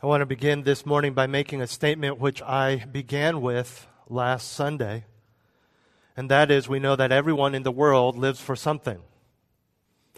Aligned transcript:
I 0.00 0.06
want 0.06 0.20
to 0.20 0.26
begin 0.26 0.62
this 0.62 0.86
morning 0.86 1.12
by 1.12 1.26
making 1.26 1.60
a 1.60 1.66
statement 1.66 2.20
which 2.20 2.40
I 2.40 2.84
began 2.84 3.40
with 3.40 3.88
last 4.08 4.52
Sunday. 4.52 5.06
And 6.16 6.30
that 6.30 6.52
is, 6.52 6.68
we 6.68 6.78
know 6.78 6.94
that 6.94 7.10
everyone 7.10 7.52
in 7.52 7.64
the 7.64 7.72
world 7.72 8.16
lives 8.16 8.40
for 8.40 8.54
something. 8.54 9.00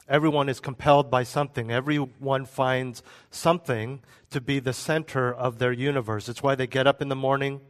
Everyone 0.06 0.50
is 0.50 0.60
compelled 0.60 1.10
by 1.10 1.22
something. 1.22 1.70
Everyone 1.70 2.44
finds 2.44 3.02
something 3.30 4.02
to 4.28 4.38
be 4.38 4.58
the 4.58 4.74
center 4.74 5.32
of 5.32 5.58
their 5.58 5.72
universe. 5.72 6.28
It's 6.28 6.42
why 6.42 6.56
they 6.56 6.66
get 6.66 6.86
up 6.86 7.00
in 7.00 7.08
the 7.08 7.16
morning. 7.16 7.62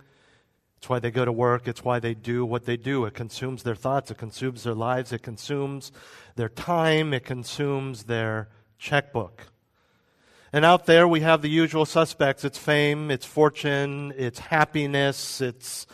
It's 0.79 0.89
why 0.89 0.99
they 0.99 1.13
go 1.13 1.25
to 1.25 1.31
work. 1.31 1.69
It's 1.69 1.85
why 1.85 2.01
they 2.01 2.15
do 2.15 2.45
what 2.45 2.65
they 2.65 2.77
do. 2.77 3.05
It 3.05 3.15
consumes 3.15 3.63
their 3.63 3.77
thoughts. 3.77 4.11
It 4.11 4.19
consumes 4.19 4.65
their 4.65 4.75
lives. 4.75 5.13
It 5.13 5.23
consumes 5.23 5.93
their 6.35 6.49
time. 6.49 7.15
It 7.15 7.25
consumes 7.25 8.05
their 8.05 8.49
checkbook. 8.81 9.47
And 10.53 10.65
out 10.65 10.87
there 10.87 11.07
we 11.07 11.21
have 11.21 11.43
the 11.43 11.49
usual 11.49 11.87
suspects. 11.87 12.45
It's 12.45 12.59
fame, 12.59 13.11
it's 13.11 13.25
fortune, 13.25 14.13
it's 14.17 14.41
happiness, 14.41 15.41
it's 15.41 15.87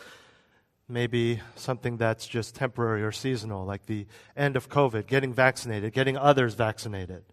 maybe 0.89 1.41
something 1.55 1.97
that's 1.97 2.25
just 2.25 2.55
temporary 2.55 3.03
or 3.03 3.11
seasonal, 3.11 3.65
like 3.65 3.85
the 3.85 4.07
end 4.35 4.55
of 4.55 4.67
COVID, 4.67 5.05
getting 5.05 5.31
vaccinated, 5.31 5.93
getting 5.93 6.17
others 6.17 6.55
vaccinated. 6.55 7.23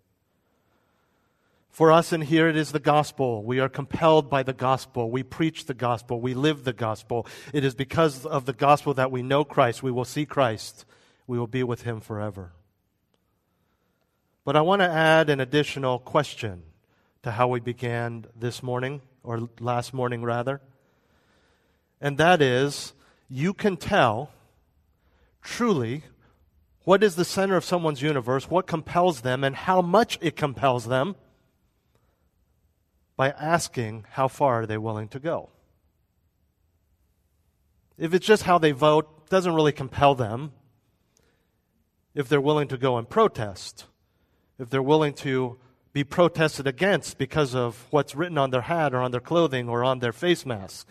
For 1.71 1.91
us 1.91 2.13
in 2.13 2.21
here, 2.21 2.47
it 2.47 2.57
is 2.57 2.73
the 2.73 2.79
gospel. 2.79 3.43
We 3.43 3.59
are 3.59 3.69
compelled 3.69 4.29
by 4.29 4.43
the 4.43 4.53
gospel. 4.53 5.11
We 5.11 5.23
preach 5.23 5.65
the 5.65 5.75
gospel. 5.75 6.21
We 6.21 6.35
live 6.35 6.65
the 6.65 6.73
gospel. 6.73 7.27
It 7.53 7.65
is 7.65 7.75
because 7.75 8.25
of 8.27 8.45
the 8.45 8.53
gospel 8.53 8.95
that 8.95 9.11
we 9.11 9.23
know 9.23 9.45
Christ. 9.45 9.83
We 9.83 9.91
will 9.91 10.05
see 10.05 10.25
Christ. 10.25 10.85
We 11.27 11.39
will 11.39 11.49
be 11.49 11.65
with 11.65 11.83
him 11.83 12.01
forever. 12.01 12.53
But 14.45 14.57
I 14.57 14.61
want 14.61 14.83
to 14.83 14.89
add 14.89 15.31
an 15.31 15.41
additional 15.41 15.99
question 15.99 16.63
to 17.25 17.31
how 17.31 17.49
we 17.49 17.59
began 17.59 18.27
this 18.37 18.63
morning, 18.63 19.01
or 19.23 19.49
last 19.59 19.95
morning 19.95 20.23
rather. 20.23 20.61
And 21.99 22.19
that 22.19 22.43
is, 22.43 22.93
you 23.31 23.55
can 23.55 23.79
tell 23.79 24.31
truly 25.41 26.05
what 26.85 27.03
is 27.03 27.17
the 27.17 27.25
center 27.25 27.57
of 27.57 27.65
someone's 27.65 28.03
universe, 28.03 28.51
what 28.51 28.67
compels 28.67 29.23
them, 29.23 29.43
and 29.43 29.57
how 29.57 29.81
much 29.81 30.19
it 30.21 30.37
compels 30.37 30.85
them 30.85 31.17
by 33.17 33.31
asking 33.31 34.05
how 34.11 34.29
far 34.29 34.61
are 34.61 34.67
they 34.67 34.77
willing 34.77 35.09
to 35.09 35.19
go. 35.19 35.49
If 37.97 38.13
it's 38.13 38.27
just 38.27 38.43
how 38.43 38.59
they 38.59 38.73
vote, 38.73 39.31
doesn't 39.31 39.55
really 39.55 39.73
compel 39.73 40.15
them. 40.15 40.53
If 42.15 42.29
they're 42.29 42.39
willing 42.39 42.69
to 42.69 42.77
go 42.77 42.99
and 42.99 43.09
protest, 43.09 43.87
if 44.59 44.69
they're 44.69 44.83
willing 44.83 45.15
to 45.15 45.57
be 45.95 46.05
protested 46.05 46.67
against 46.67 47.19
because 47.19 47.55
of 47.55 47.87
what's 47.91 48.17
written 48.17 48.37
on 48.37 48.51
their 48.51 48.63
hat 48.63 48.93
or 48.93 48.99
on 48.99 49.13
their 49.13 49.21
clothing 49.21 49.69
or 49.69 49.85
on 49.85 50.01
their 50.01 50.13
face 50.13 50.45
mask, 50.45 50.89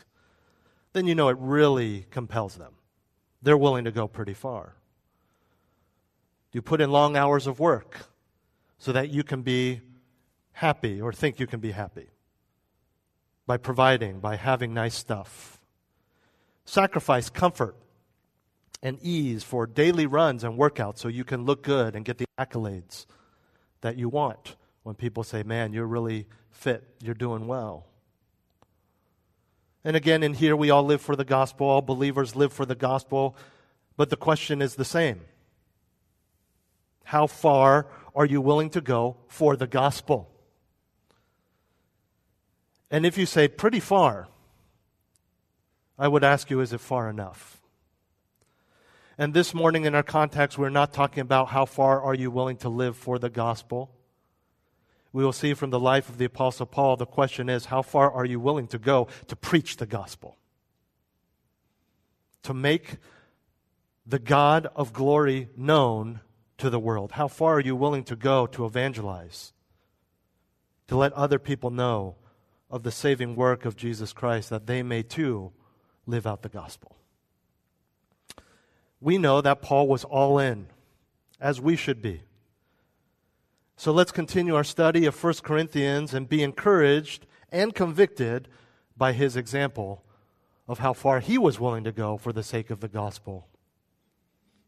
then 0.94 1.06
you 1.06 1.14
know 1.14 1.28
it 1.28 1.38
really 1.40 2.08
compels 2.09 2.56
them. 2.56 2.74
They're 3.41 3.58
willing 3.58 3.84
to 3.84 3.91
go 3.91 4.08
pretty 4.08 4.34
far. 4.34 4.75
You 6.53 6.62
put 6.62 6.80
in 6.80 6.90
long 6.90 7.18
hours 7.18 7.47
of 7.47 7.59
work 7.59 8.08
so 8.78 8.94
that 8.94 9.09
you 9.09 9.24
can 9.24 9.41
be 9.41 9.81
happy 10.53 11.02
or 11.02 11.12
think 11.12 11.38
you 11.38 11.47
can 11.47 11.59
be 11.59 11.72
happy 11.72 12.08
by 13.46 13.58
providing, 13.58 14.22
by 14.22 14.38
having 14.38 14.74
nice 14.74 14.96
stuff. 14.96 15.59
Sacrifice 16.64 17.30
comfort 17.30 17.75
and 18.81 18.97
ease 19.02 19.44
for 19.44 19.68
daily 19.68 20.06
runs 20.06 20.46
and 20.46 20.58
workouts 20.58 21.00
so 21.00 21.09
you 21.09 21.25
can 21.25 21.44
look 21.44 21.62
good 21.62 21.94
and 21.94 22.06
get 22.06 22.20
the 22.20 22.25
accolades 22.40 23.06
that 23.81 23.97
you 23.97 24.08
want 24.08 24.56
when 24.84 24.96
people 24.96 25.24
say, 25.24 25.44
Man, 25.44 25.74
you're 25.74 25.88
really 25.88 26.28
fit, 26.52 26.84
you're 27.02 27.16
doing 27.16 27.48
well. 27.48 27.88
And 29.84 29.98
again, 29.98 30.24
in 30.24 30.34
here, 30.34 30.56
we 30.56 30.70
all 30.70 30.84
live 30.84 31.02
for 31.02 31.16
the 31.16 31.26
gospel, 31.26 31.68
all 31.68 31.82
believers 31.82 32.36
live 32.36 32.54
for 32.54 32.66
the 32.66 32.76
gospel, 32.76 33.36
but 33.98 34.10
the 34.10 34.16
question 34.16 34.62
is 34.62 34.76
the 34.76 34.86
same 34.86 35.22
How 37.06 37.28
far 37.28 37.88
are 38.16 38.26
you 38.26 38.42
willing 38.42 38.70
to 38.72 38.82
go 38.82 39.18
for 39.28 39.56
the 39.56 39.68
gospel? 39.68 40.30
And 42.92 43.08
if 43.08 43.18
you 43.18 43.26
say 43.26 43.48
pretty 43.48 43.80
far, 43.80 44.28
I 45.98 46.08
would 46.08 46.24
ask 46.24 46.52
you, 46.52 46.60
is 46.60 46.74
it 46.74 46.80
far 46.80 47.10
enough? 47.10 47.60
And 49.18 49.34
this 49.34 49.54
morning 49.54 49.86
in 49.86 49.96
our 49.96 50.04
context, 50.04 50.60
we're 50.60 50.70
not 50.70 50.94
talking 50.94 51.22
about 51.22 51.50
how 51.50 51.66
far 51.66 52.02
are 52.02 52.14
you 52.14 52.30
willing 52.30 52.58
to 52.58 52.70
live 52.70 52.96
for 52.96 53.18
the 53.18 53.30
gospel 53.30 53.90
we 55.13 55.24
will 55.24 55.31
see 55.31 55.53
from 55.53 55.69
the 55.69 55.79
life 55.79 56.09
of 56.09 56.18
the 56.18 56.25
Apostle 56.25 56.66
Paul, 56.66 56.97
the 56.97 57.06
question 57.06 57.47
is 57.47 57.66
how 57.66 57.84
far 57.84 58.12
are 58.12 58.25
you 58.25 58.40
willing 58.40 58.68
to 58.68 58.79
go 58.79 59.07
to 59.28 59.35
preach 59.35 59.78
the 59.78 59.85
gospel? 59.85 60.38
To 62.41 62.53
make 62.53 62.97
the 64.06 64.19
God 64.19 64.68
of 64.75 64.91
glory 64.91 65.50
known 65.56 66.22
to 66.57 66.72
the 66.72 66.79
world? 66.79 67.13
How 67.13 67.28
far 67.28 67.56
are 67.56 67.62
you 67.62 67.75
willing 67.75 68.03
to 68.06 68.16
go 68.16 68.47
to 68.47 68.66
evangelize? 68.66 69.53
To 70.88 70.97
let 70.97 71.13
other 71.13 71.40
people 71.40 71.69
know 71.69 72.16
of 72.72 72.81
the 72.81 72.91
saving 72.91 73.35
work 73.35 73.66
of 73.66 73.78
Jesus 73.78 74.13
Christ 74.13 74.50
that 74.50 74.66
they 74.66 74.81
may 74.81 75.03
too 75.03 75.52
live 76.07 76.25
out 76.25 76.41
the 76.41 76.50
gospel? 76.50 76.97
We 79.00 79.19
know 79.19 79.41
that 79.41 79.62
Paul 79.62 79.88
was 79.88 80.03
all 80.03 80.40
in, 80.40 80.68
as 81.40 81.62
we 81.62 81.75
should 81.75 82.02
be. 82.02 82.23
So 83.75 83.91
let's 83.91 84.11
continue 84.11 84.56
our 84.56 84.63
study 84.63 85.06
of 85.06 85.22
1 85.22 85.34
Corinthians 85.44 86.13
and 86.13 86.29
be 86.29 86.44
encouraged 86.44 87.25
and 87.51 87.73
convicted 87.73 88.47
by 88.95 89.13
his 89.13 89.35
example 89.35 90.03
of 90.67 90.79
how 90.79 90.94
far 90.94 91.19
he 91.19 91.38
was 91.38 91.59
willing 91.59 91.84
to 91.84 91.91
go 91.91 92.17
for 92.17 92.31
the 92.31 92.44
sake 92.44 92.69
of 92.69 92.79
the 92.79 92.88
gospel. 92.88 93.47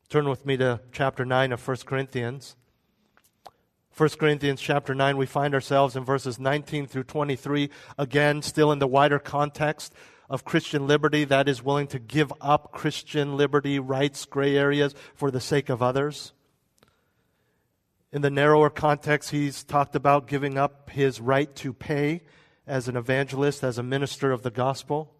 Turn 0.09 0.27
with 0.27 0.45
me 0.45 0.57
to 0.57 0.81
chapter 0.91 1.25
9 1.25 1.51
of 1.51 1.67
1 1.67 1.77
Corinthians. 1.85 2.55
1 3.95 4.09
Corinthians 4.19 4.59
chapter 4.59 4.93
9, 4.93 5.15
we 5.15 5.25
find 5.25 5.53
ourselves 5.53 5.95
in 5.95 6.03
verses 6.03 6.37
19 6.37 6.85
through 6.85 7.05
23, 7.05 7.69
again, 7.97 8.41
still 8.41 8.71
in 8.71 8.79
the 8.79 8.87
wider 8.87 9.19
context 9.19 9.93
of 10.29 10.43
Christian 10.43 10.85
liberty 10.85 11.23
that 11.23 11.47
is 11.47 11.63
willing 11.63 11.87
to 11.87 11.99
give 11.99 12.33
up 12.41 12.71
Christian 12.73 13.37
liberty, 13.37 13.79
rights, 13.79 14.25
gray 14.25 14.57
areas 14.57 14.93
for 15.13 15.31
the 15.31 15.39
sake 15.39 15.69
of 15.69 15.81
others. 15.81 16.33
In 18.15 18.21
the 18.21 18.29
narrower 18.29 18.69
context, 18.69 19.31
he's 19.31 19.65
talked 19.65 19.93
about 19.93 20.25
giving 20.25 20.57
up 20.57 20.89
his 20.89 21.19
right 21.19 21.53
to 21.57 21.73
pay 21.73 22.21
as 22.65 22.87
an 22.87 22.95
evangelist, 22.95 23.61
as 23.61 23.77
a 23.77 23.83
minister 23.83 24.31
of 24.31 24.41
the 24.41 24.51
gospel. 24.51 25.13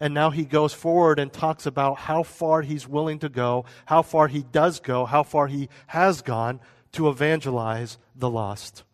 And 0.00 0.14
now 0.14 0.30
he 0.30 0.46
goes 0.46 0.72
forward 0.72 1.18
and 1.18 1.30
talks 1.30 1.66
about 1.66 1.98
how 1.98 2.22
far 2.22 2.62
he's 2.62 2.88
willing 2.88 3.18
to 3.18 3.28
go, 3.28 3.66
how 3.84 4.00
far 4.00 4.26
he 4.28 4.42
does 4.42 4.80
go, 4.80 5.04
how 5.04 5.22
far 5.22 5.48
he 5.48 5.68
has 5.88 6.22
gone 6.22 6.60
to 6.92 7.10
evangelize 7.10 7.98
the 8.16 8.30
lost. 8.30 8.84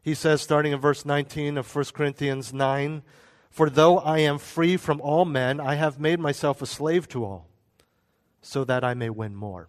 He 0.00 0.14
says, 0.14 0.40
starting 0.40 0.72
in 0.72 0.80
verse 0.80 1.04
19 1.04 1.58
of 1.58 1.76
1 1.76 1.84
Corinthians 1.92 2.54
9, 2.54 3.02
For 3.50 3.68
though 3.68 3.98
I 3.98 4.20
am 4.20 4.38
free 4.38 4.78
from 4.78 5.02
all 5.02 5.26
men, 5.26 5.60
I 5.60 5.74
have 5.74 6.00
made 6.00 6.20
myself 6.20 6.62
a 6.62 6.66
slave 6.66 7.06
to 7.08 7.22
all, 7.22 7.50
so 8.40 8.64
that 8.64 8.82
I 8.82 8.94
may 8.94 9.10
win 9.10 9.34
more. 9.34 9.68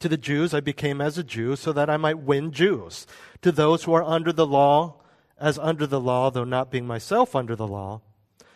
To 0.00 0.08
the 0.08 0.16
Jews, 0.16 0.54
I 0.54 0.60
became 0.60 1.00
as 1.00 1.18
a 1.18 1.24
Jew 1.24 1.56
so 1.56 1.72
that 1.72 1.90
I 1.90 1.96
might 1.96 2.20
win 2.20 2.52
Jews. 2.52 3.06
To 3.42 3.52
those 3.52 3.84
who 3.84 3.92
are 3.92 4.02
under 4.02 4.32
the 4.32 4.46
law, 4.46 4.96
as 5.38 5.58
under 5.58 5.86
the 5.86 6.00
law, 6.00 6.30
though 6.30 6.44
not 6.44 6.70
being 6.70 6.86
myself 6.86 7.34
under 7.34 7.56
the 7.56 7.66
law, 7.66 8.02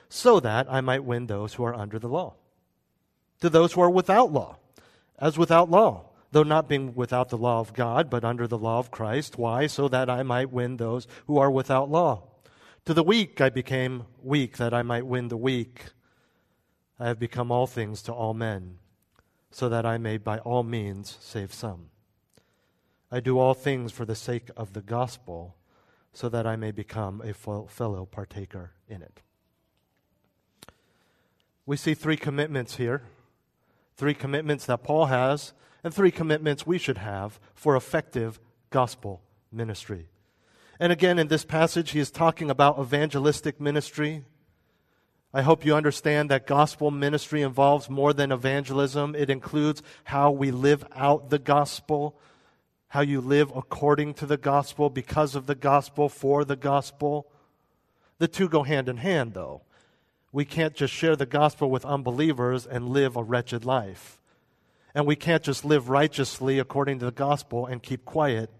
so 0.08 0.40
that 0.40 0.66
I 0.70 0.80
might 0.80 1.04
win 1.04 1.26
those 1.26 1.54
who 1.54 1.64
are 1.64 1.74
under 1.74 1.98
the 1.98 2.08
law. 2.08 2.34
To 3.40 3.50
those 3.50 3.72
who 3.72 3.80
are 3.80 3.90
without 3.90 4.32
law, 4.32 4.58
as 5.18 5.38
without 5.38 5.70
law, 5.70 6.10
though 6.32 6.42
not 6.42 6.68
being 6.68 6.94
without 6.94 7.28
the 7.28 7.38
law 7.38 7.60
of 7.60 7.74
God, 7.74 8.10
but 8.10 8.24
under 8.24 8.46
the 8.46 8.58
law 8.58 8.78
of 8.78 8.90
Christ. 8.90 9.38
Why? 9.38 9.66
So 9.66 9.88
that 9.88 10.10
I 10.10 10.22
might 10.22 10.50
win 10.50 10.76
those 10.76 11.06
who 11.26 11.38
are 11.38 11.50
without 11.50 11.90
law. 11.90 12.24
To 12.86 12.94
the 12.94 13.04
weak 13.04 13.40
I 13.40 13.50
became 13.50 14.04
weak, 14.22 14.56
that 14.58 14.74
I 14.74 14.82
might 14.82 15.06
win 15.06 15.28
the 15.28 15.36
weak. 15.36 15.86
I 16.98 17.06
have 17.08 17.18
become 17.18 17.50
all 17.50 17.66
things 17.66 18.02
to 18.02 18.12
all 18.12 18.34
men 18.34 18.78
so 19.54 19.68
that 19.68 19.86
I 19.86 19.98
may 19.98 20.16
by 20.16 20.40
all 20.40 20.64
means 20.64 21.16
save 21.20 21.54
some. 21.54 21.90
I 23.12 23.20
do 23.20 23.38
all 23.38 23.54
things 23.54 23.92
for 23.92 24.04
the 24.04 24.16
sake 24.16 24.50
of 24.56 24.72
the 24.72 24.80
gospel, 24.80 25.54
so 26.12 26.28
that 26.28 26.44
I 26.44 26.56
may 26.56 26.72
become 26.72 27.22
a 27.22 27.32
fellow 27.32 28.04
partaker 28.04 28.72
in 28.88 29.00
it. 29.00 29.20
We 31.66 31.76
see 31.76 31.94
three 31.94 32.16
commitments 32.16 32.76
here 32.76 33.02
three 33.96 34.14
commitments 34.14 34.66
that 34.66 34.82
Paul 34.82 35.06
has, 35.06 35.52
and 35.84 35.94
three 35.94 36.10
commitments 36.10 36.66
we 36.66 36.76
should 36.76 36.98
have 36.98 37.38
for 37.54 37.76
effective 37.76 38.40
gospel 38.70 39.22
ministry. 39.52 40.08
And 40.80 40.90
again, 40.90 41.16
in 41.16 41.28
this 41.28 41.44
passage, 41.44 41.92
he 41.92 42.00
is 42.00 42.10
talking 42.10 42.50
about 42.50 42.80
evangelistic 42.80 43.60
ministry. 43.60 44.24
I 45.36 45.42
hope 45.42 45.64
you 45.64 45.74
understand 45.74 46.30
that 46.30 46.46
gospel 46.46 46.92
ministry 46.92 47.42
involves 47.42 47.90
more 47.90 48.12
than 48.12 48.30
evangelism. 48.30 49.16
It 49.16 49.30
includes 49.30 49.82
how 50.04 50.30
we 50.30 50.52
live 50.52 50.86
out 50.94 51.28
the 51.28 51.40
gospel, 51.40 52.16
how 52.86 53.00
you 53.00 53.20
live 53.20 53.50
according 53.52 54.14
to 54.14 54.26
the 54.26 54.36
gospel, 54.36 54.90
because 54.90 55.34
of 55.34 55.46
the 55.46 55.56
gospel, 55.56 56.08
for 56.08 56.44
the 56.44 56.54
gospel. 56.54 57.26
The 58.18 58.28
two 58.28 58.48
go 58.48 58.62
hand 58.62 58.88
in 58.88 58.98
hand, 58.98 59.34
though. 59.34 59.62
We 60.30 60.44
can't 60.44 60.74
just 60.74 60.94
share 60.94 61.16
the 61.16 61.26
gospel 61.26 61.68
with 61.68 61.84
unbelievers 61.84 62.64
and 62.64 62.90
live 62.90 63.16
a 63.16 63.22
wretched 63.24 63.64
life. 63.64 64.20
And 64.94 65.04
we 65.04 65.16
can't 65.16 65.42
just 65.42 65.64
live 65.64 65.88
righteously 65.88 66.60
according 66.60 67.00
to 67.00 67.06
the 67.06 67.10
gospel 67.10 67.66
and 67.66 67.82
keep 67.82 68.04
quiet 68.04 68.50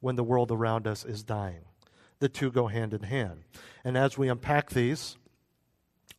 when 0.00 0.16
the 0.16 0.24
world 0.24 0.50
around 0.50 0.86
us 0.86 1.04
is 1.04 1.22
dying. 1.22 1.66
The 2.18 2.30
two 2.30 2.50
go 2.50 2.68
hand 2.68 2.94
in 2.94 3.02
hand. 3.02 3.42
And 3.84 3.98
as 3.98 4.16
we 4.16 4.30
unpack 4.30 4.70
these, 4.70 5.18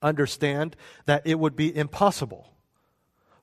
understand 0.01 0.75
that 1.05 1.21
it 1.25 1.39
would 1.39 1.55
be 1.55 1.75
impossible 1.75 2.53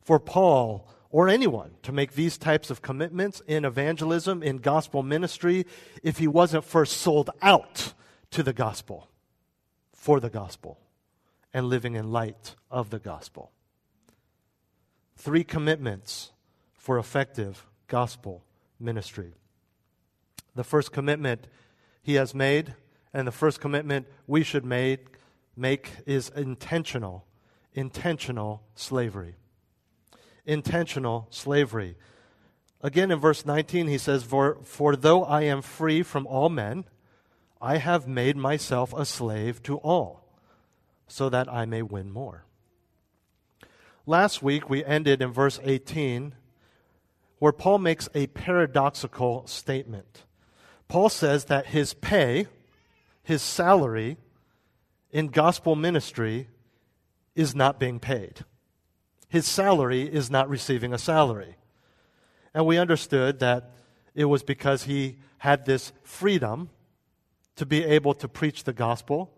for 0.01 0.19
Paul 0.19 0.89
or 1.11 1.29
anyone 1.29 1.73
to 1.83 1.93
make 1.93 2.13
these 2.13 2.39
types 2.39 2.71
of 2.71 2.83
commitments 2.83 3.41
in 3.47 3.65
evangelism, 3.65 4.43
in 4.43 4.59
gospel 4.59 5.03
ministry, 5.03 5.67
if 6.03 6.19
he 6.19 6.27
wasn't 6.27 6.65
first 6.65 6.99
sold 6.99 7.31
out 7.43 7.95
to 8.31 8.43
the 8.43 8.53
gospel, 8.53 9.09
for 9.93 10.21
the 10.21 10.31
gospel, 10.31 10.79
and 11.55 11.67
living 11.67 11.95
in 11.95 12.13
light 12.13 12.55
of 12.71 12.91
the 12.91 12.99
gospel. 12.99 13.51
Three 15.17 15.45
commitments 15.45 16.33
for 16.75 16.99
effective 16.99 17.65
gospel 17.89 18.45
ministry. 18.79 19.33
The 20.55 20.65
first 20.65 20.93
commitment 20.93 21.47
he 22.03 22.15
has 22.15 22.35
made, 22.35 22.75
and 23.13 23.27
the 23.27 23.33
first 23.33 23.61
commitment 23.61 24.07
we 24.27 24.43
should 24.43 24.65
make, 24.65 25.16
make 25.57 25.91
is 26.05 26.29
intentional, 26.31 27.27
intentional 27.73 28.63
slavery. 28.75 29.35
Intentional 30.45 31.27
slavery. 31.31 31.97
Again, 32.83 33.11
in 33.11 33.19
verse 33.19 33.47
19, 33.47 33.89
he 33.89 33.99
says, 33.99 34.23
for, 34.23 34.59
for 34.63 34.95
though 34.95 35.25
I 35.25 35.43
am 35.43 35.63
free 35.63 36.03
from 36.03 36.27
all 36.27 36.49
men, 36.49 36.85
I 37.61 37.79
have 37.79 38.07
made 38.07 38.37
myself 38.37 38.93
a 38.93 39.05
slave 39.05 39.63
to 39.65 39.79
all, 39.79 40.29
so 41.09 41.29
that 41.31 41.53
I 41.53 41.65
may 41.65 41.83
win 41.83 42.11
more. 42.11 42.45
Last 44.05 44.43
week, 44.43 44.69
we 44.69 44.85
ended 44.85 45.23
in 45.23 45.33
verse 45.33 45.59
18, 45.65 46.35
where 47.39 47.53
Paul 47.53 47.79
makes 47.79 48.09
a 48.15 48.29
paradoxical 48.29 49.47
statement. 49.47 50.25
Paul 50.87 51.09
says 51.09 51.47
that 51.47 51.67
his 51.67 51.95
pay, 51.95 52.47
his 53.23 53.43
salary, 53.43 54.19
in 55.17 55.29
gospel 55.29 55.75
ministry 55.75 56.47
is 57.35 57.55
not 57.55 57.81
being 57.81 57.99
paid. 57.99 58.45
His 59.31 59.47
salary 59.47 60.03
is 60.03 60.31
not 60.31 60.47
receiving 60.47 60.93
a 60.93 60.99
salary. 60.99 61.57
And 62.53 62.67
we 62.67 62.77
understood 62.77 63.39
that 63.39 63.71
it 64.15 64.27
was 64.27 64.43
because 64.43 64.83
he 64.83 65.17
had 65.39 65.65
this 65.65 65.95
freedom 66.03 66.69
to 67.55 67.65
be 67.65 67.83
able 67.83 68.13
to 68.13 68.29
preach 68.29 68.65
the 68.65 68.75
gospel, 68.75 69.33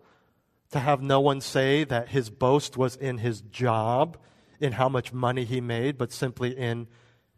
to 0.71 0.79
have 0.79 1.01
no 1.01 1.21
one 1.21 1.39
say 1.39 1.85
that 1.85 2.09
his 2.09 2.29
boast 2.29 2.75
was 2.75 2.97
in 2.97 3.19
his 3.19 3.39
job, 3.39 4.17
in 4.59 4.73
how 4.73 4.89
much 4.89 5.13
money 5.13 5.45
he 5.45 5.61
made, 5.61 5.97
but 5.97 6.11
simply 6.11 6.57
in 6.57 6.87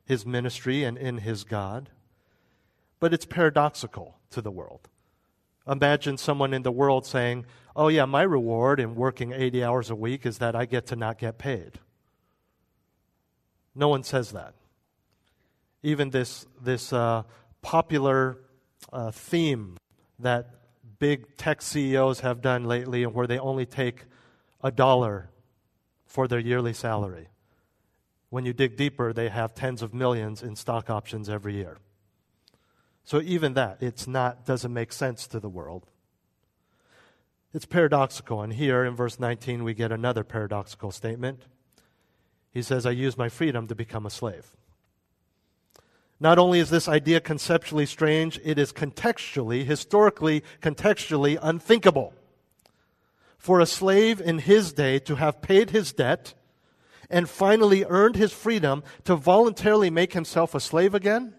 his 0.04 0.26
ministry 0.26 0.84
and 0.84 0.98
in 0.98 1.20
his 1.20 1.44
God. 1.44 1.92
But 3.00 3.14
it's 3.14 3.26
paradoxical 3.26 4.18
to 4.32 4.42
the 4.42 4.50
world. 4.50 4.90
Imagine 5.68 6.18
someone 6.18 6.56
in 6.56 6.64
the 6.64 6.72
world 6.72 7.06
saying, 7.06 7.46
Oh, 7.76 7.88
yeah, 7.88 8.06
my 8.06 8.24
reward 8.24 8.80
in 8.80 8.96
working 8.96 9.32
80 9.32 9.64
hours 9.64 9.90
a 9.90 9.96
week 9.96 10.26
is 10.26 10.40
that 10.40 10.56
I 10.56 10.66
get 10.66 10.88
to 10.88 10.96
not 10.96 11.18
get 11.18 11.38
paid. 11.38 11.80
No 13.74 13.88
one 13.88 14.04
says 14.04 14.32
that. 14.32 14.54
Even 15.82 16.10
this, 16.10 16.46
this 16.62 16.92
uh, 16.92 17.24
popular 17.62 18.38
uh, 18.92 19.12
theme 19.12 19.78
that 20.20 20.50
big 21.00 21.38
tech 21.38 21.62
CEOs 21.62 22.20
have 22.20 22.42
done 22.42 22.66
lately, 22.66 23.06
where 23.06 23.26
they 23.26 23.40
only 23.40 23.66
take 23.66 24.06
a 24.64 24.72
dollar 24.72 25.30
for 26.06 26.28
their 26.28 26.40
yearly 26.40 26.74
salary. 26.74 27.30
When 28.30 28.46
you 28.46 28.54
dig 28.54 28.78
deeper, 28.78 29.14
they 29.14 29.30
have 29.30 29.56
tens 29.56 29.82
of 29.82 29.94
millions 29.94 30.44
in 30.44 30.56
stock 30.56 30.90
options 30.90 31.30
every 31.30 31.56
year. 31.56 31.78
So 33.04 33.22
even 33.22 33.56
that, 33.56 33.78
it's 33.82 34.08
not 34.08 34.46
doesn't 34.46 34.72
make 34.72 34.94
sense 34.94 35.26
to 35.28 35.40
the 35.40 35.50
world. 35.50 35.88
It's 37.54 37.66
paradoxical. 37.66 38.42
And 38.42 38.54
here 38.54 38.84
in 38.84 38.96
verse 38.96 39.20
19, 39.20 39.64
we 39.64 39.74
get 39.74 39.92
another 39.92 40.24
paradoxical 40.24 40.92
statement. 40.92 41.44
He 42.52 42.62
says, 42.62 42.86
I 42.86 42.92
use 42.92 43.18
my 43.18 43.30
freedom 43.30 43.68
to 43.68 43.76
become 43.76 44.06
a 44.06 44.10
slave. 44.10 44.56
Not 46.20 46.38
only 46.38 46.60
is 46.60 46.70
this 46.70 46.88
idea 46.88 47.20
conceptually 47.20 47.86
strange, 47.86 48.40
it 48.44 48.60
is 48.60 48.72
contextually, 48.72 49.66
historically, 49.66 50.44
contextually 50.62 51.38
unthinkable. 51.42 52.14
For 53.38 53.60
a 53.60 53.66
slave 53.66 54.22
in 54.22 54.40
his 54.40 54.72
day 54.72 55.00
to 55.00 55.16
have 55.16 55.42
paid 55.42 55.72
his 55.72 55.94
debt 55.94 56.36
and 57.10 57.28
finally 57.28 57.84
earned 57.86 58.16
his 58.16 58.32
freedom 58.32 58.84
to 59.04 59.16
voluntarily 59.16 59.90
make 59.90 60.14
himself 60.14 60.54
a 60.54 60.60
slave 60.60 60.94
again 60.94 61.34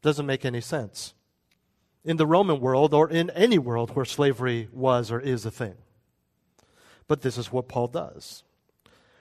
doesn't 0.00 0.26
make 0.26 0.44
any 0.44 0.60
sense 0.60 1.14
in 2.04 2.16
the 2.16 2.26
Roman 2.26 2.60
world 2.60 2.94
or 2.94 3.08
in 3.08 3.30
any 3.30 3.58
world 3.58 3.94
where 3.94 4.04
slavery 4.04 4.68
was 4.72 5.10
or 5.10 5.20
is 5.20 5.46
a 5.46 5.50
thing. 5.50 5.74
But 7.06 7.22
this 7.22 7.38
is 7.38 7.52
what 7.52 7.68
Paul 7.68 7.88
does. 7.88 8.42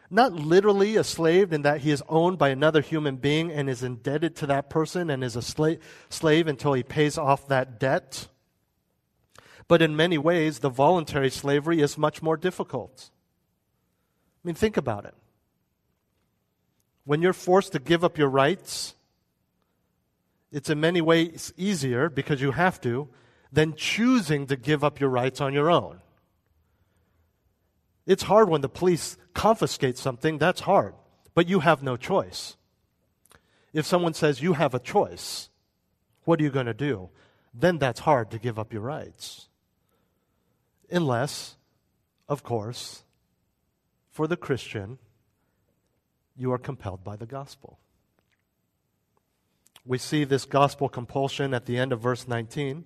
Not 0.10 0.34
literally 0.34 0.98
a 0.98 1.04
slave 1.04 1.54
in 1.54 1.62
that 1.62 1.82
he 1.82 1.92
is 1.92 2.04
owned 2.10 2.38
by 2.38 2.50
another 2.50 2.82
human 2.82 3.16
being 3.16 3.50
and 3.52 3.70
is 3.70 3.82
indebted 3.82 4.36
to 4.38 4.48
that 4.48 4.70
person 4.70 5.10
and 5.10 5.24
is 5.24 5.38
a 5.38 5.40
sla- 5.40 5.80
slave 6.10 6.48
until 6.48 6.74
he 6.74 6.84
pays 6.84 7.18
off 7.18 7.48
that 7.48 7.80
debt. 7.80 8.28
But 9.70 9.82
in 9.82 9.96
many 9.96 10.18
ways, 10.18 10.60
the 10.60 10.70
voluntary 10.70 11.30
slavery 11.30 11.80
is 11.80 11.98
much 11.98 12.22
more 12.22 12.36
difficult. 12.36 13.10
I 14.44 14.48
mean, 14.48 14.56
think 14.56 14.76
about 14.76 15.06
it. 15.06 15.14
When 17.06 17.22
you're 17.22 17.32
forced 17.32 17.72
to 17.72 17.80
give 17.80 18.04
up 18.04 18.18
your 18.18 18.28
rights, 18.28 18.96
it's 20.52 20.70
in 20.70 20.80
many 20.80 21.02
ways 21.02 21.54
easier 21.58 22.10
because 22.10 22.42
you 22.42 22.52
have 22.52 22.82
to 22.82 23.08
than 23.52 23.74
choosing 23.76 24.48
to 24.48 24.56
give 24.56 24.84
up 24.84 25.00
your 25.00 25.10
rights 25.10 25.42
on 25.42 25.54
your 25.54 25.70
own. 25.70 26.00
It's 28.06 28.24
hard 28.24 28.50
when 28.50 28.62
the 28.62 28.70
police 28.70 29.18
confiscate 29.34 29.98
something, 29.98 30.38
that's 30.38 30.62
hard, 30.62 30.94
but 31.34 31.48
you 31.48 31.60
have 31.60 31.84
no 31.84 31.98
choice. 31.98 32.58
If 33.74 33.86
someone 33.86 34.14
says 34.14 34.42
you 34.42 34.54
have 34.54 34.74
a 34.74 34.80
choice, 34.80 35.50
what 36.24 36.40
are 36.40 36.44
you 36.44 36.50
going 36.50 36.66
to 36.66 36.74
do? 36.74 37.10
Then 37.54 37.78
that's 37.78 38.02
hard 38.02 38.32
to 38.32 38.40
give 38.40 38.60
up 38.60 38.74
your 38.74 38.82
rights. 38.82 39.48
Unless, 40.90 41.56
of 42.28 42.44
course, 42.44 43.04
for 44.10 44.28
the 44.28 44.38
Christian, 44.38 44.98
you 46.36 46.52
are 46.52 46.58
compelled 46.58 47.04
by 47.04 47.16
the 47.16 47.26
gospel. 47.26 47.80
We 49.86 49.98
see 49.98 50.24
this 50.24 50.46
gospel 50.46 50.90
compulsion 50.90 51.54
at 51.54 51.66
the 51.66 51.78
end 51.78 51.92
of 51.92 52.00
verse 52.00 52.28
19. 52.28 52.86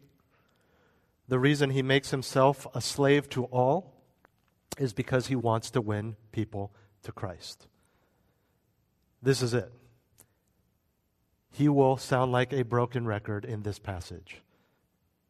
The 1.27 1.39
reason 1.39 1.71
he 1.71 1.81
makes 1.81 2.11
himself 2.11 2.67
a 2.73 2.81
slave 2.81 3.29
to 3.29 3.45
all 3.45 3.93
is 4.77 4.93
because 4.93 5.27
he 5.27 5.35
wants 5.35 5.71
to 5.71 5.81
win 5.81 6.15
people 6.31 6.73
to 7.03 7.11
Christ. 7.11 7.67
This 9.21 9.41
is 9.41 9.53
it. 9.53 9.71
He 11.51 11.67
will 11.67 11.97
sound 11.97 12.31
like 12.31 12.53
a 12.53 12.63
broken 12.63 13.05
record 13.05 13.43
in 13.45 13.63
this 13.63 13.79
passage. 13.79 14.41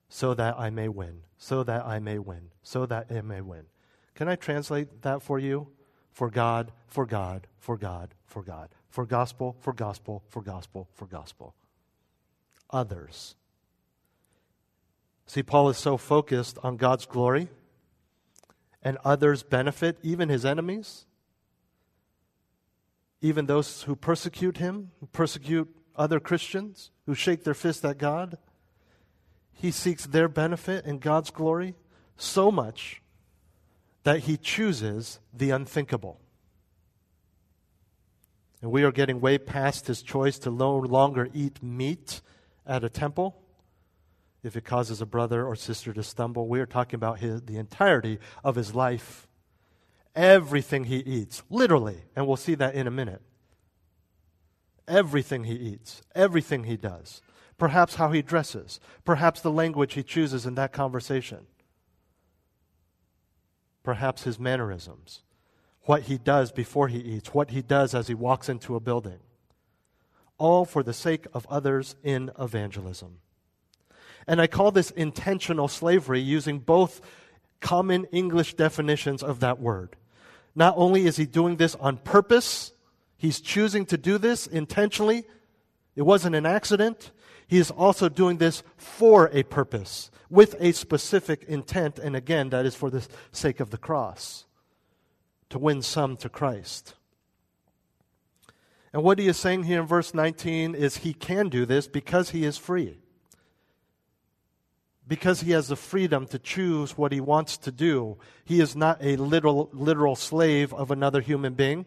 So 0.10 0.34
that 0.36 0.60
I 0.60 0.70
may 0.70 0.88
win, 0.88 1.22
so 1.38 1.64
that 1.64 1.86
I 1.86 2.00
may 2.00 2.20
win, 2.20 2.52
so 2.62 2.86
that 2.86 3.08
I 3.10 3.22
may 3.22 3.42
win. 3.42 3.64
Can 4.14 4.28
I 4.28 4.36
translate 4.36 5.02
that 5.02 5.22
for 5.22 5.40
you? 5.40 5.70
For 6.12 6.30
God, 6.30 6.72
for 6.88 7.06
God, 7.06 7.48
for 7.58 7.76
God, 7.76 8.14
for 8.26 8.44
God 8.44 8.75
for 8.90 9.06
gospel, 9.06 9.56
for 9.60 9.74
gospel, 9.74 10.24
for 10.30 10.42
gospel, 10.42 10.88
for 10.94 11.06
gospel. 11.06 11.56
Others. 12.70 13.36
See, 15.28 15.44
Paul 15.44 15.70
is 15.70 15.78
so 15.78 15.98
focused 15.98 16.58
on 16.64 16.78
God's 16.78 17.06
glory 17.06 17.50
and 18.82 18.98
others' 19.04 19.44
benefit, 19.44 19.98
even 20.04 20.30
his 20.30 20.46
enemies, 20.46 21.06
even 23.22 23.48
those 23.48 23.84
who 23.84 23.96
persecute 23.96 24.58
him, 24.58 24.92
who 25.00 25.08
persecute 25.08 25.68
other 25.96 26.20
Christians, 26.20 26.92
who 27.06 27.16
shake 27.16 27.44
their 27.44 27.54
fist 27.54 27.84
at 27.84 27.98
God. 27.98 28.38
He 29.52 29.72
seeks 29.72 30.06
their 30.06 30.28
benefit 30.28 30.86
and 30.86 31.02
God's 31.02 31.32
glory 31.32 31.76
so 32.18 32.52
much 32.52 33.02
that 34.04 34.20
he 34.20 34.38
chooses 34.38 35.20
the 35.34 35.50
unthinkable. 35.50 36.20
And 38.62 38.72
we 38.72 38.84
are 38.84 38.92
getting 38.92 39.22
way 39.22 39.38
past 39.38 39.88
his 39.88 40.02
choice 40.02 40.40
to 40.40 40.52
no 40.52 40.76
longer 40.78 41.30
eat 41.34 41.62
meat 41.62 42.22
at 42.66 42.84
a 42.84 42.90
temple 42.90 43.42
if 44.44 44.56
it 44.56 44.64
causes 44.64 45.02
a 45.02 45.06
brother 45.06 45.46
or 45.46 45.56
sister 45.56 45.92
to 45.94 46.04
stumble. 46.04 46.48
We 46.48 46.60
are 46.60 46.66
talking 46.66 46.96
about 46.96 47.20
his, 47.20 47.42
the 47.42 47.58
entirety 47.58 48.20
of 48.44 48.56
his 48.56 48.76
life, 48.76 49.28
everything 50.16 50.86
he 50.86 50.98
eats, 50.98 51.44
literally, 51.50 52.04
and 52.16 52.28
we'll 52.28 52.38
see 52.38 52.56
that 52.56 52.76
in 52.76 52.88
a 52.88 52.92
minute. 52.92 53.22
Everything 54.88 55.46
he 55.46 55.56
eats, 55.56 56.04
everything 56.14 56.66
he 56.66 56.78
does, 56.78 57.24
perhaps 57.58 57.96
how 57.96 58.12
he 58.12 58.22
dresses, 58.22 58.80
perhaps 59.04 59.42
the 59.42 59.52
language 59.52 59.94
he 59.94 60.04
chooses 60.04 60.46
in 60.46 60.54
that 60.56 60.72
conversation, 60.72 61.48
perhaps 63.82 64.24
his 64.24 64.40
mannerisms, 64.40 65.24
what 65.86 66.04
he 66.04 66.18
does 66.18 66.52
before 66.52 66.88
he 66.88 67.00
eats, 67.00 67.34
what 67.34 67.52
he 67.52 67.62
does 67.62 67.96
as 67.96 68.08
he 68.08 68.14
walks 68.14 68.50
into 68.50 68.76
a 68.76 68.80
building, 68.80 69.20
all 70.38 70.66
for 70.66 70.84
the 70.84 70.94
sake 70.94 71.26
of 71.34 71.48
others 71.50 71.96
in 72.04 72.32
evangelism. 72.40 73.20
And 74.28 74.42
I 74.42 74.48
call 74.48 74.72
this 74.72 74.92
intentional 74.92 75.68
slavery 75.68 76.20
using 76.20 76.60
both 76.60 77.02
common 77.62 78.06
English 78.06 78.56
definitions 78.56 79.24
of 79.24 79.40
that 79.40 79.60
word. 79.60 79.96
Not 80.56 80.74
only 80.78 81.06
is 81.06 81.18
he 81.18 81.26
doing 81.26 81.58
this 81.58 81.76
on 81.76 81.98
purpose, 81.98 82.74
he's 83.18 83.40
choosing 83.40 83.86
to 83.88 83.98
do 83.98 84.18
this 84.18 84.48
intentionally. 84.48 85.26
It 85.96 86.02
wasn't 86.02 86.36
an 86.36 86.46
accident. 86.46 87.12
He 87.48 87.58
is 87.60 87.70
also 87.70 88.10
doing 88.10 88.38
this 88.38 88.64
for 88.76 89.30
a 89.32 89.44
purpose, 89.44 90.10
with 90.30 90.56
a 90.60 90.72
specific 90.72 91.44
intent, 91.44 92.00
and 92.00 92.16
again, 92.16 92.50
that 92.50 92.66
is 92.66 92.74
for 92.74 92.90
the 92.90 93.08
sake 93.32 93.60
of 93.60 93.70
the 93.70 93.78
cross, 93.78 94.46
to 95.50 95.60
win 95.60 95.82
some 95.82 96.18
to 96.18 96.30
Christ. 96.30 96.96
And 98.94 99.04
what 99.04 99.20
he 99.20 99.28
is 99.28 99.38
saying 99.38 99.64
here 99.64 99.82
in 99.82 99.88
verse 99.88 100.14
19 100.14 100.76
is 100.76 100.98
he 100.98 101.14
can 101.14 101.50
do 101.50 101.66
this 101.66 101.88
because 101.88 102.30
he 102.30 102.46
is 102.46 102.58
free 102.58 102.98
because 105.08 105.42
he 105.42 105.52
has 105.52 105.68
the 105.68 105.76
freedom 105.76 106.26
to 106.28 106.40
choose 106.40 106.98
what 106.98 107.12
he 107.12 107.22
wants 107.22 107.58
to 107.58 107.72
do. 107.72 108.18
He 108.44 108.60
is 108.60 108.76
not 108.76 108.98
a 109.02 109.16
literal, 109.18 109.70
literal 109.72 110.16
slave 110.16 110.74
of 110.74 110.92
another 110.92 111.22
human 111.22 111.54
being. 111.54 111.86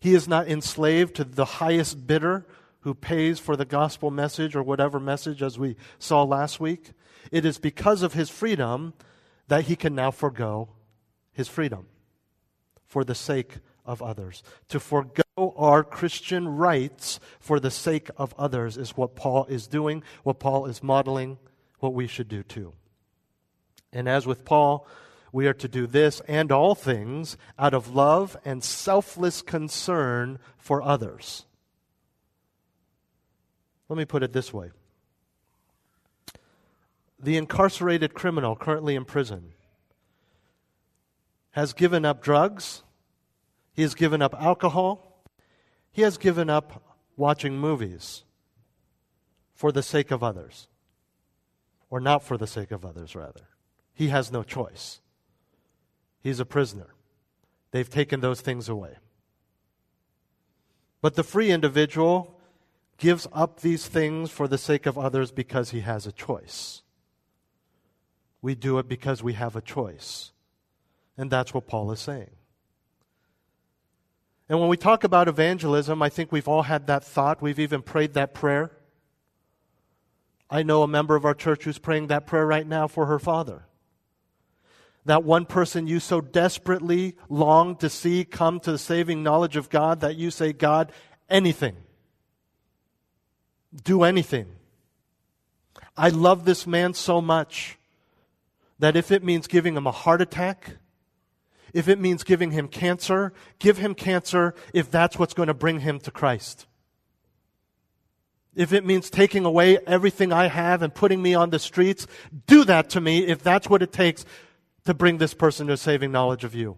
He 0.00 0.14
is 0.14 0.26
not 0.26 0.48
enslaved 0.48 1.14
to 1.16 1.24
the 1.24 1.44
highest 1.44 2.06
bidder 2.06 2.46
who 2.80 2.94
pays 2.94 3.38
for 3.38 3.56
the 3.56 3.64
gospel 3.64 4.10
message 4.10 4.56
or 4.56 4.62
whatever 4.62 4.98
message, 4.98 5.42
as 5.42 5.58
we 5.58 5.76
saw 5.98 6.22
last 6.24 6.58
week. 6.58 6.92
It 7.30 7.44
is 7.44 7.58
because 7.58 8.02
of 8.02 8.14
his 8.14 8.28
freedom 8.28 8.94
that 9.48 9.64
he 9.64 9.76
can 9.76 9.94
now 9.94 10.10
forego 10.10 10.70
his 11.32 11.46
freedom 11.46 11.86
for 12.92 13.04
the 13.04 13.14
sake 13.14 13.54
of 13.86 14.02
others. 14.02 14.42
To 14.68 14.78
forego 14.78 15.54
our 15.56 15.82
Christian 15.82 16.46
rights 16.46 17.20
for 17.40 17.58
the 17.58 17.70
sake 17.70 18.10
of 18.18 18.34
others 18.36 18.76
is 18.76 18.98
what 18.98 19.16
Paul 19.16 19.46
is 19.46 19.66
doing, 19.66 20.02
what 20.24 20.38
Paul 20.38 20.66
is 20.66 20.82
modeling 20.82 21.38
what 21.78 21.94
we 21.94 22.06
should 22.06 22.28
do 22.28 22.42
too. 22.42 22.74
And 23.94 24.10
as 24.10 24.26
with 24.26 24.44
Paul, 24.44 24.86
we 25.32 25.46
are 25.46 25.54
to 25.54 25.68
do 25.68 25.86
this 25.86 26.20
and 26.28 26.52
all 26.52 26.74
things 26.74 27.38
out 27.58 27.72
of 27.72 27.94
love 27.94 28.36
and 28.44 28.62
selfless 28.62 29.40
concern 29.40 30.38
for 30.58 30.82
others. 30.82 31.46
Let 33.88 33.96
me 33.96 34.04
put 34.04 34.22
it 34.22 34.34
this 34.34 34.52
way 34.52 34.70
the 37.18 37.38
incarcerated 37.38 38.12
criminal 38.12 38.54
currently 38.54 38.96
in 38.96 39.06
prison 39.06 39.54
has 41.52 41.72
given 41.72 42.04
up 42.04 42.22
drugs, 42.22 42.82
he 43.72 43.82
has 43.82 43.94
given 43.94 44.20
up 44.20 44.34
alcohol, 44.38 45.22
he 45.90 46.02
has 46.02 46.18
given 46.18 46.50
up 46.50 46.82
watching 47.16 47.56
movies 47.58 48.24
for 49.54 49.70
the 49.70 49.82
sake 49.82 50.10
of 50.10 50.22
others 50.22 50.66
or 51.92 52.00
not 52.00 52.22
for 52.22 52.38
the 52.38 52.46
sake 52.46 52.72
of 52.72 52.86
others, 52.86 53.14
rather. 53.14 53.48
He 53.92 54.08
has 54.08 54.32
no 54.32 54.42
choice. 54.42 55.02
He's 56.22 56.40
a 56.40 56.46
prisoner. 56.46 56.94
They've 57.70 57.88
taken 57.88 58.20
those 58.20 58.40
things 58.40 58.68
away. 58.68 58.96
But 61.02 61.16
the 61.16 61.22
free 61.22 61.50
individual 61.50 62.40
gives 62.96 63.28
up 63.30 63.60
these 63.60 63.86
things 63.86 64.30
for 64.30 64.48
the 64.48 64.56
sake 64.56 64.86
of 64.86 64.96
others 64.96 65.30
because 65.30 65.70
he 65.70 65.80
has 65.80 66.06
a 66.06 66.12
choice. 66.12 66.82
We 68.40 68.54
do 68.54 68.78
it 68.78 68.88
because 68.88 69.22
we 69.22 69.34
have 69.34 69.54
a 69.54 69.60
choice. 69.60 70.31
And 71.16 71.30
that's 71.30 71.52
what 71.52 71.66
Paul 71.66 71.92
is 71.92 72.00
saying. 72.00 72.30
And 74.48 74.60
when 74.60 74.68
we 74.68 74.76
talk 74.76 75.04
about 75.04 75.28
evangelism, 75.28 76.02
I 76.02 76.08
think 76.08 76.32
we've 76.32 76.48
all 76.48 76.62
had 76.62 76.86
that 76.86 77.04
thought. 77.04 77.40
We've 77.40 77.58
even 77.58 77.82
prayed 77.82 78.14
that 78.14 78.34
prayer. 78.34 78.70
I 80.50 80.62
know 80.62 80.82
a 80.82 80.88
member 80.88 81.16
of 81.16 81.24
our 81.24 81.34
church 81.34 81.64
who's 81.64 81.78
praying 81.78 82.08
that 82.08 82.26
prayer 82.26 82.46
right 82.46 82.66
now 82.66 82.86
for 82.86 83.06
her 83.06 83.18
father. 83.18 83.64
That 85.06 85.24
one 85.24 85.46
person 85.46 85.86
you 85.86 86.00
so 86.00 86.20
desperately 86.20 87.16
long 87.28 87.76
to 87.76 87.88
see 87.88 88.24
come 88.24 88.60
to 88.60 88.72
the 88.72 88.78
saving 88.78 89.22
knowledge 89.22 89.56
of 89.56 89.70
God 89.70 90.00
that 90.00 90.16
you 90.16 90.30
say, 90.30 90.52
God, 90.52 90.92
anything. 91.30 91.76
Do 93.84 94.02
anything. 94.02 94.46
I 95.96 96.10
love 96.10 96.44
this 96.44 96.66
man 96.66 96.94
so 96.94 97.20
much 97.20 97.78
that 98.78 98.96
if 98.96 99.10
it 99.10 99.24
means 99.24 99.46
giving 99.46 99.76
him 99.76 99.86
a 99.86 99.92
heart 99.92 100.20
attack, 100.20 100.76
if 101.72 101.88
it 101.88 101.98
means 101.98 102.24
giving 102.24 102.50
him 102.50 102.68
cancer, 102.68 103.32
give 103.58 103.78
him 103.78 103.94
cancer 103.94 104.54
if 104.72 104.90
that's 104.90 105.18
what's 105.18 105.34
going 105.34 105.48
to 105.48 105.54
bring 105.54 105.80
him 105.80 105.98
to 106.00 106.10
Christ 106.10 106.66
if 108.54 108.72
it 108.72 108.84
means 108.84 109.10
taking 109.10 109.44
away 109.44 109.78
everything 109.86 110.32
I 110.32 110.48
have 110.48 110.82
and 110.82 110.94
putting 110.94 111.22
me 111.22 111.34
on 111.34 111.50
the 111.50 111.58
streets, 111.58 112.06
do 112.46 112.64
that 112.64 112.90
to 112.90 113.00
me 113.00 113.26
if 113.26 113.42
that's 113.42 113.68
what 113.68 113.82
it 113.82 113.92
takes 113.92 114.24
to 114.84 114.94
bring 114.94 115.18
this 115.18 115.34
person 115.34 115.68
to 115.68 115.74
a 115.74 115.76
saving 115.76 116.12
knowledge 116.12 116.44
of 116.44 116.54
you. 116.54 116.76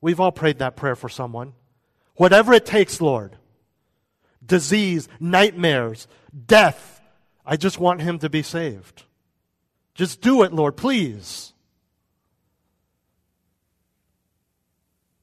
We've 0.00 0.20
all 0.20 0.32
prayed 0.32 0.58
that 0.58 0.76
prayer 0.76 0.96
for 0.96 1.08
someone. 1.08 1.54
Whatever 2.16 2.52
it 2.52 2.66
takes, 2.66 3.00
Lord. 3.00 3.36
Disease, 4.44 5.08
nightmares, 5.18 6.06
death. 6.46 7.00
I 7.44 7.56
just 7.56 7.78
want 7.78 8.02
him 8.02 8.18
to 8.20 8.30
be 8.30 8.42
saved. 8.42 9.04
Just 9.94 10.20
do 10.20 10.42
it, 10.42 10.52
Lord, 10.52 10.76
please. 10.76 11.52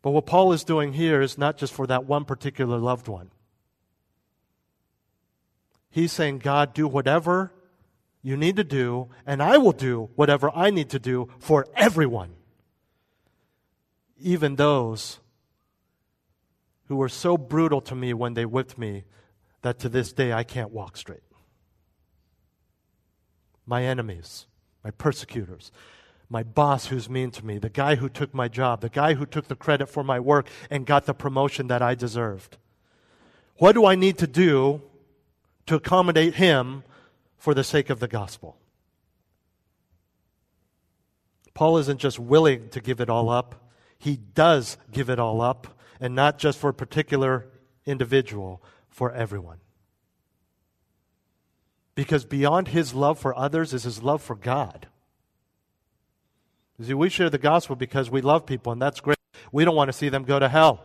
But 0.03 0.12
what 0.12 0.27
Paul 0.27 0.51
is 0.51 0.63
doing 0.65 0.93
here 0.93 1.22
is 1.22 1.38
not 1.38 1.57
just 1.57 1.74
for 1.74 1.88
that 1.88 2.05
one 2.05 2.25
particular 2.25 2.77
loved 2.77 3.07
one. 3.07 3.31
He's 5.89 6.12
saying, 6.12 6.39
God, 6.39 6.74
do 6.74 6.88
whatever 6.88 7.53
you 8.22 8.36
need 8.36 8.57
to 8.57 8.63
do, 8.63 9.10
and 9.25 9.41
I 9.41 9.57
will 9.57 9.72
do 9.72 10.10
whatever 10.15 10.51
I 10.53 10.69
need 10.69 10.89
to 10.89 11.00
do 11.00 11.29
for 11.39 11.65
everyone. 11.75 12.36
Even 14.19 14.55
those 14.55 15.19
who 16.88 16.98
were 16.98 17.10
so 17.10 17.38
brutal 17.38 17.79
to 17.81 17.95
me 17.95 18.13
when 18.13 18.33
they 18.33 18.45
whipped 18.45 18.77
me 18.77 19.05
that 19.62 19.79
to 19.79 19.89
this 19.89 20.12
day 20.12 20.33
I 20.33 20.43
can't 20.43 20.72
walk 20.72 20.98
straight. 20.98 21.24
My 23.65 23.86
enemies, 23.86 24.48
my 24.83 24.91
persecutors, 24.91 25.72
my 26.30 26.44
boss 26.44 26.88
who's 26.88 27.10
mean 27.10 27.32
to 27.32 27.46
me, 27.46 27.58
the 27.58 27.70
guy 27.70 27.96
who 27.96 28.10
took 28.10 28.34
my 28.34 28.48
job, 28.48 28.82
the 28.82 28.89
guy 28.89 29.13
who 29.13 29.25
took 29.25 29.48
the 29.48 29.56
credit 29.56 29.88
for 29.88 30.03
my 30.03 30.20
work 30.20 30.48
and 30.70 30.86
got 30.86 31.06
the 31.06 31.13
promotion 31.13 31.68
that 31.68 31.82
I 31.82 31.96
deserved. 31.96 32.58
What 33.58 33.74
do 33.74 33.86
I 33.86 33.96
need 33.96 34.18
to 34.18 34.27
do 34.27 34.82
to 35.65 35.75
accommodate 35.75 36.36
him 36.36 36.84
for 37.38 37.53
the 37.53 37.63
sake 37.63 37.89
of 37.89 38.00
the 38.00 38.08
gospel. 38.08 38.58
Paul 41.53 41.77
isn't 41.77 42.00
just 42.00 42.20
willing 42.20 42.70
to 42.70 42.82
give 42.82 43.00
it 43.00 43.10
all 43.10 43.30
up, 43.30 43.70
he 43.98 44.18
does 44.18 44.77
give 44.92 45.10
it 45.10 45.20
all 45.20 45.42
up, 45.42 45.68
and 46.00 46.15
not 46.15 46.39
just 46.39 46.58
for 46.58 46.70
a 46.70 46.74
particular 46.74 47.48
individual, 47.86 48.62
for 48.89 49.12
everyone. 49.12 49.58
Because 51.96 52.25
beyond 52.25 52.70
his 52.70 52.94
love 52.94 53.20
for 53.20 53.38
others 53.38 53.74
is 53.74 53.84
his 53.84 54.01
love 54.01 54.22
for 54.22 54.36
God. 54.36 54.88
See, 56.82 56.94
we 56.94 57.10
share 57.10 57.30
the 57.30 57.38
gospel 57.38 57.75
because 57.75 58.10
we 58.10 58.22
love 58.22 58.46
people, 58.46 58.72
and 58.72 58.82
that's 58.82 59.00
great. 59.00 59.18
We 59.51 59.63
don't 59.63 59.75
want 59.75 59.89
to 59.89 59.94
see 59.94 60.10
them 60.10 60.24
go 60.24 60.39
to 60.39 60.50
hell. 60.50 60.84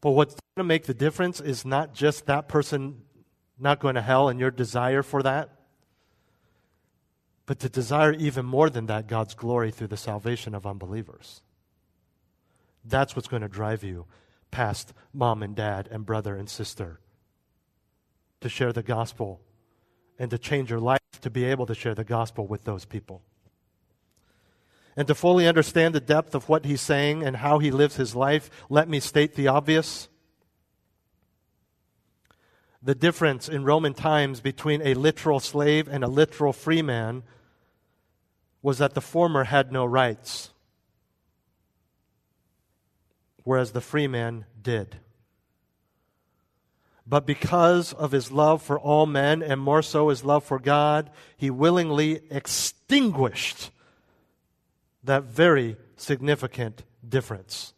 But 0.00 0.10
what's 0.10 0.34
going 0.34 0.64
to 0.64 0.68
make 0.68 0.86
the 0.86 0.94
difference 0.94 1.40
is 1.40 1.64
not 1.64 1.94
just 1.94 2.26
that 2.26 2.48
person 2.48 3.02
not 3.58 3.78
going 3.78 3.94
to 3.94 4.02
hell 4.02 4.28
and 4.28 4.40
your 4.40 4.50
desire 4.50 5.02
for 5.02 5.22
that, 5.22 5.50
but 7.46 7.60
to 7.60 7.68
desire 7.68 8.12
even 8.12 8.44
more 8.44 8.68
than 8.68 8.86
that 8.86 9.06
God's 9.06 9.34
glory 9.34 9.70
through 9.70 9.88
the 9.88 9.96
salvation 9.96 10.54
of 10.54 10.66
unbelievers. 10.66 11.42
That's 12.84 13.14
what's 13.14 13.28
going 13.28 13.42
to 13.42 13.48
drive 13.48 13.84
you 13.84 14.06
past 14.50 14.92
mom 15.12 15.42
and 15.42 15.54
dad 15.54 15.88
and 15.92 16.04
brother 16.04 16.36
and 16.36 16.50
sister 16.50 16.98
to 18.40 18.48
share 18.48 18.72
the 18.72 18.82
gospel 18.82 19.40
and 20.18 20.30
to 20.32 20.38
change 20.38 20.70
your 20.70 20.80
life 20.80 21.01
to 21.22 21.30
be 21.30 21.44
able 21.44 21.66
to 21.66 21.74
share 21.74 21.94
the 21.94 22.04
gospel 22.04 22.46
with 22.46 22.64
those 22.64 22.84
people. 22.84 23.22
And 24.94 25.08
to 25.08 25.14
fully 25.14 25.48
understand 25.48 25.94
the 25.94 26.00
depth 26.00 26.34
of 26.34 26.48
what 26.48 26.66
he's 26.66 26.82
saying 26.82 27.22
and 27.22 27.36
how 27.36 27.58
he 27.58 27.70
lives 27.70 27.96
his 27.96 28.14
life, 28.14 28.50
let 28.68 28.88
me 28.88 29.00
state 29.00 29.34
the 29.34 29.48
obvious. 29.48 30.08
The 32.82 32.94
difference 32.94 33.48
in 33.48 33.64
Roman 33.64 33.94
times 33.94 34.40
between 34.40 34.82
a 34.82 34.94
literal 34.94 35.40
slave 35.40 35.88
and 35.88 36.04
a 36.04 36.08
literal 36.08 36.52
free 36.52 36.82
man 36.82 37.22
was 38.60 38.78
that 38.78 38.94
the 38.94 39.00
former 39.00 39.44
had 39.44 39.72
no 39.72 39.84
rights, 39.84 40.50
whereas 43.44 43.72
the 43.72 43.80
free 43.80 44.06
man 44.06 44.44
did. 44.60 44.98
But 47.06 47.26
because 47.26 47.92
of 47.92 48.12
his 48.12 48.30
love 48.30 48.62
for 48.62 48.78
all 48.78 49.06
men, 49.06 49.42
and 49.42 49.60
more 49.60 49.82
so 49.82 50.08
his 50.08 50.24
love 50.24 50.44
for 50.44 50.58
God, 50.58 51.10
he 51.36 51.50
willingly 51.50 52.20
extinguished 52.30 53.70
that 55.04 55.24
very 55.24 55.76
significant 55.96 56.84
difference. 57.06 57.74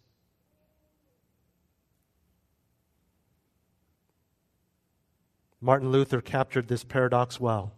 Martin 5.60 5.90
Luther 5.90 6.20
captured 6.20 6.68
this 6.68 6.84
paradox 6.84 7.40
well. 7.40 7.72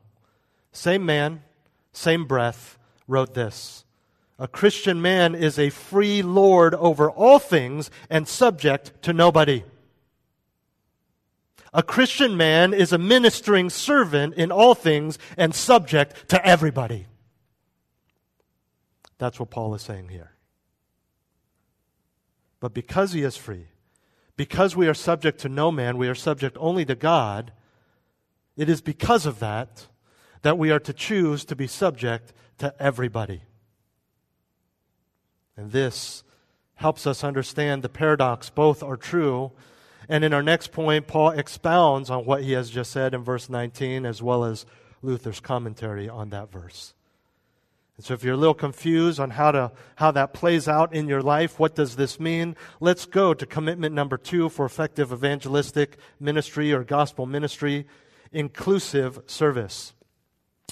Same 0.72 1.06
man, 1.06 1.44
same 1.92 2.26
breath, 2.26 2.78
wrote 3.06 3.34
this 3.34 3.84
A 4.40 4.48
Christian 4.48 5.00
man 5.00 5.36
is 5.36 5.56
a 5.56 5.70
free 5.70 6.20
lord 6.20 6.74
over 6.74 7.08
all 7.08 7.38
things 7.38 7.90
and 8.10 8.26
subject 8.26 9.00
to 9.02 9.12
nobody. 9.12 9.62
A 11.76 11.82
Christian 11.82 12.38
man 12.38 12.72
is 12.72 12.90
a 12.90 12.98
ministering 12.98 13.68
servant 13.68 14.32
in 14.34 14.50
all 14.50 14.74
things 14.74 15.18
and 15.36 15.54
subject 15.54 16.26
to 16.30 16.44
everybody. 16.44 17.06
That's 19.18 19.38
what 19.38 19.50
Paul 19.50 19.74
is 19.74 19.82
saying 19.82 20.08
here. 20.08 20.32
But 22.60 22.72
because 22.72 23.12
he 23.12 23.22
is 23.24 23.36
free, 23.36 23.66
because 24.38 24.74
we 24.74 24.88
are 24.88 24.94
subject 24.94 25.38
to 25.40 25.50
no 25.50 25.70
man, 25.70 25.98
we 25.98 26.08
are 26.08 26.14
subject 26.14 26.56
only 26.58 26.86
to 26.86 26.94
God, 26.94 27.52
it 28.56 28.70
is 28.70 28.80
because 28.80 29.26
of 29.26 29.38
that 29.40 29.86
that 30.40 30.56
we 30.56 30.70
are 30.70 30.80
to 30.80 30.94
choose 30.94 31.44
to 31.44 31.54
be 31.54 31.66
subject 31.66 32.32
to 32.56 32.74
everybody. 32.80 33.42
And 35.58 35.72
this 35.72 36.24
helps 36.76 37.06
us 37.06 37.22
understand 37.22 37.82
the 37.82 37.90
paradox. 37.90 38.48
Both 38.48 38.82
are 38.82 38.96
true. 38.96 39.52
And 40.08 40.24
in 40.24 40.32
our 40.32 40.42
next 40.42 40.72
point, 40.72 41.06
Paul 41.06 41.30
expounds 41.30 42.10
on 42.10 42.24
what 42.24 42.42
he 42.42 42.52
has 42.52 42.70
just 42.70 42.92
said 42.92 43.14
in 43.14 43.22
verse 43.22 43.48
19, 43.48 44.06
as 44.06 44.22
well 44.22 44.44
as 44.44 44.66
Luther's 45.02 45.40
commentary 45.40 46.08
on 46.08 46.30
that 46.30 46.50
verse. 46.50 46.94
And 47.96 48.04
so 48.04 48.14
if 48.14 48.22
you're 48.22 48.34
a 48.34 48.38
little 48.38 48.54
confused 48.54 49.18
on 49.18 49.30
how, 49.30 49.52
to, 49.52 49.72
how 49.96 50.10
that 50.10 50.34
plays 50.34 50.68
out 50.68 50.94
in 50.94 51.08
your 51.08 51.22
life, 51.22 51.58
what 51.58 51.74
does 51.74 51.96
this 51.96 52.20
mean? 52.20 52.54
Let's 52.78 53.06
go 53.06 53.32
to 53.32 53.46
commitment 53.46 53.94
number 53.94 54.18
two 54.18 54.48
for 54.48 54.66
effective 54.66 55.12
evangelistic 55.12 55.96
ministry 56.20 56.72
or 56.72 56.84
gospel 56.84 57.24
ministry 57.26 57.86
inclusive 58.32 59.20
service. 59.26 59.94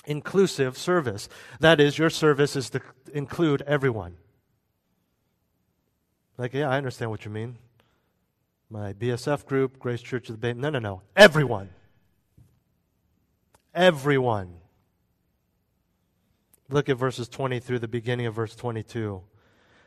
Inclusive 0.05 0.77
service. 0.77 1.31
That 1.61 1.81
is, 1.81 1.97
your 1.97 2.11
service 2.11 2.57
is 2.57 2.69
to 2.71 2.83
include 3.15 3.63
everyone. 3.63 4.17
Like, 6.37 6.53
yeah, 6.53 6.69
I 6.69 6.77
understand 6.77 7.11
what 7.11 7.25
you 7.25 7.31
mean. 7.31 7.57
My 8.71 8.93
BSF 8.93 9.47
group, 9.47 9.79
Grace 9.79 10.03
Church 10.03 10.29
of 10.29 10.35
the 10.35 10.39
Bay. 10.39 10.53
No, 10.53 10.71
no, 10.71 10.79
no. 10.79 11.03
Everyone. 11.15 11.71
Everyone. 13.75 14.57
Look 16.69 16.89
at 16.89 16.97
verses 16.97 17.29
20 17.29 17.61
through 17.61 17.81
the 17.81 17.89
beginning 17.89 18.27
of 18.27 18.35
verse 18.35 18.57
22. 18.57 19.23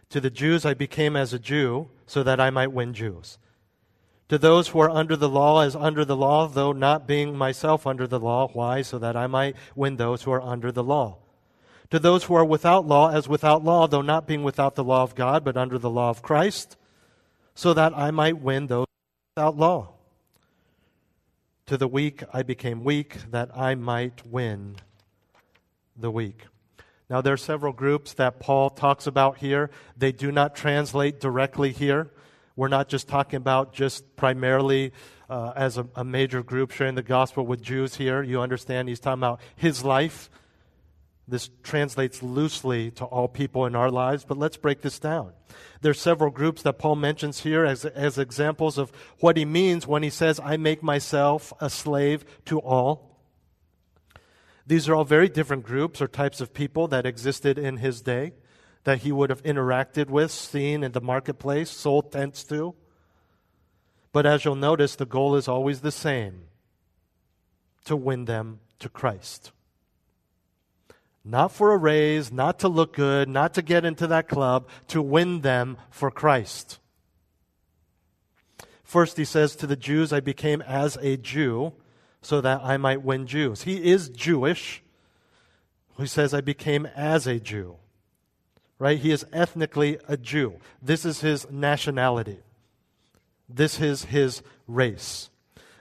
To 0.09 0.21
the 0.21 0.29
Jews 0.29 0.65
I 0.65 0.73
became 0.73 1.15
as 1.15 1.33
a 1.33 1.39
Jew 1.39 1.89
so 2.05 2.23
that 2.23 2.39
I 2.39 2.49
might 2.49 2.71
win 2.71 2.93
Jews. 2.93 3.37
To 4.29 4.37
those 4.37 4.69
who 4.69 4.79
are 4.79 4.89
under 4.89 5.15
the 5.15 5.29
law 5.29 5.61
as 5.61 5.75
under 5.75 6.05
the 6.05 6.15
law, 6.15 6.47
though 6.47 6.73
not 6.73 7.07
being 7.07 7.37
myself 7.37 7.87
under 7.87 8.07
the 8.07 8.19
law. 8.19 8.47
Why? 8.51 8.81
So 8.81 8.99
that 8.99 9.15
I 9.15 9.27
might 9.27 9.55
win 9.75 9.97
those 9.97 10.23
who 10.23 10.31
are 10.31 10.41
under 10.41 10.71
the 10.71 10.83
law. 10.83 11.17
To 11.89 11.99
those 11.99 12.25
who 12.25 12.35
are 12.35 12.45
without 12.45 12.85
law 12.85 13.09
as 13.09 13.27
without 13.27 13.63
law, 13.63 13.87
though 13.87 14.01
not 14.01 14.27
being 14.27 14.43
without 14.43 14.75
the 14.75 14.83
law 14.83 15.03
of 15.03 15.15
God, 15.15 15.43
but 15.43 15.57
under 15.57 15.77
the 15.77 15.89
law 15.89 16.09
of 16.09 16.21
Christ, 16.21 16.76
so 17.57 17.73
that 17.73 17.97
I 17.97 18.11
might 18.11 18.39
win 18.39 18.67
those 18.67 18.85
without 19.35 19.57
law. 19.57 19.89
To 21.65 21.75
the 21.75 21.87
weak 21.87 22.21
I 22.31 22.43
became 22.43 22.83
weak, 22.83 23.17
that 23.31 23.49
I 23.57 23.73
might 23.73 24.27
win 24.27 24.75
the 25.97 26.11
weak. 26.11 26.45
Now, 27.09 27.21
there 27.21 27.33
are 27.33 27.37
several 27.37 27.73
groups 27.73 28.13
that 28.13 28.39
Paul 28.39 28.69
talks 28.69 29.07
about 29.07 29.39
here. 29.39 29.71
They 29.97 30.11
do 30.11 30.31
not 30.31 30.55
translate 30.55 31.19
directly 31.19 31.71
here. 31.71 32.11
We're 32.55 32.67
not 32.67 32.89
just 32.89 33.07
talking 33.07 33.37
about 33.37 33.73
just 33.73 34.15
primarily 34.15 34.93
uh, 35.27 35.53
as 35.55 35.79
a, 35.79 35.87
a 35.95 36.03
major 36.03 36.43
group 36.43 36.69
sharing 36.69 36.93
the 36.93 37.01
gospel 37.01 37.43
with 37.43 37.63
Jews 37.63 37.95
here. 37.95 38.21
You 38.21 38.39
understand 38.39 38.87
he's 38.87 38.99
talking 38.99 39.19
about 39.19 39.41
his 39.55 39.83
life. 39.83 40.29
This 41.27 41.49
translates 41.61 42.23
loosely 42.23 42.89
to 42.91 43.05
all 43.05 43.27
people 43.27 43.65
in 43.65 43.75
our 43.75 43.91
lives, 43.91 44.23
but 44.23 44.37
let's 44.37 44.55
break 44.55 44.81
this 44.81 44.97
down. 44.97 45.33
There 45.81 45.91
are 45.91 45.95
several 45.95 46.31
groups 46.31 46.61
that 46.61 46.79
Paul 46.79 46.95
mentions 46.95 47.41
here 47.41 47.65
as, 47.65 47.83
as 47.83 48.17
examples 48.17 48.77
of 48.77 48.91
what 49.19 49.35
he 49.35 49.43
means 49.43 49.85
when 49.85 50.03
he 50.03 50.09
says, 50.09 50.39
I 50.41 50.55
make 50.55 50.81
myself 50.81 51.51
a 51.59 51.69
slave 51.69 52.23
to 52.45 52.59
all. 52.59 53.19
These 54.65 54.87
are 54.87 54.95
all 54.95 55.03
very 55.03 55.27
different 55.27 55.65
groups 55.65 56.01
or 56.01 56.07
types 56.07 56.39
of 56.39 56.53
people 56.53 56.87
that 56.89 57.05
existed 57.05 57.57
in 57.57 57.77
his 57.77 58.01
day 58.01 58.33
that 58.85 58.99
he 58.99 59.11
would 59.11 59.29
have 59.29 59.43
interacted 59.43 60.09
with, 60.09 60.31
seen 60.31 60.81
in 60.81 60.93
the 60.93 61.01
marketplace, 61.01 61.69
sold 61.69 62.09
tents 62.09 62.45
to. 62.45 62.73
But 64.13 64.25
as 64.25 64.45
you'll 64.45 64.55
notice, 64.55 64.95
the 64.95 65.05
goal 65.05 65.35
is 65.35 65.49
always 65.49 65.81
the 65.81 65.91
same 65.91 66.45
to 67.83 67.97
win 67.97 68.25
them 68.25 68.61
to 68.79 68.87
Christ. 68.87 69.51
Not 71.29 71.51
for 71.51 71.73
a 71.73 71.77
raise, 71.77 72.31
not 72.31 72.59
to 72.59 72.69
look 72.69 72.93
good, 72.93 73.27
not 73.27 73.53
to 73.55 73.61
get 73.61 73.83
into 73.83 74.07
that 74.07 74.29
club, 74.29 74.69
to 74.87 75.01
win 75.01 75.41
them 75.41 75.75
for 75.89 76.09
Christ. 76.09 76.79
First, 78.81 79.17
he 79.17 79.25
says 79.25 79.53
to 79.57 79.67
the 79.67 79.75
Jews, 79.75 80.13
I 80.13 80.21
became 80.21 80.61
as 80.61 80.97
a 81.01 81.17
Jew 81.17 81.73
so 82.21 82.39
that 82.39 82.61
I 82.63 82.77
might 82.77 83.01
win 83.01 83.27
Jews. 83.27 83.63
He 83.63 83.91
is 83.91 84.07
Jewish. 84.07 84.81
He 85.97 86.07
says, 86.07 86.33
I 86.33 86.39
became 86.39 86.85
as 86.95 87.27
a 87.27 87.41
Jew. 87.41 87.75
Right? 88.79 88.97
He 88.97 89.11
is 89.11 89.25
ethnically 89.33 89.99
a 90.07 90.15
Jew. 90.15 90.59
This 90.81 91.03
is 91.03 91.19
his 91.19 91.49
nationality. 91.51 92.39
This 93.49 93.81
is 93.81 94.05
his 94.05 94.41
race. 94.65 95.29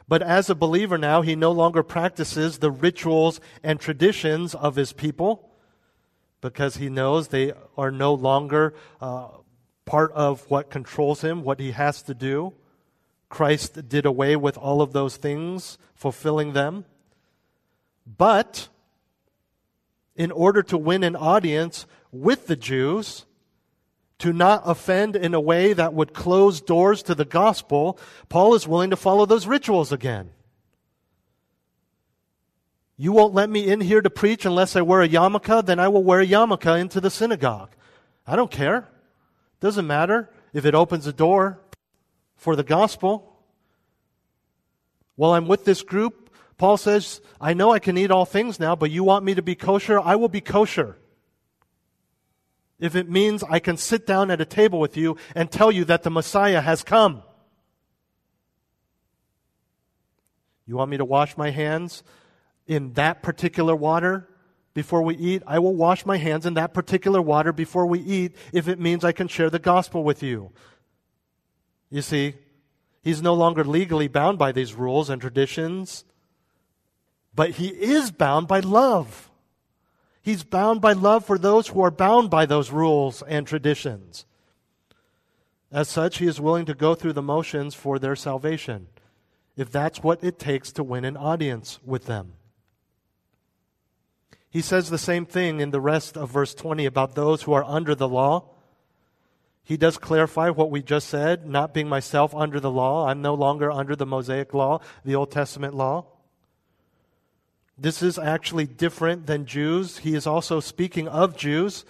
But 0.08 0.22
as 0.22 0.48
a 0.48 0.54
believer 0.54 0.98
now, 0.98 1.22
he 1.22 1.34
no 1.34 1.50
longer 1.50 1.82
practices 1.82 2.58
the 2.58 2.70
rituals 2.70 3.40
and 3.62 3.80
traditions 3.80 4.54
of 4.54 4.76
his 4.76 4.92
people 4.92 5.50
because 6.40 6.76
he 6.76 6.88
knows 6.88 7.28
they 7.28 7.52
are 7.76 7.90
no 7.90 8.14
longer 8.14 8.74
uh, 9.00 9.28
part 9.84 10.12
of 10.12 10.48
what 10.48 10.70
controls 10.70 11.22
him, 11.22 11.42
what 11.42 11.58
he 11.58 11.72
has 11.72 12.02
to 12.02 12.14
do. 12.14 12.54
Christ 13.28 13.88
did 13.88 14.06
away 14.06 14.36
with 14.36 14.56
all 14.56 14.80
of 14.80 14.92
those 14.92 15.16
things, 15.16 15.76
fulfilling 15.94 16.52
them. 16.52 16.84
But 18.06 18.68
in 20.14 20.30
order 20.30 20.62
to 20.62 20.78
win 20.78 21.02
an 21.02 21.16
audience 21.16 21.86
with 22.12 22.46
the 22.46 22.56
Jews, 22.56 23.25
to 24.18 24.32
not 24.32 24.62
offend 24.64 25.14
in 25.14 25.34
a 25.34 25.40
way 25.40 25.72
that 25.72 25.92
would 25.92 26.14
close 26.14 26.60
doors 26.60 27.02
to 27.02 27.14
the 27.14 27.24
gospel, 27.24 27.98
Paul 28.28 28.54
is 28.54 28.66
willing 28.66 28.90
to 28.90 28.96
follow 28.96 29.26
those 29.26 29.46
rituals 29.46 29.92
again. 29.92 30.30
You 32.96 33.12
won't 33.12 33.34
let 33.34 33.50
me 33.50 33.68
in 33.68 33.82
here 33.82 34.00
to 34.00 34.08
preach 34.08 34.46
unless 34.46 34.74
I 34.74 34.80
wear 34.80 35.02
a 35.02 35.08
yarmulke, 35.08 35.66
then 35.66 35.78
I 35.78 35.88
will 35.88 36.02
wear 36.02 36.20
a 36.20 36.26
yarmulke 36.26 36.80
into 36.80 37.00
the 37.00 37.10
synagogue. 37.10 37.70
I 38.26 38.36
don't 38.36 38.50
care. 38.50 38.88
Doesn't 39.60 39.86
matter 39.86 40.30
if 40.54 40.64
it 40.64 40.74
opens 40.74 41.06
a 41.06 41.12
door 41.12 41.60
for 42.36 42.56
the 42.56 42.62
gospel. 42.62 43.36
While 45.14 45.32
I'm 45.32 45.46
with 45.46 45.64
this 45.64 45.82
group, 45.82 46.30
Paul 46.56 46.78
says, 46.78 47.20
I 47.38 47.52
know 47.52 47.70
I 47.70 47.78
can 47.78 47.98
eat 47.98 48.10
all 48.10 48.24
things 48.24 48.58
now, 48.58 48.74
but 48.74 48.90
you 48.90 49.04
want 49.04 49.24
me 49.24 49.34
to 49.34 49.42
be 49.42 49.54
kosher? 49.54 50.00
I 50.00 50.16
will 50.16 50.28
be 50.28 50.40
kosher. 50.40 50.96
If 52.78 52.94
it 52.94 53.08
means 53.08 53.42
I 53.42 53.58
can 53.58 53.76
sit 53.76 54.06
down 54.06 54.30
at 54.30 54.40
a 54.40 54.44
table 54.44 54.78
with 54.78 54.96
you 54.96 55.16
and 55.34 55.50
tell 55.50 55.72
you 55.72 55.84
that 55.86 56.02
the 56.02 56.10
Messiah 56.10 56.60
has 56.60 56.82
come. 56.82 57.22
You 60.66 60.76
want 60.76 60.90
me 60.90 60.96
to 60.96 61.04
wash 61.04 61.36
my 61.36 61.50
hands 61.50 62.02
in 62.66 62.94
that 62.94 63.22
particular 63.22 63.74
water 63.74 64.28
before 64.74 65.02
we 65.02 65.16
eat? 65.16 65.42
I 65.46 65.58
will 65.58 65.74
wash 65.74 66.04
my 66.04 66.18
hands 66.18 66.44
in 66.44 66.54
that 66.54 66.74
particular 66.74 67.22
water 67.22 67.52
before 67.52 67.86
we 67.86 68.00
eat 68.00 68.36
if 68.52 68.68
it 68.68 68.80
means 68.80 69.04
I 69.04 69.12
can 69.12 69.28
share 69.28 69.48
the 69.48 69.58
gospel 69.58 70.02
with 70.02 70.22
you. 70.22 70.50
You 71.88 72.02
see, 72.02 72.34
he's 73.02 73.22
no 73.22 73.32
longer 73.32 73.64
legally 73.64 74.08
bound 74.08 74.38
by 74.38 74.52
these 74.52 74.74
rules 74.74 75.08
and 75.08 75.20
traditions, 75.20 76.04
but 77.34 77.50
he 77.52 77.68
is 77.68 78.10
bound 78.10 78.48
by 78.48 78.60
love. 78.60 79.25
He's 80.26 80.42
bound 80.42 80.80
by 80.80 80.92
love 80.92 81.24
for 81.24 81.38
those 81.38 81.68
who 81.68 81.80
are 81.82 81.90
bound 81.92 82.30
by 82.30 82.46
those 82.46 82.72
rules 82.72 83.22
and 83.28 83.46
traditions. 83.46 84.26
As 85.70 85.88
such, 85.88 86.18
he 86.18 86.26
is 86.26 86.40
willing 86.40 86.64
to 86.64 86.74
go 86.74 86.96
through 86.96 87.12
the 87.12 87.22
motions 87.22 87.76
for 87.76 88.00
their 88.00 88.16
salvation, 88.16 88.88
if 89.56 89.70
that's 89.70 90.02
what 90.02 90.24
it 90.24 90.36
takes 90.36 90.72
to 90.72 90.82
win 90.82 91.04
an 91.04 91.16
audience 91.16 91.78
with 91.84 92.06
them. 92.06 92.32
He 94.50 94.62
says 94.62 94.90
the 94.90 94.98
same 94.98 95.26
thing 95.26 95.60
in 95.60 95.70
the 95.70 95.80
rest 95.80 96.16
of 96.16 96.32
verse 96.32 96.56
20 96.56 96.86
about 96.86 97.14
those 97.14 97.42
who 97.44 97.52
are 97.52 97.62
under 97.62 97.94
the 97.94 98.08
law. 98.08 98.50
He 99.62 99.76
does 99.76 99.96
clarify 99.96 100.50
what 100.50 100.72
we 100.72 100.82
just 100.82 101.08
said, 101.08 101.46
not 101.46 101.72
being 101.72 101.88
myself 101.88 102.34
under 102.34 102.58
the 102.58 102.68
law. 102.68 103.06
I'm 103.06 103.22
no 103.22 103.34
longer 103.34 103.70
under 103.70 103.94
the 103.94 104.06
Mosaic 104.06 104.52
law, 104.52 104.80
the 105.04 105.14
Old 105.14 105.30
Testament 105.30 105.74
law. 105.74 106.06
This 107.78 108.02
is 108.02 108.18
actually 108.18 108.66
different 108.66 109.26
than 109.26 109.46
Jews. 109.46 109.98
He 109.98 110.14
is 110.14 110.26
also 110.26 110.60
speaking 110.60 111.08
of 111.08 111.36
Jews, 111.36 111.84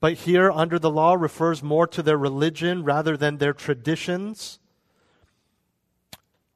but 0.00 0.14
here 0.14 0.50
under 0.50 0.78
the 0.78 0.90
law 0.90 1.14
refers 1.14 1.62
more 1.62 1.86
to 1.88 2.02
their 2.02 2.18
religion 2.18 2.84
rather 2.84 3.16
than 3.16 3.38
their 3.38 3.52
traditions. 3.52 4.58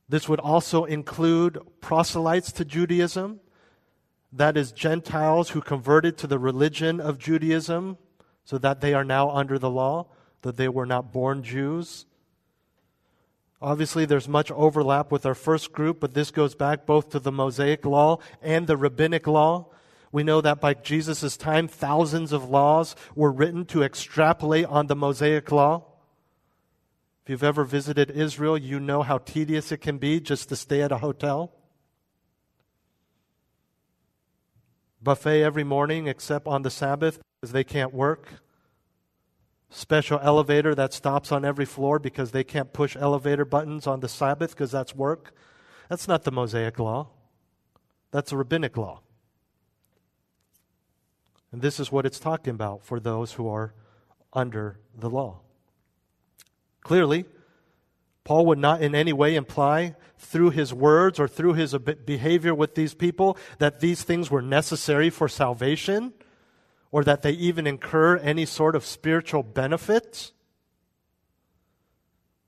This 0.09 0.29
would 0.29 0.41
also 0.41 0.85
include 0.85 1.59
proselytes 1.81 2.53
to 2.53 2.65
Judaism 2.65 3.41
that 4.33 4.57
is, 4.57 4.73
Gentiles 4.73 5.51
who 5.51 5.61
converted 5.61 6.19
to 6.19 6.27
the 6.27 6.39
religion 6.39 7.01
of 7.01 7.19
Judaism, 7.19 7.99
so 8.45 8.59
that 8.59 8.81
they 8.81 8.95
are 8.95 9.05
now 9.05 9.31
under 9.31 9.59
the 9.59 9.71
law, 9.71 10.07
that 10.43 10.57
they 10.57 10.69
were 10.69 10.87
not 10.87 11.13
born 11.13 11.43
Jews. 11.43 12.07
Obviously, 13.61 14.05
there's 14.05 14.29
much 14.29 14.51
overlap 14.53 15.11
with 15.11 15.27
our 15.27 15.35
first 15.35 15.73
group, 15.73 15.99
but 16.01 16.15
this 16.15 16.31
goes 16.31 16.55
back 16.55 16.87
both 16.87 17.11
to 17.11 17.19
the 17.19 17.33
Mosaic 17.33 17.85
law 17.85 18.19
and 18.41 18.67
the 18.67 18.77
rabbinic 18.77 19.27
law. 19.27 19.67
We 20.13 20.23
know 20.23 20.41
that 20.41 20.61
by 20.61 20.75
Jesus' 20.75 21.37
time, 21.37 21.69
thousands 21.69 22.33
of 22.33 22.49
laws 22.49 22.95
were 23.15 23.33
written 23.33 23.65
to 23.67 23.83
extrapolate 23.83 24.67
on 24.67 24.87
the 24.87 24.97
Mosaic 24.97 25.51
law. 25.51 25.85
If 27.25 27.31
you've 27.31 27.45
ever 27.45 27.65
visited 27.65 28.11
Israel, 28.11 28.57
you 28.57 28.81
know 28.81 29.03
how 29.03 29.19
tedious 29.19 29.73
it 29.73 29.79
can 29.79 29.99
be 29.99 30.21
just 30.21 30.49
to 30.49 30.57
stay 30.57 30.81
at 30.81 30.93
a 30.93 30.99
hotel. 30.99 31.53
buffet 35.03 35.43
every 35.43 35.65
morning 35.65 36.07
except 36.07 36.47
on 36.47 36.63
the 36.63 36.71
Sabbath 36.71 37.21
because 37.41 37.53
they 37.53 37.65
can't 37.65 37.95
work. 37.95 38.29
Special 39.71 40.19
elevator 40.23 40.75
that 40.75 40.93
stops 40.93 41.31
on 41.31 41.45
every 41.45 41.67
floor 41.67 41.99
because 41.99 42.31
they 42.31 42.45
can't 42.45 42.73
push 42.73 42.97
elevator 42.97 43.45
buttons 43.45 43.87
on 43.87 44.01
the 44.01 44.09
Sabbath 44.09 44.51
because 44.51 44.71
that's 44.71 44.95
work. 44.95 45.35
That's 45.89 46.09
not 46.09 46.25
the 46.25 46.33
Mosaic 46.33 46.79
law. 46.79 47.09
That's 48.11 48.33
a 48.33 48.37
rabbinic 48.37 48.77
law. 48.77 49.03
And 51.53 51.63
this 51.63 51.79
is 51.79 51.93
what 51.93 52.07
it's 52.07 52.19
talking 52.19 52.55
about 52.55 52.85
for 52.85 53.01
those 53.01 53.33
who 53.33 53.49
are 53.49 53.75
under 54.33 54.79
the 54.97 55.11
law. 55.11 55.41
Clearly, 56.83 57.27
Paul 58.25 58.47
would 58.47 58.59
not 58.59 58.83
in 58.83 58.95
any 58.95 59.13
way 59.13 59.35
imply 59.35 59.97
through 60.19 60.51
his 60.51 60.75
words 60.75 61.19
or 61.19 61.29
through 61.29 61.55
his 61.55 61.75
behavior 61.75 62.55
with 62.55 62.75
these 62.75 62.95
people 62.95 63.39
that 63.59 63.81
these 63.81 64.03
things 64.03 64.31
were 64.31 64.43
necessary 64.43 65.09
for 65.11 65.29
salvation 65.29 66.13
or 66.91 67.05
that 67.05 67.23
they 67.23 67.33
even 67.33 67.67
incur 67.67 68.17
any 68.17 68.47
sort 68.47 68.75
of 68.75 68.85
spiritual 68.85 69.43
benefit. 69.43 70.33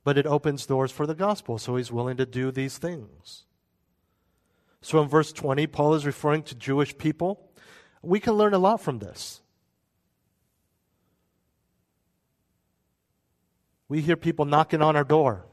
But 0.02 0.16
it 0.16 0.26
opens 0.26 0.66
doors 0.66 0.90
for 0.90 1.06
the 1.06 1.14
gospel, 1.14 1.58
so 1.58 1.76
he's 1.76 1.92
willing 1.92 2.16
to 2.16 2.26
do 2.26 2.50
these 2.50 2.78
things. 2.78 3.44
So 4.80 5.02
in 5.02 5.08
verse 5.08 5.32
20, 5.32 5.66
Paul 5.66 5.94
is 5.94 6.06
referring 6.06 6.42
to 6.44 6.54
Jewish 6.54 6.96
people. 6.96 7.50
We 8.02 8.18
can 8.18 8.34
learn 8.34 8.54
a 8.54 8.58
lot 8.58 8.80
from 8.80 8.98
this. 8.98 9.42
We 13.88 14.00
hear 14.00 14.16
people 14.16 14.44
knocking 14.46 14.80
on 14.80 14.96
our 14.96 15.04
door. 15.04 15.46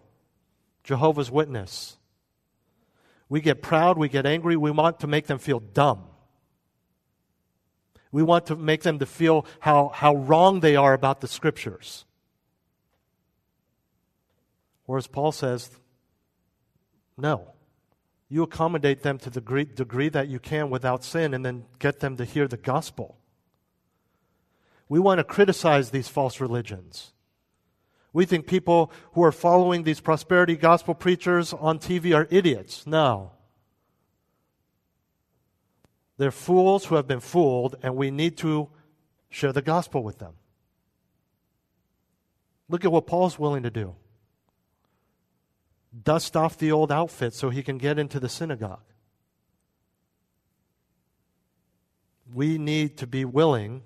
Jehovah's 0.83 1.29
Witness. 1.29 1.97
We 3.27 3.41
get 3.41 3.61
proud, 3.61 3.97
we 3.97 4.07
get 4.07 4.25
angry, 4.25 4.55
we 4.55 4.71
want 4.71 5.01
to 5.01 5.07
make 5.07 5.27
them 5.27 5.39
feel 5.39 5.59
dumb. 5.59 6.05
We 8.11 8.23
want 8.23 8.45
to 8.47 8.55
make 8.55 8.83
them 8.83 8.99
to 8.99 9.05
feel 9.05 9.45
how, 9.59 9.89
how 9.89 10.15
wrong 10.15 10.61
they 10.61 10.75
are 10.75 10.93
about 10.93 11.21
the 11.21 11.27
scriptures. 11.27 12.05
Whereas 14.85 15.07
Paul 15.07 15.31
says, 15.31 15.69
no. 17.17 17.53
You 18.29 18.43
accommodate 18.43 19.03
them 19.03 19.17
to 19.19 19.29
the 19.29 19.39
degree, 19.39 19.65
degree 19.65 20.09
that 20.09 20.27
you 20.27 20.39
can 20.39 20.69
without 20.69 21.03
sin 21.03 21.33
and 21.33 21.45
then 21.45 21.65
get 21.79 21.99
them 21.99 22.17
to 22.17 22.25
hear 22.25 22.47
the 22.47 22.57
gospel. 22.57 23.17
We 24.89 24.99
want 24.99 25.19
to 25.19 25.23
criticize 25.23 25.91
these 25.91 26.07
false 26.07 26.39
religions. 26.39 27.13
We 28.13 28.25
think 28.25 28.47
people 28.47 28.91
who 29.13 29.23
are 29.23 29.31
following 29.31 29.83
these 29.83 29.99
prosperity 29.99 30.55
gospel 30.55 30.95
preachers 30.95 31.53
on 31.53 31.79
TV 31.79 32.15
are 32.15 32.27
idiots. 32.29 32.87
No. 32.87 33.31
They're 36.17 36.31
fools 36.31 36.85
who 36.85 36.95
have 36.95 37.07
been 37.07 37.19
fooled, 37.19 37.75
and 37.83 37.95
we 37.95 38.11
need 38.11 38.37
to 38.37 38.69
share 39.29 39.53
the 39.53 39.61
gospel 39.61 40.03
with 40.03 40.17
them. 40.17 40.33
Look 42.69 42.83
at 42.83 42.91
what 42.91 43.07
Paul's 43.07 43.39
willing 43.39 43.63
to 43.63 43.69
do 43.69 43.95
dust 46.03 46.35
off 46.35 46.57
the 46.57 46.71
old 46.71 46.91
outfit 46.91 47.33
so 47.33 47.49
he 47.49 47.63
can 47.63 47.77
get 47.77 47.97
into 47.97 48.19
the 48.19 48.29
synagogue. 48.29 48.83
We 52.33 52.57
need 52.57 52.97
to 52.97 53.07
be 53.07 53.25
willing 53.25 53.83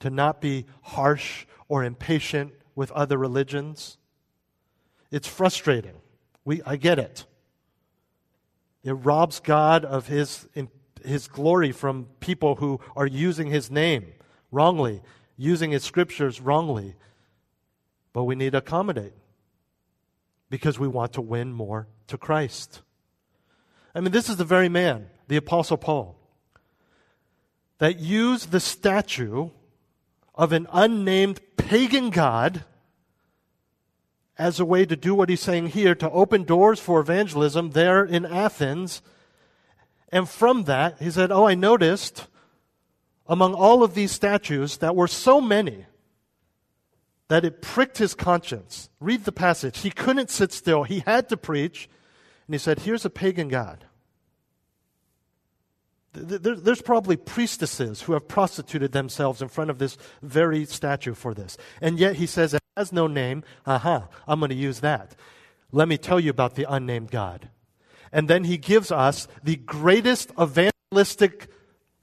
to 0.00 0.10
not 0.10 0.40
be 0.40 0.66
harsh 0.82 1.46
or 1.68 1.82
impatient 1.82 2.52
with 2.74 2.92
other 2.92 3.16
religions. 3.16 3.96
It's 5.10 5.26
frustrating. 5.26 5.94
We, 6.44 6.62
I 6.64 6.76
get 6.76 6.98
it. 6.98 7.24
It 8.84 8.92
robs 8.92 9.40
God 9.40 9.84
of 9.84 10.06
his, 10.06 10.46
his 11.06 11.28
glory 11.28 11.72
from 11.72 12.08
people 12.20 12.56
who 12.56 12.80
are 12.96 13.06
using 13.06 13.48
his 13.48 13.70
name 13.70 14.06
wrongly, 14.50 15.02
using 15.36 15.70
his 15.70 15.84
scriptures 15.84 16.40
wrongly. 16.40 16.94
But 18.12 18.24
we 18.24 18.34
need 18.34 18.52
to 18.52 18.58
accommodate 18.58 19.12
because 20.48 20.78
we 20.78 20.88
want 20.88 21.12
to 21.14 21.20
win 21.20 21.52
more 21.52 21.88
to 22.06 22.16
Christ. 22.16 22.82
I 23.94 24.00
mean, 24.00 24.12
this 24.12 24.28
is 24.28 24.36
the 24.36 24.44
very 24.44 24.68
man, 24.68 25.08
the 25.28 25.36
Apostle 25.36 25.76
Paul, 25.76 26.16
that 27.78 27.98
used 27.98 28.50
the 28.50 28.60
statue 28.60 29.50
of 30.34 30.52
an 30.52 30.66
unnamed 30.72 31.40
pagan 31.56 32.10
God 32.10 32.64
as 34.38 34.60
a 34.60 34.64
way 34.64 34.84
to 34.84 34.96
do 34.96 35.14
what 35.14 35.28
he's 35.28 35.40
saying 35.40 35.68
here, 35.68 35.94
to 35.94 36.10
open 36.10 36.44
doors 36.44 36.78
for 36.78 37.00
evangelism 37.00 37.70
there 37.70 38.04
in 38.04 38.26
Athens. 38.26 39.00
And 40.10 40.28
from 40.28 40.64
that, 40.64 41.00
he 41.00 41.10
said, 41.10 41.32
Oh, 41.32 41.46
I 41.46 41.54
noticed 41.54 42.26
among 43.26 43.54
all 43.54 43.82
of 43.82 43.94
these 43.94 44.12
statues 44.12 44.78
that 44.78 44.94
were 44.94 45.08
so 45.08 45.40
many 45.40 45.86
that 47.28 47.44
it 47.44 47.60
pricked 47.60 47.98
his 47.98 48.14
conscience. 48.14 48.88
Read 49.00 49.24
the 49.24 49.32
passage. 49.32 49.80
He 49.80 49.90
couldn't 49.90 50.30
sit 50.30 50.52
still, 50.52 50.84
he 50.84 51.00
had 51.00 51.28
to 51.30 51.36
preach. 51.36 51.88
And 52.46 52.54
he 52.54 52.58
said, 52.58 52.80
Here's 52.80 53.04
a 53.04 53.10
pagan 53.10 53.48
God. 53.48 53.84
There's 56.12 56.80
probably 56.80 57.16
priestesses 57.16 58.02
who 58.02 58.14
have 58.14 58.26
prostituted 58.26 58.92
themselves 58.92 59.42
in 59.42 59.48
front 59.48 59.68
of 59.68 59.78
this 59.78 59.98
very 60.22 60.64
statue 60.64 61.12
for 61.12 61.34
this. 61.34 61.58
And 61.82 61.98
yet 61.98 62.16
he 62.16 62.26
says 62.26 62.54
it 62.54 62.62
has 62.74 62.90
no 62.90 63.06
name. 63.06 63.44
Aha, 63.66 63.96
uh-huh, 63.96 64.06
I'm 64.26 64.38
going 64.38 64.48
to 64.48 64.54
use 64.54 64.80
that. 64.80 65.14
Let 65.72 65.88
me 65.88 65.98
tell 65.98 66.18
you 66.18 66.30
about 66.30 66.54
the 66.54 66.64
unnamed 66.72 67.10
God. 67.10 67.50
And 68.12 68.28
then 68.28 68.44
he 68.44 68.58
gives 68.58 68.90
us 68.90 69.28
the 69.42 69.56
greatest 69.56 70.30
evangelistic 70.40 71.48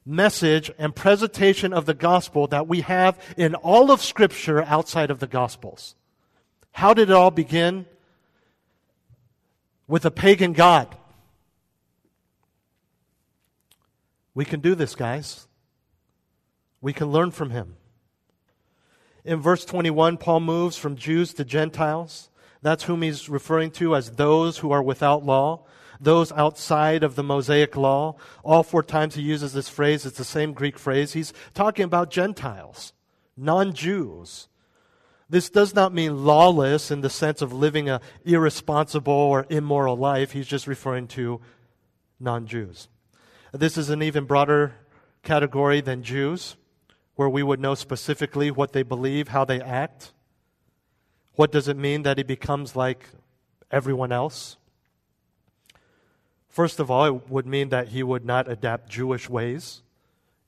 message 0.06 0.72
and 0.78 0.96
presentation 0.96 1.74
of 1.74 1.86
the 1.86 1.94
gospel 1.94 2.48
that 2.48 2.68
we 2.68 2.82
have 2.82 3.18
in 3.38 3.56
all 3.56 3.92
of 3.92 4.02
Scripture 4.02 4.64
outside 4.64 5.10
of 5.10 5.20
the 5.20 5.28
Gospels. 5.28 5.96
How 6.72 6.94
did 6.94 7.10
it 7.10 7.14
all 7.14 7.32
begin? 7.32 7.86
With 9.88 10.06
a 10.06 10.12
pagan 10.12 10.54
God 10.54 10.96
We 14.34 14.46
can 14.46 14.62
do 14.62 14.76
this, 14.76 14.96
guys. 14.96 15.48
We 16.82 16.94
can 16.94 17.12
learn 17.12 17.32
from 17.32 17.52
him. 17.52 17.76
In 19.24 19.40
verse 19.40 19.64
21, 19.64 20.18
Paul 20.18 20.42
moves 20.42 20.76
from 20.76 20.96
Jews 20.96 21.34
to 21.36 21.46
Gentiles. 21.46 22.30
That's 22.62 22.84
whom 22.84 23.04
he's 23.04 23.30
referring 23.30 23.72
to 23.72 23.96
as 23.96 24.12
those 24.12 24.58
who 24.58 24.72
are 24.72 24.82
without 24.82 25.26
law, 25.26 25.66
those 26.04 26.32
outside 26.34 27.04
of 27.04 27.16
the 27.16 27.24
Mosaic 27.24 27.76
law. 27.76 28.16
All 28.44 28.64
four 28.64 28.84
times 28.84 29.16
he 29.16 29.22
uses 29.22 29.54
this 29.54 29.70
phrase, 29.70 30.06
it's 30.06 30.18
the 30.18 30.24
same 30.24 30.54
Greek 30.54 30.78
phrase. 30.78 31.14
He's 31.14 31.34
talking 31.54 31.86
about 31.86 32.12
Gentiles, 32.12 32.94
non 33.38 33.74
Jews, 33.74 34.48
This 35.30 35.50
does 35.50 35.74
not 35.74 35.94
mean 35.94 36.26
lawless 36.26 36.92
in 36.92 37.02
the 37.02 37.10
sense 37.10 37.42
of 37.42 37.52
living 37.52 37.90
a 37.90 38.02
irresponsible 38.24 39.14
or 39.14 39.48
immoral 39.50 39.98
life. 39.98 40.32
He's 40.32 40.48
just 40.48 40.68
referring 40.68 41.08
to 41.10 41.42
non-Jews. 42.20 42.88
This 43.52 43.78
is 43.78 43.90
an 43.90 44.02
even 44.02 44.26
broader 44.26 44.74
category 45.24 45.82
than 45.82 46.04
Jews, 46.04 46.56
where 47.16 47.30
we 47.30 47.44
would 47.44 47.60
know 47.60 47.76
specifically 47.76 48.52
what 48.52 48.74
they 48.74 48.84
believe, 48.84 49.30
how 49.30 49.46
they 49.46 49.62
act. 49.62 50.12
What 51.36 51.52
does 51.52 51.68
it 51.68 51.78
mean 51.78 52.04
that 52.04 52.18
he 52.18 52.24
becomes 52.24 52.76
like 52.76 53.10
everyone 53.72 54.12
else? 54.12 54.58
First 56.54 56.80
of 56.80 56.92
all, 56.92 57.06
it 57.06 57.32
would 57.32 57.48
mean 57.48 57.70
that 57.70 57.88
he 57.88 58.04
would 58.04 58.24
not 58.24 58.48
adapt 58.48 58.88
Jewish 58.88 59.28
ways 59.28 59.82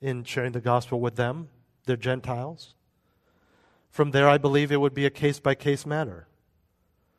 in 0.00 0.22
sharing 0.22 0.52
the 0.52 0.60
gospel 0.60 1.00
with 1.00 1.16
them. 1.16 1.48
They're 1.84 1.96
Gentiles. 1.96 2.74
From 3.90 4.12
there, 4.12 4.28
I 4.28 4.38
believe 4.38 4.70
it 4.70 4.80
would 4.80 4.94
be 4.94 5.04
a 5.04 5.10
case 5.10 5.40
by 5.40 5.56
case 5.56 5.84
matter, 5.84 6.28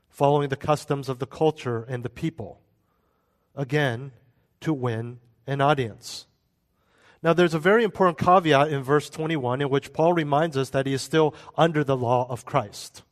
following 0.08 0.48
the 0.48 0.56
customs 0.56 1.10
of 1.10 1.20
the 1.20 1.28
culture 1.28 1.86
and 1.90 2.02
the 2.02 2.10
people. 2.10 2.62
Again, 3.58 4.14
to 4.62 4.72
win 4.72 5.20
an 5.46 5.60
audience. 5.60 6.26
Now, 7.22 7.34
there's 7.34 7.54
a 7.54 7.60
very 7.60 7.84
important 7.84 8.18
caveat 8.18 8.72
in 8.72 8.84
verse 8.84 9.10
21 9.10 9.60
in 9.60 9.70
which 9.70 9.92
Paul 9.92 10.14
reminds 10.14 10.56
us 10.56 10.70
that 10.70 10.86
he 10.86 10.94
is 10.94 11.02
still 11.02 11.36
under 11.58 11.84
the 11.84 11.98
law 11.98 12.26
of 12.30 12.46
Christ. 12.46 13.04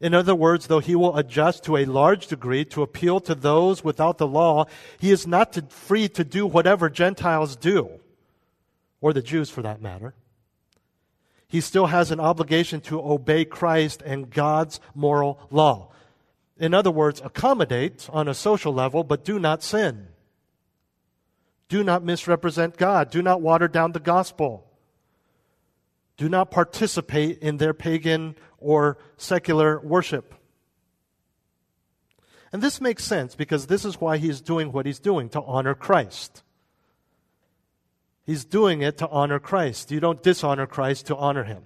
In 0.00 0.14
other 0.14 0.34
words, 0.34 0.66
though 0.66 0.78
he 0.78 0.94
will 0.94 1.16
adjust 1.16 1.64
to 1.64 1.76
a 1.76 1.84
large 1.84 2.26
degree 2.26 2.64
to 2.66 2.82
appeal 2.82 3.20
to 3.20 3.34
those 3.34 3.84
without 3.84 4.16
the 4.16 4.26
law, 4.26 4.64
he 4.98 5.10
is 5.10 5.26
not 5.26 5.52
to, 5.52 5.62
free 5.62 6.08
to 6.08 6.24
do 6.24 6.46
whatever 6.46 6.88
Gentiles 6.88 7.54
do, 7.54 8.00
or 9.02 9.12
the 9.12 9.20
Jews 9.20 9.50
for 9.50 9.60
that 9.62 9.82
matter. 9.82 10.14
He 11.46 11.60
still 11.60 11.86
has 11.86 12.10
an 12.10 12.20
obligation 12.20 12.80
to 12.82 13.00
obey 13.00 13.44
Christ 13.44 14.02
and 14.02 14.30
God's 14.30 14.80
moral 14.94 15.38
law. 15.50 15.88
In 16.58 16.72
other 16.72 16.90
words, 16.90 17.20
accommodate 17.24 18.08
on 18.12 18.28
a 18.28 18.34
social 18.34 18.72
level, 18.72 19.04
but 19.04 19.24
do 19.24 19.38
not 19.38 19.62
sin. 19.62 20.08
Do 21.68 21.84
not 21.84 22.04
misrepresent 22.04 22.76
God. 22.76 23.10
Do 23.10 23.20
not 23.20 23.40
water 23.42 23.68
down 23.68 23.92
the 23.92 24.00
gospel. 24.00 24.69
Do 26.20 26.28
not 26.28 26.50
participate 26.50 27.38
in 27.38 27.56
their 27.56 27.72
pagan 27.72 28.36
or 28.58 28.98
secular 29.16 29.80
worship. 29.80 30.34
And 32.52 32.60
this 32.60 32.78
makes 32.78 33.04
sense 33.04 33.34
because 33.34 33.68
this 33.68 33.86
is 33.86 34.02
why 34.02 34.18
he's 34.18 34.42
doing 34.42 34.70
what 34.70 34.84
he's 34.84 34.98
doing 34.98 35.30
to 35.30 35.40
honor 35.40 35.74
Christ. 35.74 36.42
He's 38.26 38.44
doing 38.44 38.82
it 38.82 38.98
to 38.98 39.08
honor 39.08 39.38
Christ. 39.38 39.90
You 39.90 39.98
don't 39.98 40.22
dishonor 40.22 40.66
Christ 40.66 41.06
to 41.06 41.16
honor 41.16 41.44
him. 41.44 41.62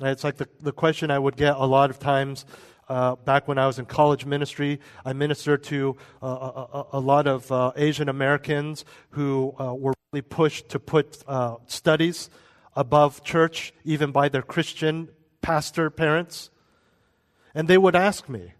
It's 0.00 0.22
like 0.22 0.36
the, 0.36 0.48
the 0.60 0.70
question 0.70 1.10
I 1.10 1.18
would 1.18 1.36
get 1.36 1.56
a 1.56 1.66
lot 1.66 1.90
of 1.90 1.98
times 1.98 2.46
uh, 2.88 3.16
back 3.16 3.48
when 3.48 3.58
I 3.58 3.66
was 3.66 3.80
in 3.80 3.86
college 3.86 4.24
ministry. 4.24 4.78
I 5.04 5.14
ministered 5.14 5.64
to 5.64 5.96
uh, 6.22 6.26
a, 6.72 6.84
a, 6.92 7.00
lot 7.00 7.26
of 7.26 7.50
uh, 7.50 7.72
Asian 7.74 8.08
Americans 8.08 8.84
who 9.10 9.52
uh, 9.58 9.74
were 9.74 9.94
really 10.12 10.22
pushed 10.22 10.68
to 10.68 10.78
put 10.78 11.24
uh, 11.26 11.56
studies 11.66 12.30
above 12.78 13.24
church, 13.24 13.74
even 13.84 14.12
by 14.12 14.28
their 14.28 14.40
Christian 14.40 15.08
pastor 15.42 15.90
parents. 15.90 16.48
And 17.52 17.66
they 17.66 17.76
would 17.76 17.96
ask 17.96 18.28
me, 18.28 18.52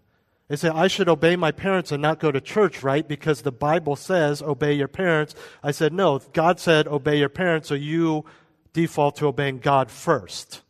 they 0.49 0.57
say, 0.57 0.67
I 0.67 0.87
should 0.87 1.07
obey 1.07 1.37
my 1.37 1.51
parents 1.51 1.93
and 1.93 2.01
not 2.01 2.19
go 2.19 2.29
to 2.29 2.41
church, 2.41 2.83
right? 2.83 3.07
Because 3.07 3.43
the 3.43 3.51
Bible 3.51 3.95
says, 3.95 4.41
obey 4.41 4.73
your 4.73 4.89
parents. 4.89 5.35
I 5.63 5.71
said, 5.71 5.93
no, 5.93 6.19
God 6.33 6.59
said, 6.59 6.85
obey 6.85 7.17
your 7.17 7.29
parents, 7.29 7.69
so 7.69 7.75
you 7.75 8.25
default 8.73 9.15
to 9.17 9.27
obeying 9.27 9.59
God 9.59 9.89
first. 9.89 10.63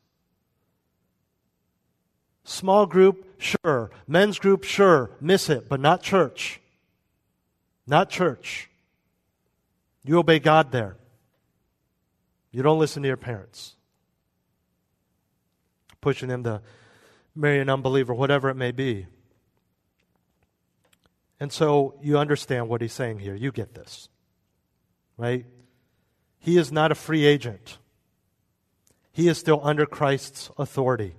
Small 2.43 2.85
group, 2.85 3.25
sure. 3.39 3.89
Men's 4.07 4.38
group, 4.38 4.63
sure. 4.63 5.09
Miss 5.19 5.49
it, 5.49 5.67
but 5.67 5.79
not 5.79 6.03
church. 6.03 6.62
Not 7.88 8.12
church. 8.12 8.69
You 10.03 10.19
obey 10.19 10.38
God 10.38 10.71
there. 10.71 10.98
You 12.51 12.63
don't 12.63 12.79
listen 12.79 13.03
to 13.03 13.07
your 13.07 13.17
parents. 13.17 13.75
Pushing 16.01 16.29
them 16.29 16.43
to 16.43 16.62
marry 17.35 17.59
an 17.59 17.69
unbeliever, 17.69 18.13
whatever 18.13 18.49
it 18.49 18.55
may 18.55 18.71
be. 18.71 19.07
And 21.39 21.53
so 21.53 21.95
you 22.01 22.17
understand 22.17 22.67
what 22.67 22.81
he's 22.81 22.93
saying 22.93 23.19
here. 23.19 23.35
You 23.35 23.51
get 23.51 23.73
this. 23.73 24.09
Right? 25.17 25.45
He 26.39 26.57
is 26.57 26.71
not 26.71 26.91
a 26.91 26.95
free 26.95 27.25
agent. 27.25 27.77
He 29.12 29.27
is 29.27 29.38
still 29.38 29.59
under 29.63 29.85
Christ's 29.85 30.49
authority. 30.57 31.15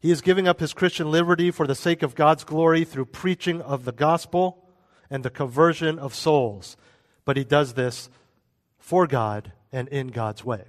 He 0.00 0.10
is 0.10 0.22
giving 0.22 0.48
up 0.48 0.60
his 0.60 0.72
Christian 0.72 1.10
liberty 1.10 1.50
for 1.50 1.66
the 1.66 1.74
sake 1.74 2.02
of 2.02 2.14
God's 2.14 2.44
glory 2.44 2.84
through 2.84 3.06
preaching 3.06 3.60
of 3.60 3.84
the 3.84 3.92
gospel 3.92 4.66
and 5.10 5.24
the 5.24 5.30
conversion 5.30 5.98
of 5.98 6.14
souls. 6.14 6.76
But 7.24 7.36
he 7.36 7.44
does 7.44 7.74
this 7.74 8.08
for 8.78 9.06
God 9.06 9.52
and 9.72 9.88
in 9.88 10.08
God's 10.08 10.44
way. 10.44 10.64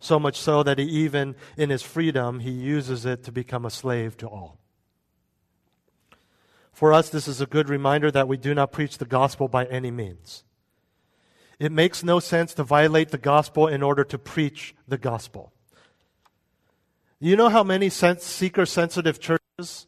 So 0.00 0.18
much 0.18 0.38
so 0.38 0.62
that 0.62 0.78
he 0.78 0.84
even 0.84 1.34
in 1.56 1.70
his 1.70 1.82
freedom, 1.82 2.40
he 2.40 2.50
uses 2.50 3.06
it 3.06 3.24
to 3.24 3.32
become 3.32 3.64
a 3.64 3.70
slave 3.70 4.16
to 4.18 4.28
all. 4.28 4.58
For 6.72 6.92
us, 6.92 7.08
this 7.08 7.28
is 7.28 7.40
a 7.40 7.46
good 7.46 7.68
reminder 7.68 8.10
that 8.10 8.28
we 8.28 8.36
do 8.36 8.54
not 8.54 8.72
preach 8.72 8.98
the 8.98 9.06
gospel 9.06 9.48
by 9.48 9.64
any 9.66 9.90
means. 9.90 10.44
It 11.58 11.72
makes 11.72 12.02
no 12.02 12.18
sense 12.20 12.52
to 12.54 12.64
violate 12.64 13.10
the 13.10 13.18
gospel 13.18 13.68
in 13.68 13.82
order 13.82 14.04
to 14.04 14.18
preach 14.18 14.74
the 14.86 14.98
gospel. 14.98 15.52
You 17.20 17.36
know 17.36 17.48
how 17.48 17.62
many 17.62 17.88
seeker 17.88 18.66
sensitive 18.66 19.20
churches, 19.20 19.86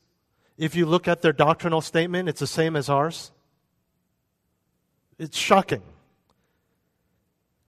if 0.56 0.74
you 0.74 0.86
look 0.86 1.08
at 1.08 1.22
their 1.22 1.32
doctrinal 1.32 1.80
statement, 1.80 2.28
it's 2.28 2.40
the 2.40 2.46
same 2.46 2.76
as 2.76 2.88
ours? 2.88 3.32
It's 5.18 5.36
shocking 5.36 5.82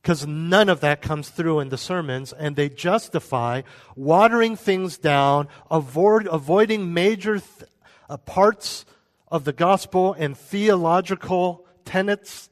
because 0.02 0.26
none 0.26 0.68
of 0.68 0.80
that 0.80 1.02
comes 1.02 1.28
through 1.28 1.60
in 1.60 1.68
the 1.68 1.78
sermons, 1.78 2.32
and 2.32 2.56
they 2.56 2.68
justify 2.68 3.62
watering 3.96 4.56
things 4.56 4.96
down, 4.98 5.48
avoid, 5.70 6.28
avoiding 6.30 6.94
major 6.94 7.38
th- 7.38 7.70
uh, 8.08 8.16
parts 8.16 8.84
of 9.28 9.44
the 9.44 9.52
gospel 9.52 10.14
and 10.14 10.36
theological 10.36 11.66
tenets 11.84 12.48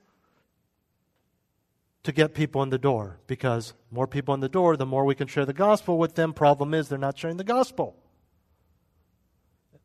to 2.03 2.13
get 2.13 2.35
people 2.35 2.63
in 2.63 2.71
the 2.71 2.79
door. 2.79 3.19
Because 3.27 3.75
more 3.91 4.07
people 4.07 4.35
in 4.35 4.41
the 4.41 4.49
door, 4.49 4.77
the 4.77 4.87
more 4.87 5.05
we 5.05 5.15
can 5.15 5.27
share 5.27 5.47
the 5.47 5.53
gospel 5.53 5.99
with 5.99 6.15
them. 6.15 6.33
Problem 6.33 6.75
is, 6.75 6.89
they're 6.89 6.99
not 6.99 7.19
sharing 7.19 7.37
the 7.37 7.45
gospel. 7.45 7.97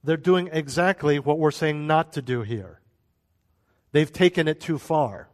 They're 0.03 0.17
doing 0.17 0.49
exactly 0.51 1.19
what 1.19 1.39
we're 1.39 1.51
saying 1.51 1.87
not 1.87 2.13
to 2.13 2.21
do 2.21 2.41
here. 2.41 2.81
They've 3.91 4.11
taken 4.11 4.47
it 4.47 4.59
too 4.59 4.77
far. 4.77 5.30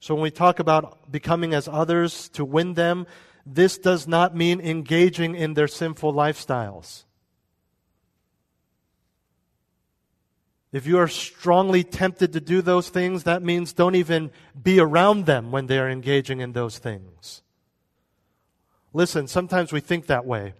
So 0.00 0.14
when 0.14 0.22
we 0.22 0.30
talk 0.30 0.58
about 0.58 1.10
becoming 1.10 1.54
as 1.54 1.68
others 1.68 2.28
to 2.30 2.44
win 2.44 2.74
them, 2.74 3.06
this 3.44 3.78
does 3.78 4.06
not 4.06 4.36
mean 4.36 4.60
engaging 4.60 5.34
in 5.34 5.54
their 5.54 5.68
sinful 5.68 6.12
lifestyles. 6.12 7.04
If 10.70 10.86
you 10.86 10.98
are 10.98 11.08
strongly 11.08 11.82
tempted 11.82 12.34
to 12.34 12.40
do 12.40 12.60
those 12.60 12.90
things, 12.90 13.24
that 13.24 13.42
means 13.42 13.72
don't 13.72 13.94
even 13.94 14.30
be 14.60 14.78
around 14.78 15.24
them 15.24 15.50
when 15.50 15.66
they 15.66 15.78
are 15.78 15.88
engaging 15.88 16.40
in 16.40 16.52
those 16.52 16.78
things. 16.78 17.42
Listen, 18.92 19.26
sometimes 19.26 19.72
we 19.72 19.80
think 19.80 20.06
that 20.06 20.26
way. 20.26 20.52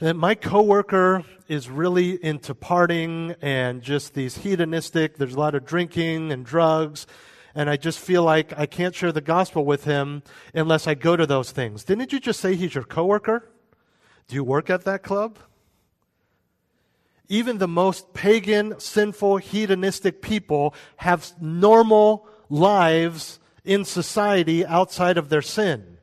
My 0.00 0.34
coworker 0.34 1.24
is 1.48 1.68
really 1.68 2.22
into 2.22 2.54
partying 2.54 3.36
and 3.42 3.82
just 3.82 4.14
these 4.14 4.38
hedonistic, 4.38 5.16
there's 5.16 5.34
a 5.34 5.38
lot 5.38 5.54
of 5.54 5.66
drinking 5.66 6.32
and 6.32 6.44
drugs, 6.44 7.06
and 7.54 7.68
I 7.68 7.76
just 7.76 7.98
feel 7.98 8.22
like 8.22 8.56
I 8.58 8.66
can't 8.66 8.94
share 8.94 9.12
the 9.12 9.20
gospel 9.20 9.64
with 9.64 9.84
him 9.84 10.22
unless 10.54 10.86
I 10.86 10.94
go 10.94 11.16
to 11.16 11.26
those 11.26 11.50
things. 11.50 11.84
Didn't 11.84 12.12
you 12.12 12.20
just 12.20 12.40
say 12.40 12.54
he's 12.54 12.74
your 12.74 12.84
coworker? 12.84 13.48
Do 14.28 14.34
you 14.36 14.44
work 14.44 14.70
at 14.70 14.84
that 14.84 15.02
club? 15.02 15.38
Even 17.28 17.58
the 17.58 17.68
most 17.68 18.12
pagan, 18.12 18.78
sinful, 18.80 19.38
hedonistic 19.38 20.20
people 20.20 20.74
have 20.96 21.32
normal 21.40 22.26
lives 22.48 23.38
in 23.64 23.84
society 23.84 24.66
outside 24.66 25.16
of 25.16 25.28
their 25.28 25.42
sin. 25.42 25.98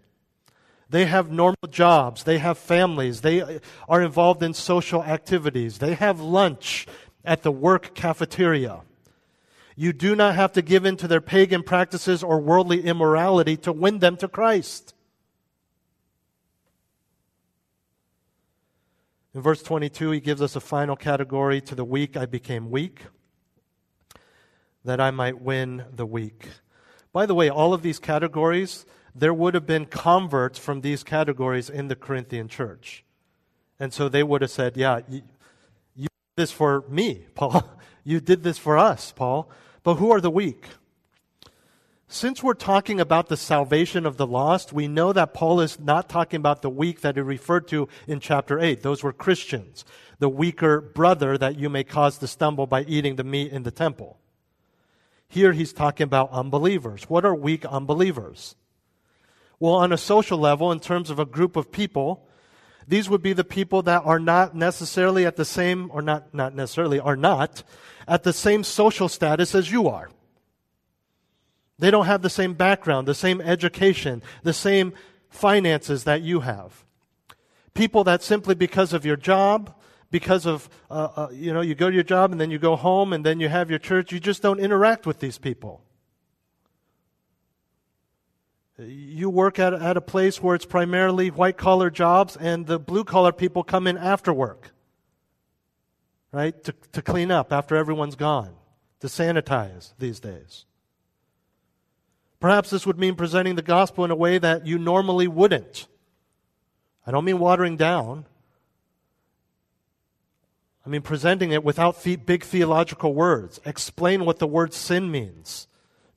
They 0.89 1.05
have 1.05 1.29
normal 1.29 1.67
jobs. 1.69 2.23
They 2.23 2.37
have 2.37 2.57
families. 2.57 3.21
They 3.21 3.59
are 3.89 4.01
involved 4.01 4.41
in 4.41 4.53
social 4.53 5.03
activities. 5.03 5.79
They 5.79 5.95
have 5.95 6.21
lunch 6.21 6.87
at 7.25 7.43
the 7.43 7.51
work 7.51 7.93
cafeteria. 7.93 8.81
You 9.79 9.93
do 9.93 10.15
not 10.15 10.33
have 10.33 10.53
to 10.53 10.63
give 10.63 10.85
in 10.85 10.97
to 10.97 11.07
their 11.07 11.21
pagan 11.21 11.61
practices 11.61 12.23
or 12.23 12.41
worldly 12.41 12.81
immorality 12.81 13.55
to 13.57 13.71
win 13.71 13.99
them 13.99 14.17
to 14.17 14.27
Christ. 14.27 14.95
In 19.35 19.41
verse 19.43 19.61
22, 19.61 20.09
he 20.09 20.19
gives 20.19 20.41
us 20.41 20.55
a 20.55 20.59
final 20.59 20.95
category 20.95 21.61
to 21.61 21.75
the 21.75 21.85
weak. 21.85 22.17
I 22.17 22.25
became 22.25 22.71
weak 22.71 23.03
that 24.83 24.99
I 24.99 25.11
might 25.11 25.39
win 25.39 25.85
the 25.93 26.07
weak. 26.07 26.47
By 27.13 27.27
the 27.27 27.35
way, 27.35 27.47
all 27.47 27.71
of 27.71 27.83
these 27.83 27.99
categories, 27.99 28.83
there 29.13 29.33
would 29.33 29.53
have 29.53 29.67
been 29.67 29.85
converts 29.85 30.57
from 30.57 30.81
these 30.81 31.03
categories 31.03 31.69
in 31.69 31.87
the 31.87 31.95
Corinthian 31.95 32.47
church. 32.47 33.03
And 33.79 33.93
so 33.93 34.09
they 34.09 34.23
would 34.23 34.41
have 34.41 34.49
said, 34.49 34.75
Yeah, 34.75 35.01
you, 35.07 35.21
you 35.95 36.07
did 36.07 36.41
this 36.41 36.51
for 36.51 36.83
me, 36.89 37.27
Paul. 37.35 37.79
You 38.03 38.19
did 38.19 38.41
this 38.41 38.57
for 38.57 38.75
us, 38.75 39.11
Paul. 39.11 39.51
But 39.87 39.99
who 39.99 40.11
are 40.11 40.19
the 40.19 40.29
weak? 40.29 40.65
Since 42.09 42.43
we're 42.43 42.55
talking 42.55 42.99
about 42.99 43.29
the 43.29 43.37
salvation 43.37 44.05
of 44.05 44.17
the 44.17 44.27
lost, 44.27 44.73
we 44.73 44.85
know 44.85 45.13
that 45.13 45.33
Paul 45.33 45.61
is 45.61 45.79
not 45.79 46.09
talking 46.09 46.39
about 46.39 46.61
the 46.61 46.69
weak 46.69 46.99
that 46.99 47.15
he 47.15 47.21
referred 47.21 47.69
to 47.69 47.87
in 48.05 48.19
chapter 48.19 48.59
8. 48.59 48.81
Those 48.81 49.01
were 49.01 49.13
Christians, 49.13 49.85
the 50.19 50.27
weaker 50.27 50.81
brother 50.81 51.37
that 51.37 51.57
you 51.57 51.69
may 51.69 51.85
cause 51.85 52.17
to 52.17 52.27
stumble 52.27 52.67
by 52.67 52.83
eating 52.83 53.15
the 53.15 53.23
meat 53.23 53.53
in 53.53 53.63
the 53.63 53.71
temple. 53.71 54.19
Here 55.25 55.53
he's 55.53 55.71
talking 55.71 56.03
about 56.03 56.31
unbelievers. 56.31 57.03
What 57.03 57.23
are 57.23 57.33
weak 57.33 57.63
unbelievers? 57.63 58.57
Well, 59.57 59.75
on 59.75 59.93
a 59.93 59.97
social 59.97 60.37
level, 60.37 60.69
in 60.69 60.81
terms 60.81 61.09
of 61.09 61.17
a 61.17 61.25
group 61.25 61.55
of 61.55 61.71
people, 61.71 62.26
these 62.87 63.09
would 63.09 63.21
be 63.21 63.33
the 63.33 63.43
people 63.43 63.81
that 63.83 64.03
are 64.05 64.19
not 64.19 64.55
necessarily 64.55 65.25
at 65.25 65.35
the 65.35 65.45
same, 65.45 65.91
or 65.93 66.01
not, 66.01 66.33
not 66.33 66.55
necessarily, 66.55 66.99
are 66.99 67.17
not 67.17 67.63
at 68.07 68.23
the 68.23 68.31
same 68.31 68.63
social 68.63 69.09
status 69.09 69.53
as 69.53 69.71
you 69.71 69.89
are. 69.89 70.09
They 71.77 71.91
don't 71.91 72.05
have 72.05 72.21
the 72.21 72.29
same 72.29 72.53
background, 72.53 73.07
the 73.07 73.13
same 73.13 73.41
education, 73.41 74.23
the 74.41 74.53
same 74.53 74.93
finances 75.29 76.05
that 76.05 76.21
you 76.21 76.39
have. 76.39 76.85
People 77.73 78.03
that 78.05 78.23
simply 78.23 78.55
because 78.55 78.93
of 78.93 79.05
your 79.05 79.17
job, 79.17 79.75
because 80.09 80.45
of, 80.45 80.69
uh, 80.89 81.09
uh, 81.15 81.27
you 81.31 81.53
know, 81.53 81.61
you 81.61 81.75
go 81.75 81.89
to 81.89 81.93
your 81.93 82.03
job 82.03 82.31
and 82.31 82.39
then 82.39 82.49
you 82.49 82.57
go 82.57 82.75
home 82.75 83.11
and 83.11 83.25
then 83.25 83.39
you 83.39 83.49
have 83.49 83.69
your 83.69 83.79
church, 83.79 84.11
you 84.11 84.19
just 84.19 84.41
don't 84.41 84.59
interact 84.59 85.05
with 85.05 85.19
these 85.19 85.37
people. 85.37 85.83
You 88.79 89.29
work 89.29 89.57
at, 89.57 89.73
at 89.73 89.97
a 89.97 90.01
place 90.01 90.41
where 90.41 90.55
it's 90.55 90.65
primarily 90.65 91.29
white 91.29 91.57
collar 91.57 91.89
jobs 91.89 92.35
and 92.37 92.67
the 92.67 92.77
blue 92.77 93.03
collar 93.03 93.31
people 93.31 93.63
come 93.63 93.87
in 93.87 93.97
after 93.97 94.31
work, 94.31 94.69
right? 96.31 96.63
To, 96.63 96.75
to 96.91 97.01
clean 97.01 97.31
up 97.31 97.51
after 97.51 97.75
everyone's 97.75 98.15
gone, 98.15 98.53
to 98.99 99.07
sanitize 99.07 99.93
these 99.97 100.19
days. 100.19 100.65
Perhaps 102.39 102.69
this 102.69 102.85
would 102.85 102.99
mean 102.99 103.15
presenting 103.15 103.55
the 103.55 103.63
gospel 103.63 104.05
in 104.05 104.11
a 104.11 104.15
way 104.15 104.37
that 104.37 104.67
you 104.67 104.77
normally 104.77 105.27
wouldn't. 105.27 105.87
I 107.05 107.09
don't 107.09 107.25
mean 107.25 107.39
watering 107.39 107.77
down. 107.77 108.25
I 110.85 110.89
mean 110.89 111.01
presenting 111.01 111.51
it 111.51 111.63
without 111.63 112.01
big 112.03 112.43
theological 112.43 113.15
words. 113.15 113.59
Explain 113.65 114.23
what 114.23 114.37
the 114.37 114.45
word 114.45 114.71
sin 114.71 115.09
means. 115.09 115.67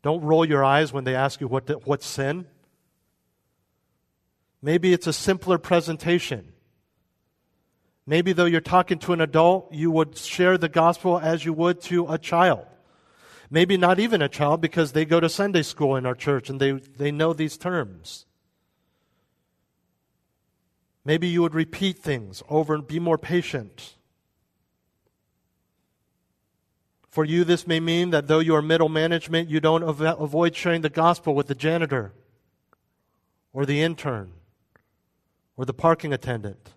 Don't 0.03 0.23
roll 0.23 0.45
your 0.45 0.65
eyes 0.65 0.93
when 0.93 1.05
they 1.05 1.15
ask 1.15 1.41
you 1.41 1.49
what 1.49 1.67
the, 1.67 1.79
sin. 2.01 2.47
Maybe 4.63 4.93
it's 4.93 5.07
a 5.07 5.13
simpler 5.13 5.59
presentation. 5.59 6.53
Maybe 8.07 8.33
though 8.33 8.47
you're 8.47 8.61
talking 8.61 8.99
to 9.01 9.13
an 9.13 9.21
adult, 9.21 9.73
you 9.73 9.91
would 9.91 10.17
share 10.17 10.59
the 10.59 10.69
gospel 10.69 11.19
as 11.19 11.45
you 11.45 11.53
would 11.53 11.81
to 11.83 12.07
a 12.09 12.19
child. 12.19 12.67
Maybe 13.51 13.77
not 13.77 13.99
even 13.99 14.23
a 14.23 14.29
child 14.29 14.61
because 14.61 14.93
they 14.93 15.05
go 15.05 15.21
to 15.21 15.29
Sunday 15.29 15.63
school 15.63 15.97
in 15.97 16.07
our 16.07 16.15
church 16.15 16.49
and 16.49 16.61
they, 16.61 16.73
they 16.73 17.11
know 17.11 17.33
these 17.33 17.57
terms. 17.57 18.27
Maybe 21.05 21.29
you 21.29 21.43
would 21.43 21.55
repeat 21.55 21.99
things 21.99 22.43
over 22.49 22.75
and 22.75 22.87
be 22.87 23.01
more 23.01 23.19
patient. 23.19 23.97
For 27.11 27.25
you, 27.25 27.43
this 27.43 27.67
may 27.67 27.81
mean 27.81 28.11
that 28.11 28.29
though 28.29 28.39
you 28.39 28.55
are 28.55 28.63
middle 28.63 28.89
management, 28.89 29.51
you 29.51 29.59
don't 29.59 29.83
av- 29.83 30.01
avoid 30.01 30.55
sharing 30.55 30.83
the 30.83 30.89
gospel 30.89 31.35
with 31.35 31.49
the 31.49 31.57
janitor 31.57 32.13
or 33.53 33.67
the 33.67 33.83
intern 33.83 34.33
or 35.57 35.65
the 35.65 35.75
parking 35.75 36.13
attendant. 36.13 36.71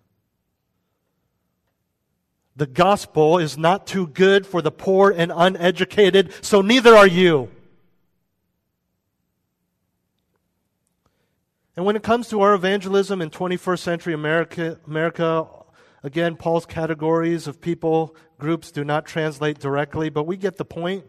The 2.56 2.66
gospel 2.66 3.38
is 3.38 3.58
not 3.58 3.86
too 3.86 4.08
good 4.08 4.46
for 4.46 4.62
the 4.62 4.72
poor 4.72 5.12
and 5.12 5.32
uneducated, 5.34 6.34
so 6.44 6.62
neither 6.62 6.96
are 6.96 7.08
you. 7.08 7.50
And 11.76 11.86
when 11.86 11.96
it 11.96 12.04
comes 12.04 12.28
to 12.30 12.42
our 12.42 12.54
evangelism 12.54 13.22
in 13.22 13.30
21st 13.30 13.80
century 13.80 14.14
America, 14.14 14.80
America, 14.86 15.48
again, 16.04 16.36
Paul's 16.36 16.66
categories 16.66 17.48
of 17.48 17.62
people, 17.62 18.16
groups 18.38 18.72
do 18.72 18.84
not 18.84 19.06
translate 19.06 19.60
directly, 19.60 20.10
but 20.10 20.28
we 20.28 20.38
get 20.38 20.58
the 20.58 20.66
point. 20.66 21.06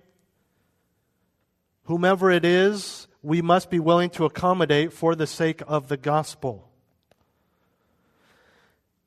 Whomever 1.85 2.31
it 2.31 2.45
is, 2.45 3.09
we 3.23 3.43
must 3.43 3.71
be 3.71 3.81
willing 3.81 4.11
to 4.11 4.25
accommodate 4.25 4.93
for 4.93 5.15
the 5.15 5.27
sake 5.27 5.63
of 5.67 5.89
the 5.89 5.97
gospel. 5.97 6.71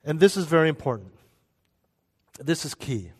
And 0.04 0.20
this 0.20 0.38
is 0.38 0.46
very 0.46 0.70
important. 0.70 1.14
This 2.40 2.66
is 2.66 2.76
key. 2.76 3.12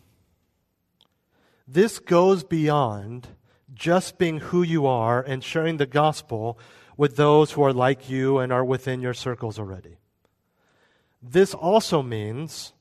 This 1.66 1.98
goes 1.98 2.44
beyond 2.44 3.28
just 3.74 4.16
being 4.16 4.38
who 4.38 4.62
you 4.62 4.86
are 4.86 5.20
and 5.20 5.44
sharing 5.44 5.76
the 5.76 5.86
gospel 5.86 6.58
with 6.96 7.16
those 7.16 7.52
who 7.52 7.62
are 7.62 7.72
like 7.72 8.08
you 8.08 8.38
and 8.38 8.52
are 8.52 8.64
within 8.64 9.00
your 9.00 9.14
circles 9.14 9.58
already. 9.58 9.97
This 11.22 11.54
also 11.54 12.02
means 12.02 12.72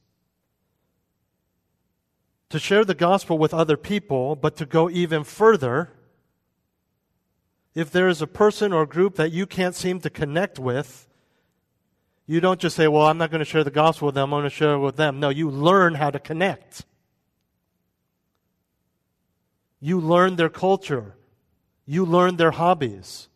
to 2.50 2.60
share 2.60 2.86
the 2.86 2.96
gospel 2.96 3.38
with 3.38 3.54
other 3.54 3.78
people, 3.78 4.36
but 4.36 4.56
to 4.58 4.66
go 4.66 4.90
even 4.90 5.24
further. 5.24 5.92
If 7.76 7.92
there 7.92 8.08
is 8.08 8.22
a 8.22 8.28
person 8.28 8.74
or 8.74 8.86
group 8.86 9.16
that 9.16 9.32
you 9.32 9.46
can't 9.46 9.76
seem 9.76 10.00
to 10.02 10.10
connect 10.10 10.58
with, 10.58 11.08
you 12.26 12.40
don't 12.40 12.60
just 12.60 12.76
say, 12.76 12.88
Well, 12.88 13.06
I'm 13.06 13.18
not 13.18 13.32
going 13.32 13.40
to 13.40 13.46
share 13.46 13.64
the 13.64 13.72
gospel 13.72 14.08
with 14.08 14.16
them, 14.16 14.34
I'm 14.34 14.42
going 14.42 14.50
to 14.50 14.56
share 14.56 14.74
it 14.74 14.80
with 14.80 14.96
them. 14.98 15.20
No, 15.20 15.30
you 15.30 15.50
learn 15.50 15.96
how 15.96 16.10
to 16.10 16.20
connect. 16.20 16.86
You 19.80 20.00
learn 20.00 20.36
their 20.36 20.50
culture. 20.50 21.16
You 21.86 22.06
learn 22.06 22.38
their 22.38 22.52
hobbies. 22.52 23.30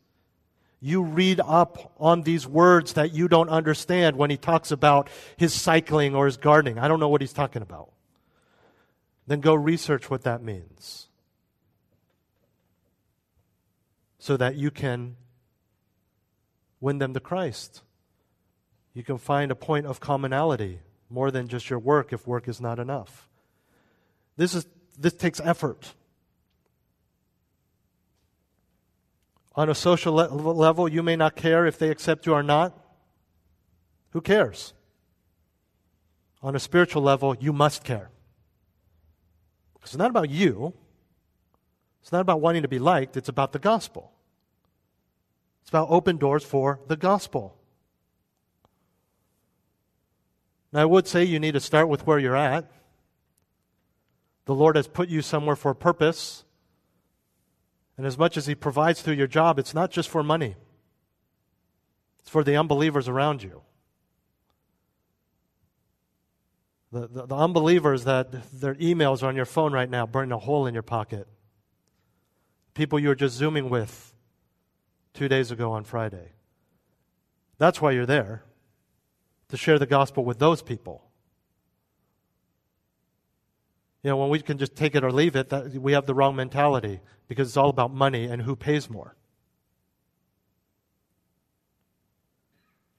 You 0.81 1.03
read 1.03 1.39
up 1.39 1.93
on 1.99 2.23
these 2.23 2.47
words 2.47 2.93
that 2.93 3.13
you 3.13 3.27
don't 3.27 3.49
understand 3.49 4.15
when 4.15 4.31
he 4.31 4.37
talks 4.37 4.71
about 4.71 5.09
his 5.37 5.53
cycling 5.53 6.15
or 6.15 6.25
his 6.25 6.37
gardening. 6.37 6.79
I 6.79 6.87
don't 6.87 6.99
know 6.99 7.09
what 7.09 7.21
he's 7.21 7.33
talking 7.33 7.61
about. 7.61 7.91
Then 9.27 9.41
go 9.41 9.53
research 9.53 10.09
what 10.09 10.23
that 10.23 10.41
means 10.41 11.07
so 14.17 14.37
that 14.37 14.55
you 14.55 14.71
can 14.71 15.15
win 16.79 16.97
them 16.97 17.13
to 17.13 17.19
Christ. 17.19 17.83
You 18.93 19.03
can 19.03 19.19
find 19.19 19.51
a 19.51 19.55
point 19.55 19.85
of 19.85 19.99
commonality 19.99 20.79
more 21.09 21.29
than 21.29 21.47
just 21.47 21.69
your 21.69 21.79
work 21.79 22.11
if 22.11 22.25
work 22.25 22.47
is 22.47 22.59
not 22.59 22.79
enough. 22.79 23.29
This, 24.35 24.55
is, 24.55 24.65
this 24.97 25.13
takes 25.13 25.39
effort. 25.39 25.93
On 29.55 29.69
a 29.69 29.75
social 29.75 30.13
le- 30.13 30.27
level, 30.27 30.87
you 30.87 31.03
may 31.03 31.15
not 31.15 31.35
care 31.35 31.65
if 31.65 31.77
they 31.77 31.89
accept 31.89 32.25
you 32.25 32.33
or 32.33 32.43
not. 32.43 32.77
Who 34.11 34.21
cares? 34.21 34.73
On 36.41 36.55
a 36.55 36.59
spiritual 36.59 37.01
level, 37.01 37.35
you 37.39 37.53
must 37.53 37.83
care. 37.83 38.09
It's 39.81 39.95
not 39.95 40.09
about 40.09 40.29
you. 40.29 40.73
It's 42.01 42.11
not 42.11 42.21
about 42.21 42.41
wanting 42.41 42.61
to 42.61 42.67
be 42.67 42.79
liked. 42.79 43.17
It's 43.17 43.29
about 43.29 43.51
the 43.51 43.59
gospel. 43.59 44.11
It's 45.61 45.69
about 45.69 45.89
open 45.89 46.17
doors 46.17 46.43
for 46.43 46.79
the 46.87 46.97
gospel. 46.97 47.57
Now, 50.71 50.81
I 50.81 50.85
would 50.85 51.07
say 51.07 51.23
you 51.23 51.39
need 51.39 51.53
to 51.53 51.59
start 51.59 51.89
with 51.89 52.07
where 52.07 52.17
you're 52.17 52.35
at. 52.35 52.71
The 54.45 54.55
Lord 54.55 54.75
has 54.75 54.87
put 54.87 55.09
you 55.09 55.21
somewhere 55.21 55.55
for 55.55 55.71
a 55.71 55.75
purpose. 55.75 56.45
And 58.01 58.07
as 58.07 58.17
much 58.17 58.35
as 58.35 58.47
He 58.47 58.55
provides 58.55 59.03
through 59.03 59.13
your 59.13 59.27
job, 59.27 59.59
it's 59.59 59.75
not 59.75 59.91
just 59.91 60.09
for 60.09 60.23
money, 60.23 60.55
it's 62.19 62.31
for 62.31 62.43
the 62.43 62.55
unbelievers 62.55 63.07
around 63.07 63.43
you. 63.43 63.61
The, 66.91 67.07
the, 67.07 67.27
the 67.27 67.35
unbelievers 67.35 68.05
that 68.05 68.31
their 68.51 68.73
emails 68.73 69.21
are 69.21 69.27
on 69.27 69.35
your 69.35 69.45
phone 69.45 69.71
right 69.71 69.87
now, 69.87 70.07
burning 70.07 70.31
a 70.31 70.39
hole 70.39 70.65
in 70.65 70.73
your 70.73 70.81
pocket. 70.81 71.27
People 72.73 72.97
you 72.97 73.09
were 73.09 73.13
just 73.13 73.35
Zooming 73.35 73.69
with 73.69 74.15
two 75.13 75.27
days 75.27 75.51
ago 75.51 75.71
on 75.71 75.83
Friday. 75.83 76.31
That's 77.59 77.83
why 77.83 77.91
you're 77.91 78.07
there 78.07 78.41
to 79.49 79.57
share 79.57 79.77
the 79.77 79.85
gospel 79.85 80.25
with 80.25 80.39
those 80.39 80.63
people. 80.63 81.10
You 84.03 84.09
know, 84.09 84.17
when 84.17 84.29
we 84.29 84.39
can 84.39 84.57
just 84.57 84.75
take 84.75 84.95
it 84.95 85.03
or 85.03 85.11
leave 85.11 85.35
it, 85.35 85.49
that, 85.49 85.73
we 85.73 85.93
have 85.93 86.05
the 86.05 86.15
wrong 86.15 86.35
mentality 86.35 86.99
because 87.27 87.47
it's 87.47 87.57
all 87.57 87.69
about 87.69 87.93
money 87.93 88.25
and 88.25 88.41
who 88.41 88.55
pays 88.55 88.89
more. 88.89 89.15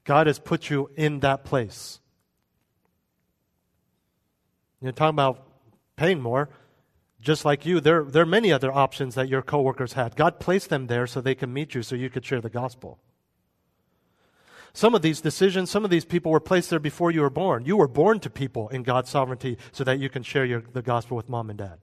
God 0.05 0.27
has 0.27 0.39
put 0.39 0.69
you 0.69 0.89
in 0.95 1.19
that 1.21 1.43
place. 1.43 1.99
You're 4.81 4.91
talking 4.91 5.15
about 5.15 5.47
paying 5.95 6.21
more. 6.21 6.49
Just 7.21 7.45
like 7.45 7.65
you, 7.65 7.79
there, 7.79 8.03
there 8.03 8.23
are 8.23 8.25
many 8.25 8.51
other 8.51 8.71
options 8.71 9.15
that 9.15 9.29
your 9.29 9.41
coworkers 9.41 9.93
had. 9.93 10.17
God 10.17 10.41
placed 10.41 10.69
them 10.69 10.87
there 10.87 11.07
so 11.07 11.21
they 11.21 11.35
can 11.35 11.53
meet 11.53 11.73
you 11.73 11.81
so 11.81 11.95
you 11.95 12.09
could 12.09 12.25
share 12.25 12.41
the 12.41 12.49
gospel. 12.49 12.99
Some 14.73 14.95
of 14.95 15.03
these 15.03 15.21
decisions, 15.21 15.69
some 15.69 15.85
of 15.85 15.91
these 15.91 16.05
people 16.05 16.31
were 16.31 16.39
placed 16.39 16.71
there 16.71 16.79
before 16.79 17.11
you 17.11 17.21
were 17.21 17.29
born. 17.29 17.65
You 17.65 17.77
were 17.77 17.87
born 17.87 18.19
to 18.21 18.29
people 18.29 18.69
in 18.69 18.81
God's 18.81 19.09
sovereignty 19.09 19.57
so 19.71 19.83
that 19.83 19.99
you 19.99 20.09
can 20.09 20.23
share 20.23 20.45
your, 20.45 20.61
the 20.61 20.81
gospel 20.81 21.15
with 21.15 21.29
mom 21.29 21.51
and 21.51 21.59
dad. 21.59 21.77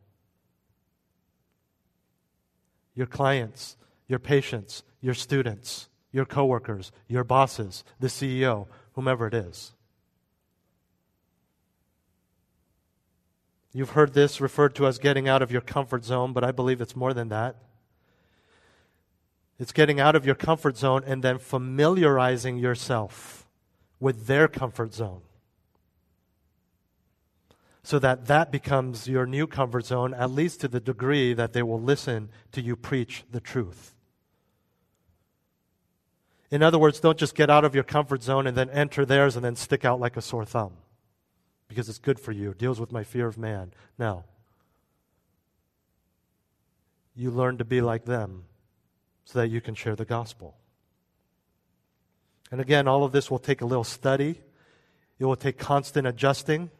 Your 2.95 3.07
clients, 3.07 3.77
your 4.09 4.19
patients, 4.19 4.83
your 5.01 5.15
students, 5.15 5.89
your 6.11 6.25
coworkers, 6.25 6.91
your 7.07 7.23
bosses, 7.23 7.85
the 8.01 8.09
CEO, 8.09 8.67
whomever 8.95 9.29
it 9.29 9.35
is. 9.35 9.73
You've 13.73 13.91
heard 13.91 14.15
this 14.15 14.41
referred 14.41 14.75
to 14.75 14.89
as 14.89 14.99
getting 14.99 15.29
out 15.29 15.43
of 15.43 15.53
your 15.53 15.61
comfort 15.61 16.05
zone, 16.05 16.33
but 16.33 16.43
I 16.43 16.51
believe 16.51 16.81
it's 16.81 16.97
more 16.97 17.15
than 17.15 17.29
that. 17.29 17.55
It's 19.61 19.73
getting 19.73 20.01
out 20.01 20.17
of 20.17 20.25
your 20.25 20.35
comfort 20.35 20.79
zone 20.79 21.05
and 21.07 21.23
then 21.23 21.39
familiarizing 21.39 22.57
yourself 22.57 23.47
with 24.01 24.27
their 24.27 24.49
comfort 24.49 24.95
zone. 24.95 25.21
So 27.83 27.99
that 27.99 28.27
that 28.27 28.51
becomes 28.51 29.07
your 29.07 29.27
new 29.27 29.47
comfort 29.47 29.85
zone, 29.85 30.15
at 30.15 30.31
least 30.31 30.63
to 30.63 30.69
the 30.69 30.81
degree 30.81 31.35
that 31.35 31.53
they 31.53 31.63
will 31.63 31.81
listen 31.81 32.31
to 32.53 32.63
you 32.63 32.75
preach 32.75 33.25
the 33.31 33.41
truth. 33.41 33.95
In 36.51 36.63
other 36.63 36.79
words, 36.79 36.99
don't 36.99 37.19
just 37.19 37.35
get 37.35 37.51
out 37.51 37.65
of 37.65 37.75
your 37.75 37.85
comfort 37.85 38.23
zone 38.23 38.47
and 38.47 38.57
then 38.57 38.71
enter 38.71 39.05
theirs 39.05 39.37
and 39.37 39.45
then 39.45 39.57
stick 39.57 39.85
out 39.85 40.01
like 40.01 40.17
a 40.17 40.23
sore 40.23 40.47
thumb 40.47 40.73
because 41.69 41.91
it's 41.91 41.99
good 41.99 42.19
for 42.19 42.33
you, 42.33 42.53
it 42.53 42.59
deals 42.59 42.81
with 42.81 42.93
my 42.93 43.05
fear 43.05 43.27
of 43.27 43.37
man. 43.37 43.75
No. 43.99 44.25
You 47.15 47.31
learn 47.31 47.59
to 47.59 47.65
be 47.67 47.83
like 47.83 48.07
them 48.07 48.45
so 49.31 49.39
that 49.39 49.49
you 49.49 49.61
can 49.61 49.77
share 49.77 49.95
the 49.95 50.05
gospel. 50.05 50.57
And 52.51 52.61
again, 52.61 52.89
all 52.89 53.05
of 53.05 53.13
this 53.13 53.31
will 53.31 53.39
take 53.39 53.61
a 53.61 53.65
little 53.65 53.85
study, 53.85 54.41
it 55.21 55.25
will 55.25 55.37
take 55.37 55.57
constant 55.57 56.05
adjusting, 56.07 56.71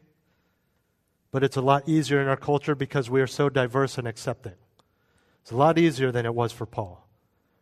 but 1.31 1.43
it's 1.43 1.55
a 1.55 1.61
lot 1.61 1.87
easier 1.87 2.21
in 2.21 2.27
our 2.27 2.35
culture 2.35 2.75
because 2.75 3.09
we 3.09 3.21
are 3.21 3.27
so 3.27 3.47
diverse 3.47 3.97
and 3.97 4.05
accepting. 4.05 4.55
It's 5.43 5.51
a 5.51 5.55
lot 5.55 5.77
easier 5.77 6.11
than 6.11 6.25
it 6.25 6.35
was 6.35 6.51
for 6.51 6.65
Paul, 6.65 7.07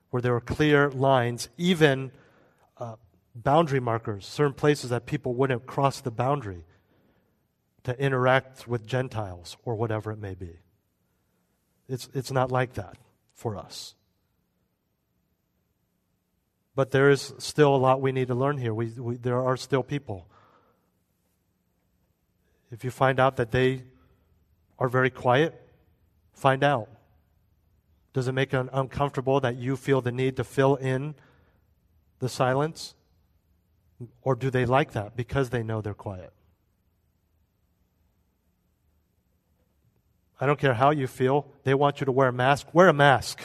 where 0.10 0.24
there 0.24 0.34
were 0.34 0.42
clear 0.42 0.90
lines, 0.90 1.50
even 1.56 2.12
uh, 2.80 2.96
boundary 3.36 3.80
markers, 3.80 4.26
certain 4.26 4.56
places 4.56 4.90
that 4.90 5.06
people 5.06 5.36
wouldn't 5.36 5.68
cross 5.68 6.02
the 6.02 6.12
boundary 6.12 6.66
to 7.84 8.00
interact 8.02 8.68
with 8.68 8.88
Gentiles 8.88 9.56
or 9.66 9.76
whatever 9.76 10.12
it 10.12 10.18
may 10.18 10.34
be. 10.34 10.58
It's, 11.88 12.10
it's 12.16 12.32
not 12.32 12.52
like 12.52 12.74
that 12.74 12.98
for 13.36 13.56
us. 13.56 13.94
But 16.80 16.92
there 16.92 17.10
is 17.10 17.34
still 17.40 17.76
a 17.76 17.82
lot 17.86 18.00
we 18.00 18.14
need 18.14 18.30
to 18.30 18.36
learn 18.36 18.58
here. 18.58 18.74
We, 18.74 18.86
we, 18.92 19.18
there 19.18 19.44
are 19.44 19.58
still 19.58 19.84
people. 19.84 20.30
If 22.72 22.86
you 22.86 22.90
find 22.90 23.20
out 23.20 23.36
that 23.36 23.52
they 23.52 23.84
are 24.78 24.88
very 24.88 25.10
quiet, 25.10 25.62
find 26.32 26.64
out. 26.64 26.88
Does 28.14 28.30
it 28.30 28.32
make 28.32 28.54
it 28.54 28.70
uncomfortable 28.72 29.42
that 29.42 29.58
you 29.58 29.76
feel 29.76 30.00
the 30.00 30.14
need 30.14 30.38
to 30.38 30.46
fill 30.46 30.78
in 30.78 31.16
the 32.20 32.30
silence? 32.30 32.96
Or 34.22 34.34
do 34.34 34.50
they 34.50 34.66
like 34.66 34.94
that 34.94 35.18
because 35.18 35.50
they 35.50 35.64
know 35.64 35.82
they're 35.82 35.94
quiet? 35.94 36.32
I 40.40 40.46
don't 40.46 40.58
care 40.58 40.76
how 40.76 40.92
you 40.92 41.08
feel. 41.08 41.46
They 41.66 41.74
want 41.74 42.00
you 42.00 42.06
to 42.06 42.14
wear 42.14 42.30
a 42.30 42.32
mask. 42.32 42.74
Wear 42.74 42.88
a 42.88 42.94
mask. 42.94 43.42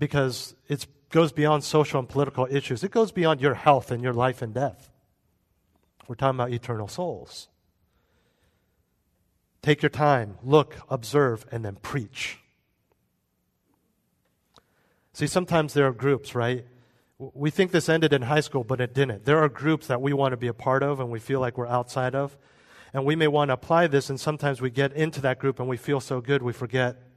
Because 0.00 0.56
it 0.66 0.86
goes 1.10 1.30
beyond 1.30 1.62
social 1.62 2.00
and 2.00 2.08
political 2.08 2.48
issues. 2.50 2.82
It 2.82 2.90
goes 2.90 3.12
beyond 3.12 3.40
your 3.40 3.54
health 3.54 3.92
and 3.92 4.02
your 4.02 4.14
life 4.14 4.42
and 4.42 4.52
death. 4.52 4.90
We're 6.08 6.14
talking 6.16 6.40
about 6.40 6.52
eternal 6.52 6.88
souls. 6.88 7.48
Take 9.62 9.82
your 9.82 9.90
time, 9.90 10.38
look, 10.42 10.76
observe, 10.88 11.44
and 11.52 11.64
then 11.64 11.76
preach. 11.76 12.38
See, 15.12 15.26
sometimes 15.26 15.74
there 15.74 15.86
are 15.86 15.92
groups, 15.92 16.34
right? 16.34 16.64
We 17.18 17.50
think 17.50 17.70
this 17.70 17.90
ended 17.90 18.14
in 18.14 18.22
high 18.22 18.40
school, 18.40 18.64
but 18.64 18.80
it 18.80 18.94
didn't. 18.94 19.26
There 19.26 19.38
are 19.38 19.50
groups 19.50 19.86
that 19.88 20.00
we 20.00 20.14
want 20.14 20.32
to 20.32 20.38
be 20.38 20.46
a 20.46 20.54
part 20.54 20.82
of 20.82 20.98
and 20.98 21.10
we 21.10 21.20
feel 21.20 21.40
like 21.40 21.58
we're 21.58 21.66
outside 21.66 22.14
of. 22.14 22.38
And 22.94 23.04
we 23.04 23.14
may 23.14 23.28
want 23.28 23.50
to 23.50 23.52
apply 23.52 23.86
this, 23.86 24.10
and 24.10 24.18
sometimes 24.18 24.60
we 24.60 24.70
get 24.70 24.92
into 24.94 25.20
that 25.20 25.38
group 25.38 25.60
and 25.60 25.68
we 25.68 25.76
feel 25.76 26.00
so 26.00 26.20
good 26.20 26.42
we 26.42 26.52
forget 26.52 27.09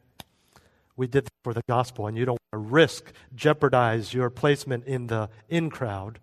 we 0.95 1.07
did 1.07 1.27
for 1.43 1.53
the 1.53 1.63
gospel, 1.67 2.07
and 2.07 2.17
you 2.17 2.25
don't 2.25 2.39
want 2.51 2.63
to 2.63 2.71
risk, 2.71 3.11
jeopardize 3.35 4.13
your 4.13 4.29
placement 4.29 4.85
in 4.85 5.07
the 5.07 5.29
in 5.49 5.69
crowd 5.69 6.19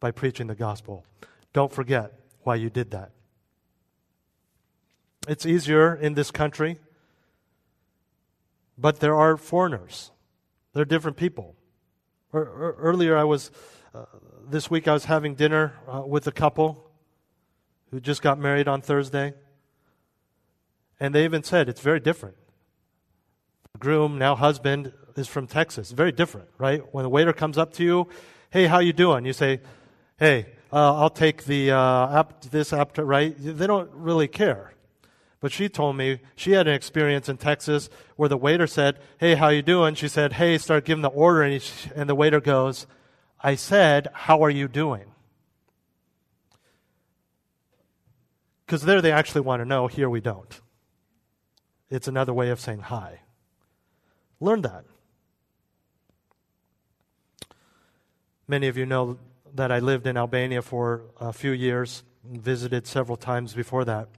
by 0.00 0.10
preaching 0.10 0.46
the 0.46 0.54
gospel. 0.54 1.04
Don't 1.52 1.72
forget 1.72 2.12
why 2.42 2.56
you 2.56 2.68
did 2.68 2.90
that. 2.90 3.12
It's 5.28 5.46
easier 5.46 5.94
in 5.94 6.14
this 6.14 6.30
country, 6.30 6.78
but 8.78 9.00
there 9.00 9.16
are 9.16 9.36
foreigners. 9.36 10.10
They're 10.74 10.84
different 10.84 11.16
people. 11.16 11.56
Earlier, 12.32 13.16
I 13.16 13.24
was, 13.24 13.50
uh, 13.94 14.04
this 14.46 14.70
week, 14.70 14.86
I 14.86 14.92
was 14.92 15.06
having 15.06 15.34
dinner 15.34 15.72
uh, 15.88 16.02
with 16.06 16.26
a 16.26 16.32
couple 16.32 16.90
who 17.90 17.98
just 17.98 18.20
got 18.20 18.38
married 18.38 18.68
on 18.68 18.82
Thursday. 18.82 19.32
And 21.00 21.14
they 21.14 21.24
even 21.24 21.42
said 21.42 21.68
it's 21.68 21.80
very 21.80 22.00
different 22.00 22.36
groom, 23.76 24.18
now 24.18 24.34
husband, 24.34 24.92
is 25.16 25.28
from 25.28 25.46
Texas. 25.46 25.90
Very 25.90 26.12
different, 26.12 26.48
right? 26.58 26.82
When 26.92 27.02
the 27.02 27.08
waiter 27.08 27.32
comes 27.32 27.58
up 27.58 27.72
to 27.74 27.84
you, 27.84 28.08
hey, 28.50 28.66
how 28.66 28.80
you 28.80 28.92
doing? 28.92 29.24
You 29.24 29.32
say, 29.32 29.60
hey, 30.18 30.46
uh, 30.72 30.94
I'll 31.00 31.10
take 31.10 31.44
the 31.44 31.70
uh, 31.70 32.20
app, 32.20 32.42
this 32.42 32.72
app, 32.72 32.98
right? 32.98 33.34
They 33.38 33.66
don't 33.66 33.90
really 33.92 34.28
care. 34.28 34.72
But 35.40 35.52
she 35.52 35.68
told 35.68 35.96
me 35.96 36.20
she 36.34 36.52
had 36.52 36.66
an 36.66 36.74
experience 36.74 37.28
in 37.28 37.36
Texas 37.36 37.88
where 38.16 38.28
the 38.28 38.36
waiter 38.36 38.66
said, 38.66 38.98
"Hey, 39.18 39.34
how 39.34 39.48
you 39.48 39.62
doing?" 39.62 39.94
She 39.94 40.08
said, 40.08 40.34
"Hey," 40.34 40.58
start 40.58 40.84
giving 40.84 41.02
the 41.02 41.08
order, 41.08 41.42
and, 41.42 41.62
and 41.94 42.08
the 42.08 42.14
waiter 42.14 42.40
goes, 42.40 42.86
"I 43.40 43.54
said, 43.54 44.08
how 44.12 44.42
are 44.42 44.50
you 44.50 44.66
doing?" 44.66 45.12
Because 48.64 48.82
there 48.82 49.00
they 49.00 49.12
actually 49.12 49.42
want 49.42 49.60
to 49.60 49.64
know. 49.64 49.86
Here 49.86 50.10
we 50.10 50.20
don't. 50.20 50.60
It's 51.90 52.08
another 52.08 52.34
way 52.34 52.50
of 52.50 52.58
saying 52.58 52.80
hi. 52.80 53.20
Learn 54.40 54.62
that. 54.62 54.84
Many 58.48 58.68
of 58.68 58.76
you 58.76 58.86
know 58.86 59.18
that 59.54 59.72
I 59.72 59.78
lived 59.78 60.06
in 60.06 60.16
Albania 60.16 60.62
for 60.62 61.02
a 61.18 61.32
few 61.32 61.50
years, 61.50 62.04
and 62.22 62.40
visited 62.40 62.86
several 62.86 63.16
times 63.16 63.54
before 63.54 63.84
that. 63.84 64.08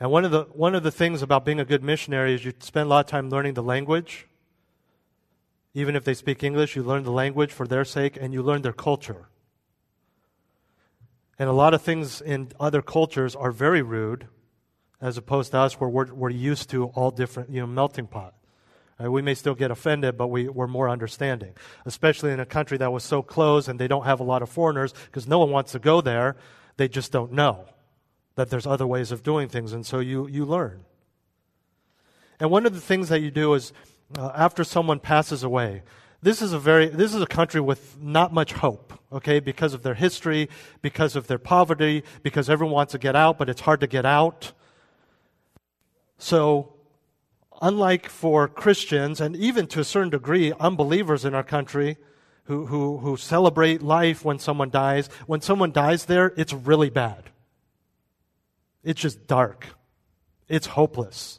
And 0.00 0.10
one 0.10 0.24
of 0.24 0.30
the 0.30 0.44
one 0.52 0.74
of 0.74 0.82
the 0.82 0.90
things 0.90 1.22
about 1.22 1.44
being 1.44 1.60
a 1.60 1.64
good 1.64 1.84
missionary 1.84 2.34
is 2.34 2.44
you 2.44 2.52
spend 2.58 2.86
a 2.86 2.88
lot 2.88 3.04
of 3.04 3.10
time 3.10 3.30
learning 3.30 3.54
the 3.54 3.62
language. 3.62 4.26
Even 5.74 5.94
if 5.94 6.04
they 6.04 6.14
speak 6.14 6.42
English, 6.42 6.74
you 6.74 6.82
learn 6.82 7.04
the 7.04 7.12
language 7.12 7.52
for 7.52 7.66
their 7.66 7.84
sake 7.84 8.18
and 8.20 8.34
you 8.34 8.42
learn 8.42 8.62
their 8.62 8.72
culture. 8.72 9.28
And 11.38 11.48
a 11.48 11.52
lot 11.52 11.72
of 11.72 11.82
things 11.82 12.20
in 12.20 12.52
other 12.60 12.82
cultures 12.82 13.34
are 13.34 13.52
very 13.52 13.80
rude, 13.80 14.26
as 15.00 15.16
opposed 15.16 15.52
to 15.52 15.58
us 15.58 15.80
where 15.80 15.88
we're, 15.88 16.12
we're 16.12 16.30
used 16.30 16.68
to 16.70 16.86
all 16.86 17.10
different, 17.10 17.50
you 17.50 17.60
know, 17.60 17.66
melting 17.66 18.06
pot. 18.06 18.34
Uh, 19.02 19.10
we 19.10 19.22
may 19.22 19.34
still 19.34 19.54
get 19.54 19.70
offended, 19.70 20.16
but 20.16 20.28
we, 20.28 20.48
we're 20.48 20.66
more 20.66 20.88
understanding, 20.88 21.54
especially 21.84 22.30
in 22.30 22.40
a 22.40 22.46
country 22.46 22.76
that 22.78 22.92
was 22.92 23.04
so 23.04 23.22
closed 23.22 23.68
and 23.68 23.78
they 23.78 23.88
don't 23.88 24.04
have 24.04 24.20
a 24.20 24.24
lot 24.24 24.42
of 24.42 24.48
foreigners 24.48 24.92
because 25.06 25.26
no 25.26 25.38
one 25.38 25.50
wants 25.50 25.72
to 25.72 25.78
go 25.78 26.00
there. 26.00 26.36
They 26.76 26.88
just 26.88 27.12
don't 27.12 27.32
know 27.32 27.64
that 28.34 28.50
there's 28.50 28.66
other 28.66 28.86
ways 28.86 29.12
of 29.12 29.22
doing 29.22 29.48
things, 29.48 29.72
and 29.72 29.84
so 29.84 29.98
you, 29.98 30.26
you 30.26 30.44
learn. 30.44 30.84
And 32.40 32.50
one 32.50 32.66
of 32.66 32.74
the 32.74 32.80
things 32.80 33.08
that 33.08 33.20
you 33.20 33.30
do 33.30 33.54
is 33.54 33.72
uh, 34.16 34.32
after 34.34 34.64
someone 34.64 35.00
passes 35.00 35.42
away, 35.42 35.82
this 36.22 36.40
is 36.40 36.52
a 36.52 36.58
very 36.58 36.86
this 36.86 37.14
is 37.14 37.20
a 37.20 37.26
country 37.26 37.60
with 37.60 38.00
not 38.00 38.32
much 38.32 38.52
hope 38.52 38.92
okay 39.12 39.40
because 39.40 39.74
of 39.74 39.82
their 39.82 39.94
history 39.94 40.48
because 40.80 41.16
of 41.16 41.26
their 41.26 41.38
poverty 41.38 42.04
because 42.22 42.48
everyone 42.48 42.72
wants 42.72 42.92
to 42.92 42.98
get 42.98 43.16
out 43.16 43.38
but 43.38 43.48
it's 43.50 43.62
hard 43.62 43.80
to 43.80 43.88
get 43.88 44.06
out 44.06 44.52
so 46.18 46.72
unlike 47.62 48.08
for 48.08 48.48
Christians, 48.48 49.20
and 49.20 49.36
even 49.36 49.68
to 49.68 49.80
a 49.80 49.84
certain 49.84 50.10
degree, 50.10 50.52
unbelievers 50.58 51.24
in 51.24 51.32
our 51.32 51.44
country 51.44 51.96
who, 52.44 52.66
who, 52.66 52.98
who 52.98 53.16
celebrate 53.16 53.80
life 53.80 54.24
when 54.24 54.40
someone 54.40 54.68
dies, 54.68 55.06
when 55.26 55.40
someone 55.40 55.70
dies 55.70 56.06
there, 56.06 56.34
it's 56.36 56.52
really 56.52 56.90
bad. 56.90 57.30
It's 58.82 59.00
just 59.00 59.28
dark. 59.28 59.68
It's 60.48 60.66
hopeless. 60.66 61.38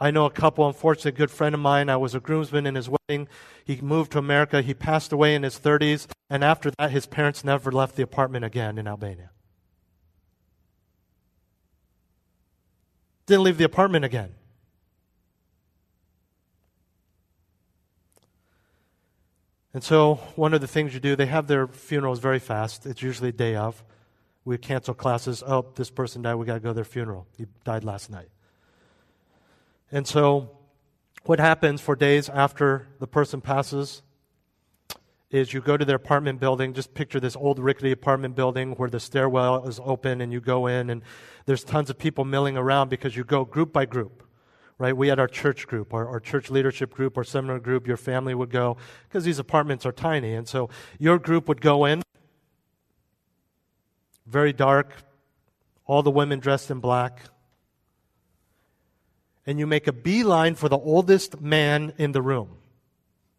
I 0.00 0.10
know 0.10 0.24
a 0.24 0.30
couple, 0.30 0.66
unfortunately, 0.66 1.12
good 1.12 1.30
friend 1.30 1.54
of 1.54 1.60
mine. 1.60 1.90
I 1.90 1.98
was 1.98 2.14
a 2.14 2.20
groomsman 2.20 2.66
in 2.66 2.74
his 2.74 2.88
wedding. 2.88 3.28
He 3.62 3.78
moved 3.82 4.12
to 4.12 4.18
America. 4.18 4.62
He 4.62 4.72
passed 4.72 5.12
away 5.12 5.34
in 5.34 5.42
his 5.42 5.58
30s. 5.58 6.06
And 6.30 6.42
after 6.42 6.70
that, 6.78 6.90
his 6.90 7.04
parents 7.04 7.44
never 7.44 7.70
left 7.70 7.96
the 7.96 8.02
apartment 8.02 8.46
again 8.46 8.78
in 8.78 8.88
Albania. 8.88 9.28
Didn't 13.26 13.44
leave 13.44 13.58
the 13.58 13.64
apartment 13.64 14.06
again. 14.06 14.30
And 19.72 19.84
so, 19.84 20.16
one 20.34 20.52
of 20.52 20.60
the 20.60 20.66
things 20.66 20.94
you 20.94 21.00
do, 21.00 21.14
they 21.14 21.26
have 21.26 21.46
their 21.46 21.68
funerals 21.68 22.18
very 22.18 22.40
fast. 22.40 22.86
It's 22.86 23.02
usually 23.02 23.30
day 23.30 23.54
of. 23.54 23.84
We 24.44 24.58
cancel 24.58 24.94
classes. 24.94 25.44
Oh, 25.46 25.66
this 25.76 25.90
person 25.90 26.22
died. 26.22 26.34
We 26.34 26.46
got 26.46 26.54
to 26.54 26.60
go 26.60 26.70
to 26.70 26.74
their 26.74 26.84
funeral. 26.84 27.28
He 27.38 27.46
died 27.64 27.84
last 27.84 28.10
night. 28.10 28.30
And 29.92 30.08
so, 30.08 30.50
what 31.24 31.38
happens 31.38 31.80
for 31.80 31.94
days 31.94 32.28
after 32.28 32.88
the 32.98 33.06
person 33.06 33.40
passes 33.40 34.02
is 35.30 35.52
you 35.52 35.60
go 35.60 35.76
to 35.76 35.84
their 35.84 35.96
apartment 35.96 36.40
building. 36.40 36.72
Just 36.74 36.92
picture 36.92 37.20
this 37.20 37.36
old 37.36 37.60
rickety 37.60 37.92
apartment 37.92 38.34
building 38.34 38.72
where 38.72 38.90
the 38.90 38.98
stairwell 38.98 39.68
is 39.68 39.78
open 39.84 40.20
and 40.20 40.32
you 40.32 40.40
go 40.40 40.66
in, 40.66 40.90
and 40.90 41.02
there's 41.46 41.62
tons 41.62 41.90
of 41.90 41.98
people 41.98 42.24
milling 42.24 42.56
around 42.56 42.88
because 42.88 43.16
you 43.16 43.22
go 43.22 43.44
group 43.44 43.72
by 43.72 43.84
group 43.84 44.24
right? 44.80 44.96
We 44.96 45.08
had 45.08 45.20
our 45.20 45.28
church 45.28 45.66
group, 45.66 45.92
our, 45.92 46.08
our 46.08 46.20
church 46.20 46.50
leadership 46.50 46.94
group, 46.94 47.18
our 47.18 47.22
seminar 47.22 47.58
group, 47.58 47.86
your 47.86 47.98
family 47.98 48.34
would 48.34 48.48
go, 48.48 48.78
because 49.06 49.24
these 49.24 49.38
apartments 49.38 49.84
are 49.84 49.92
tiny. 49.92 50.32
And 50.32 50.48
so 50.48 50.70
your 50.98 51.18
group 51.18 51.48
would 51.48 51.60
go 51.60 51.84
in, 51.84 52.02
very 54.26 54.54
dark, 54.54 54.94
all 55.84 56.02
the 56.02 56.10
women 56.10 56.38
dressed 56.38 56.70
in 56.70 56.80
black. 56.80 57.20
And 59.46 59.58
you 59.58 59.66
make 59.66 59.86
a 59.86 59.92
beeline 59.92 60.54
for 60.54 60.70
the 60.70 60.78
oldest 60.78 61.42
man 61.42 61.92
in 61.98 62.12
the 62.12 62.22
room. 62.22 62.56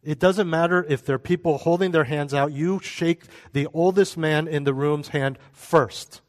It 0.04 0.20
doesn't 0.20 0.50
matter 0.50 0.86
if 0.88 1.04
there 1.04 1.16
are 1.16 1.20
people 1.20 1.58
holding 1.58 1.89
their 1.89 2.04
hands 2.04 2.36
out, 2.36 2.52
you 2.52 2.80
shake 2.84 3.24
the 3.54 3.68
oldest 3.74 4.16
man 4.16 4.48
in 4.48 4.64
the 4.64 4.76
room's 4.76 5.08
hand 5.08 5.39
first. 5.54 6.22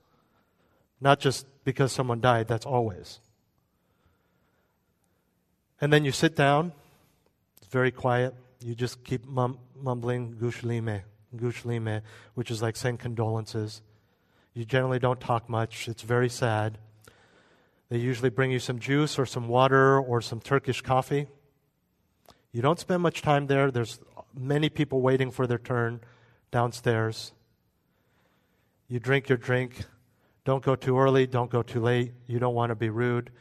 Not 1.03 1.21
just 1.21 1.47
because 1.65 1.93
someone 1.93 2.23
died, 2.23 2.49
that's 2.49 2.67
always. 2.67 3.21
And 5.83 5.93
then 5.93 6.05
you 6.05 6.13
sit 6.13 6.37
down. 6.37 6.73
It's 7.57 7.67
very 7.67 7.91
quiet. 7.91 8.37
You 8.61 8.77
just 8.77 9.03
keep 9.03 9.27
mum- 9.27 9.59
mumbling 9.75 10.37
Gushlime, 10.37 11.03
Gushlime, 11.37 12.03
which 12.35 12.53
is 12.53 12.63
like 12.63 12.77
saying 12.77 12.99
condolences. 12.99 13.83
You 14.55 14.65
generally 14.65 15.01
don't 15.01 15.21
talk 15.21 15.49
much. 15.49 15.89
It's 15.89 16.03
very 16.03 16.29
sad. 16.29 16.79
They 17.89 17.99
usually 17.99 18.31
bring 18.31 18.53
you 18.53 18.61
some 18.61 18.79
juice 18.79 19.19
or 19.19 19.27
some 19.27 19.49
water 19.49 19.99
or 19.99 20.21
some 20.21 20.39
Turkish 20.39 20.83
coffee. 20.83 21.27
You 22.53 22.63
don't 22.63 22.79
spend 22.79 23.03
much 23.03 23.21
time 23.21 23.49
there. 23.49 23.73
There's 23.73 23.99
many 24.39 24.69
people 24.69 25.01
waiting 25.01 25.33
for 25.33 25.49
their 25.49 25.59
turn 25.59 26.01
downstairs. 26.53 27.33
You 28.87 29.01
drink 29.01 29.29
your 29.29 29.39
drink. 29.39 29.85
Don't 30.45 30.63
go 30.63 30.77
too 30.77 30.97
early. 30.97 31.27
Don't 31.27 31.51
go 31.51 31.63
too 31.63 31.81
late. 31.81 32.13
You 32.29 32.39
don't 32.39 32.55
want 32.55 32.71
to 32.71 32.77
be 32.77 32.89
rude. 32.89 33.33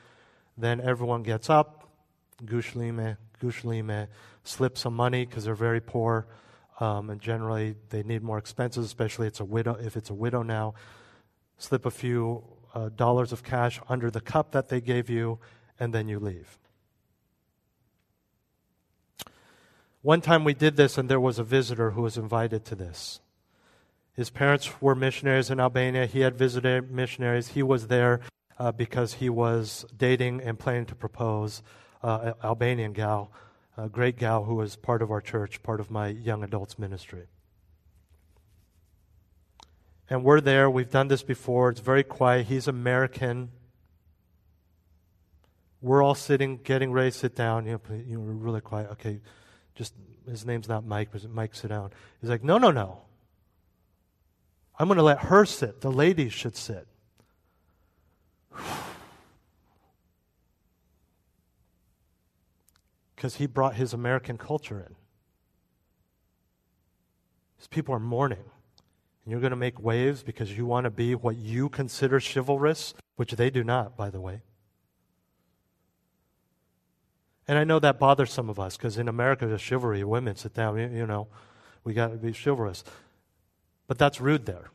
Then 0.57 0.81
everyone 0.81 1.21
gets 1.21 1.47
up 1.47 1.80
Gushlime, 2.45 3.17
Gushlime, 3.41 4.07
slip 4.43 4.77
some 4.77 4.95
money 4.95 5.25
because 5.25 5.45
they're 5.45 5.55
very 5.55 5.81
poor, 5.81 6.27
um, 6.79 7.09
and 7.09 7.21
generally 7.21 7.75
they 7.89 8.03
need 8.03 8.23
more 8.23 8.37
expenses, 8.37 8.85
especially 8.85 9.27
it's 9.27 9.39
a 9.39 9.45
widow, 9.45 9.75
if 9.75 9.95
it's 9.95 10.09
a 10.09 10.13
widow 10.13 10.41
now. 10.41 10.73
Slip 11.57 11.85
a 11.85 11.91
few 11.91 12.43
uh, 12.73 12.89
dollars 12.89 13.31
of 13.31 13.43
cash 13.43 13.79
under 13.87 14.09
the 14.09 14.21
cup 14.21 14.51
that 14.51 14.69
they 14.69 14.81
gave 14.81 15.09
you, 15.09 15.39
and 15.79 15.93
then 15.93 16.07
you 16.07 16.19
leave. 16.19 16.57
One 20.01 20.21
time 20.21 20.43
we 20.43 20.55
did 20.55 20.77
this, 20.77 20.97
and 20.97 21.07
there 21.07 21.19
was 21.19 21.37
a 21.37 21.43
visitor 21.43 21.91
who 21.91 22.01
was 22.01 22.17
invited 22.17 22.65
to 22.65 22.75
this. 22.75 23.19
His 24.13 24.31
parents 24.31 24.81
were 24.81 24.95
missionaries 24.95 25.51
in 25.51 25.59
Albania. 25.59 26.05
He 26.07 26.21
had 26.21 26.37
visited 26.37 26.91
missionaries. 26.91 27.49
He 27.49 27.61
was 27.63 27.87
there 27.87 28.19
uh, 28.57 28.71
because 28.71 29.15
he 29.15 29.29
was 29.29 29.85
dating 29.95 30.41
and 30.41 30.59
planning 30.59 30.85
to 30.87 30.95
propose 30.95 31.61
uh, 32.03 32.33
Albanian 32.43 32.93
gal, 32.93 33.31
a 33.77 33.89
great 33.89 34.17
gal 34.17 34.43
who 34.43 34.55
was 34.55 34.75
part 34.75 35.01
of 35.01 35.11
our 35.11 35.21
church, 35.21 35.63
part 35.63 35.79
of 35.79 35.91
my 35.91 36.07
young 36.07 36.43
adults 36.43 36.77
ministry. 36.77 37.27
And 40.09 40.23
we're 40.23 40.41
there. 40.41 40.69
We've 40.69 40.89
done 40.89 41.07
this 41.07 41.23
before. 41.23 41.69
It's 41.69 41.79
very 41.79 42.03
quiet. 42.03 42.47
He's 42.47 42.67
American. 42.67 43.49
We're 45.81 46.03
all 46.03 46.15
sitting, 46.15 46.57
getting 46.57 46.91
ready 46.91 47.11
to 47.11 47.17
sit 47.17 47.33
down. 47.35 47.65
You 47.65 47.73
know, 47.73 47.95
you 47.95 48.17
know 48.17 48.19
we're 48.19 48.33
really 48.33 48.61
quiet. 48.61 48.91
Okay, 48.91 49.21
just 49.73 49.93
his 50.29 50.45
name's 50.45 50.67
not 50.67 50.85
Mike, 50.85 51.09
but 51.11 51.27
Mike, 51.29 51.55
sit 51.55 51.69
down. 51.69 51.91
He's 52.19 52.29
like, 52.29 52.43
no, 52.43 52.57
no, 52.57 52.71
no. 52.71 53.03
I'm 54.77 54.87
going 54.87 54.97
to 54.97 55.03
let 55.03 55.19
her 55.19 55.45
sit. 55.45 55.81
The 55.81 55.91
ladies 55.91 56.33
should 56.33 56.55
sit. 56.55 56.87
Because 63.21 63.35
he 63.35 63.45
brought 63.45 63.75
his 63.75 63.93
American 63.93 64.35
culture 64.35 64.79
in. 64.79 64.95
These 67.59 67.67
people 67.67 67.93
are 67.93 67.99
mourning. 67.99 68.39
And 68.39 69.31
you're 69.31 69.39
going 69.39 69.51
to 69.51 69.55
make 69.55 69.79
waves 69.79 70.23
because 70.23 70.57
you 70.57 70.65
want 70.65 70.85
to 70.85 70.89
be 70.89 71.13
what 71.13 71.37
you 71.37 71.69
consider 71.69 72.19
chivalrous, 72.19 72.95
which 73.17 73.33
they 73.33 73.51
do 73.51 73.63
not, 73.63 73.95
by 73.95 74.09
the 74.09 74.19
way. 74.19 74.41
And 77.47 77.59
I 77.59 77.63
know 77.63 77.77
that 77.77 77.99
bothers 77.99 78.31
some 78.31 78.49
of 78.49 78.59
us 78.59 78.75
because 78.75 78.97
in 78.97 79.07
America, 79.07 79.45
the 79.45 79.59
chivalry. 79.59 80.03
Women 80.03 80.35
sit 80.35 80.55
down, 80.55 80.79
you, 80.79 80.87
you 80.87 81.05
know, 81.05 81.27
we 81.83 81.93
got 81.93 82.07
to 82.07 82.17
be 82.17 82.33
chivalrous. 82.33 82.83
But 83.85 83.99
that's 83.99 84.19
rude 84.19 84.47
there. 84.47 84.71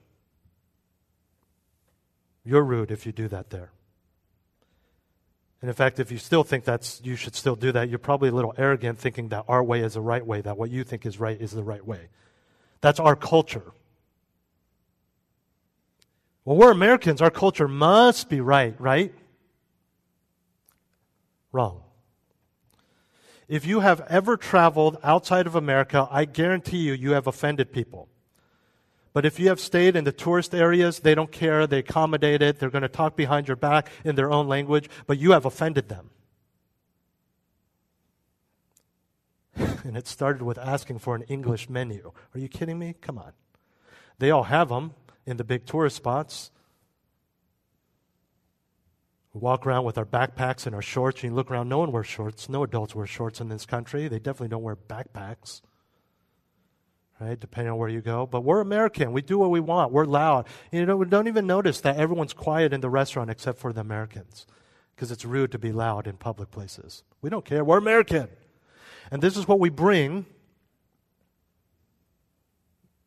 You're 2.44 2.62
rude 2.62 2.92
if 2.92 3.06
you 3.06 3.10
do 3.10 3.26
that 3.26 3.50
there. 3.50 3.72
And 5.62 5.70
in 5.70 5.74
fact, 5.74 5.98
if 5.98 6.12
you 6.12 6.18
still 6.18 6.44
think 6.44 6.64
that's 6.64 7.00
you 7.02 7.16
should 7.16 7.34
still 7.34 7.56
do 7.56 7.72
that, 7.72 7.88
you're 7.88 7.98
probably 7.98 8.28
a 8.28 8.32
little 8.32 8.54
arrogant 8.58 8.98
thinking 8.98 9.28
that 9.30 9.44
our 9.48 9.64
way 9.64 9.80
is 9.80 9.94
the 9.94 10.00
right 10.00 10.24
way, 10.24 10.40
that 10.42 10.58
what 10.58 10.70
you 10.70 10.84
think 10.84 11.06
is 11.06 11.18
right 11.18 11.40
is 11.40 11.52
the 11.52 11.64
right 11.64 11.84
way. 11.84 12.08
That's 12.80 13.00
our 13.00 13.16
culture. 13.16 13.72
Well, 16.44 16.56
we're 16.56 16.70
Americans. 16.70 17.20
Our 17.20 17.30
culture 17.30 17.66
must 17.66 18.28
be 18.28 18.40
right, 18.40 18.78
right? 18.80 19.12
Wrong. 21.50 21.82
If 23.48 23.64
you 23.64 23.80
have 23.80 24.00
ever 24.08 24.36
traveled 24.36 24.98
outside 25.02 25.46
of 25.46 25.54
America, 25.54 26.06
I 26.10 26.24
guarantee 26.24 26.78
you, 26.78 26.92
you 26.92 27.12
have 27.12 27.26
offended 27.26 27.72
people. 27.72 28.08
But 29.16 29.24
if 29.24 29.40
you 29.40 29.48
have 29.48 29.60
stayed 29.60 29.96
in 29.96 30.04
the 30.04 30.12
tourist 30.12 30.54
areas, 30.54 30.98
they 31.00 31.14
don't 31.14 31.32
care. 31.32 31.66
They 31.66 31.78
accommodate 31.78 32.42
it. 32.42 32.58
They're 32.58 32.68
going 32.68 32.82
to 32.82 32.88
talk 32.88 33.16
behind 33.16 33.48
your 33.48 33.56
back 33.56 33.88
in 34.04 34.14
their 34.14 34.30
own 34.30 34.46
language, 34.46 34.90
but 35.06 35.16
you 35.16 35.30
have 35.30 35.46
offended 35.46 35.88
them. 35.88 36.10
and 39.56 39.96
it 39.96 40.06
started 40.06 40.42
with 40.42 40.58
asking 40.58 40.98
for 40.98 41.16
an 41.16 41.22
English 41.28 41.70
menu. 41.70 42.12
Are 42.34 42.38
you 42.38 42.46
kidding 42.46 42.78
me? 42.78 42.94
Come 43.00 43.16
on. 43.16 43.32
They 44.18 44.30
all 44.30 44.42
have 44.42 44.68
them 44.68 44.92
in 45.24 45.38
the 45.38 45.44
big 45.44 45.64
tourist 45.64 45.96
spots. 45.96 46.50
We 49.32 49.40
walk 49.40 49.66
around 49.66 49.86
with 49.86 49.96
our 49.96 50.04
backpacks 50.04 50.66
and 50.66 50.74
our 50.74 50.82
shorts, 50.82 51.22
and 51.22 51.30
you 51.30 51.34
look 51.34 51.50
around, 51.50 51.70
no 51.70 51.78
one 51.78 51.90
wears 51.90 52.06
shorts. 52.06 52.50
No 52.50 52.64
adults 52.64 52.94
wear 52.94 53.06
shorts 53.06 53.40
in 53.40 53.48
this 53.48 53.64
country. 53.64 54.08
They 54.08 54.18
definitely 54.18 54.48
don't 54.48 54.62
wear 54.62 54.76
backpacks 54.76 55.62
right? 57.20 57.38
Depending 57.38 57.72
on 57.72 57.78
where 57.78 57.88
you 57.88 58.00
go. 58.00 58.26
But 58.26 58.42
we're 58.42 58.60
American. 58.60 59.12
We 59.12 59.22
do 59.22 59.38
what 59.38 59.50
we 59.50 59.60
want. 59.60 59.92
We're 59.92 60.04
loud. 60.04 60.46
You 60.72 60.86
know, 60.86 60.96
we 60.96 61.06
don't 61.06 61.28
even 61.28 61.46
notice 61.46 61.80
that 61.82 61.96
everyone's 61.96 62.32
quiet 62.32 62.72
in 62.72 62.80
the 62.80 62.90
restaurant 62.90 63.30
except 63.30 63.58
for 63.58 63.72
the 63.72 63.80
Americans 63.80 64.46
because 64.94 65.10
it's 65.10 65.24
rude 65.24 65.52
to 65.52 65.58
be 65.58 65.72
loud 65.72 66.06
in 66.06 66.16
public 66.16 66.50
places. 66.50 67.02
We 67.20 67.30
don't 67.30 67.44
care. 67.44 67.64
We're 67.64 67.78
American. 67.78 68.28
And 69.10 69.22
this 69.22 69.36
is 69.36 69.46
what 69.46 69.60
we 69.60 69.70
bring 69.70 70.26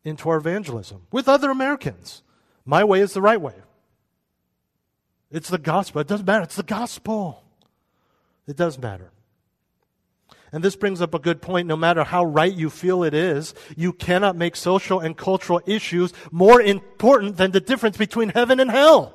into 0.04 0.28
our 0.30 0.38
evangelism 0.38 1.06
with 1.12 1.28
other 1.28 1.50
Americans. 1.50 2.22
My 2.64 2.84
way 2.84 3.00
is 3.00 3.12
the 3.12 3.22
right 3.22 3.40
way. 3.40 3.54
It's 5.30 5.48
the 5.48 5.58
gospel. 5.58 6.00
It 6.00 6.08
doesn't 6.08 6.26
matter. 6.26 6.44
It's 6.44 6.56
the 6.56 6.62
gospel. 6.62 7.44
It 8.46 8.56
does 8.56 8.78
matter. 8.78 9.12
And 10.52 10.64
this 10.64 10.76
brings 10.76 11.00
up 11.00 11.14
a 11.14 11.18
good 11.18 11.40
point. 11.40 11.68
No 11.68 11.76
matter 11.76 12.02
how 12.02 12.24
right 12.24 12.52
you 12.52 12.70
feel 12.70 13.04
it 13.04 13.14
is, 13.14 13.54
you 13.76 13.92
cannot 13.92 14.36
make 14.36 14.56
social 14.56 14.98
and 14.98 15.16
cultural 15.16 15.60
issues 15.66 16.12
more 16.30 16.60
important 16.60 17.36
than 17.36 17.52
the 17.52 17.60
difference 17.60 17.96
between 17.96 18.30
heaven 18.30 18.58
and 18.58 18.70
hell. 18.70 19.14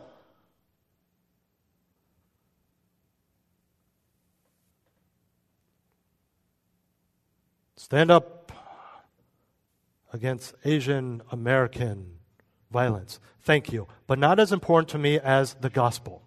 Stand 7.75 8.09
up 8.09 8.51
against 10.11 10.55
Asian 10.63 11.21
American 11.31 12.17
violence. 12.71 13.19
Thank 13.41 13.71
you. 13.71 13.87
But 14.07 14.17
not 14.17 14.39
as 14.39 14.51
important 14.51 14.89
to 14.89 14.97
me 14.97 15.19
as 15.19 15.53
the 15.55 15.69
gospel. 15.69 16.24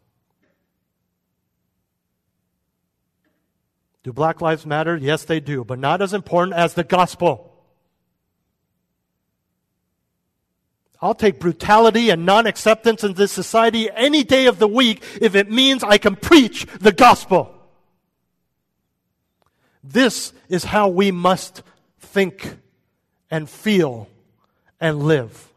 Do 4.08 4.12
Black 4.14 4.40
Lives 4.40 4.64
Matter? 4.64 4.96
Yes, 4.96 5.24
they 5.24 5.38
do, 5.38 5.64
but 5.64 5.78
not 5.78 6.00
as 6.00 6.14
important 6.14 6.56
as 6.56 6.72
the 6.72 6.82
gospel. 6.82 7.52
I'll 11.02 11.14
take 11.14 11.38
brutality 11.38 12.08
and 12.08 12.24
non 12.24 12.46
acceptance 12.46 13.04
in 13.04 13.12
this 13.12 13.32
society 13.32 13.90
any 13.94 14.24
day 14.24 14.46
of 14.46 14.58
the 14.58 14.66
week 14.66 15.04
if 15.20 15.34
it 15.34 15.50
means 15.50 15.84
I 15.84 15.98
can 15.98 16.16
preach 16.16 16.64
the 16.80 16.90
gospel. 16.90 17.54
This 19.84 20.32
is 20.48 20.64
how 20.64 20.88
we 20.88 21.10
must 21.10 21.62
think 22.00 22.56
and 23.30 23.46
feel 23.46 24.08
and 24.80 25.02
live. 25.02 25.52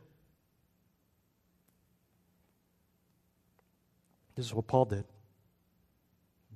This 4.36 4.48
is 4.48 4.54
what 4.54 4.68
Paul 4.68 4.84
did. 4.84 5.06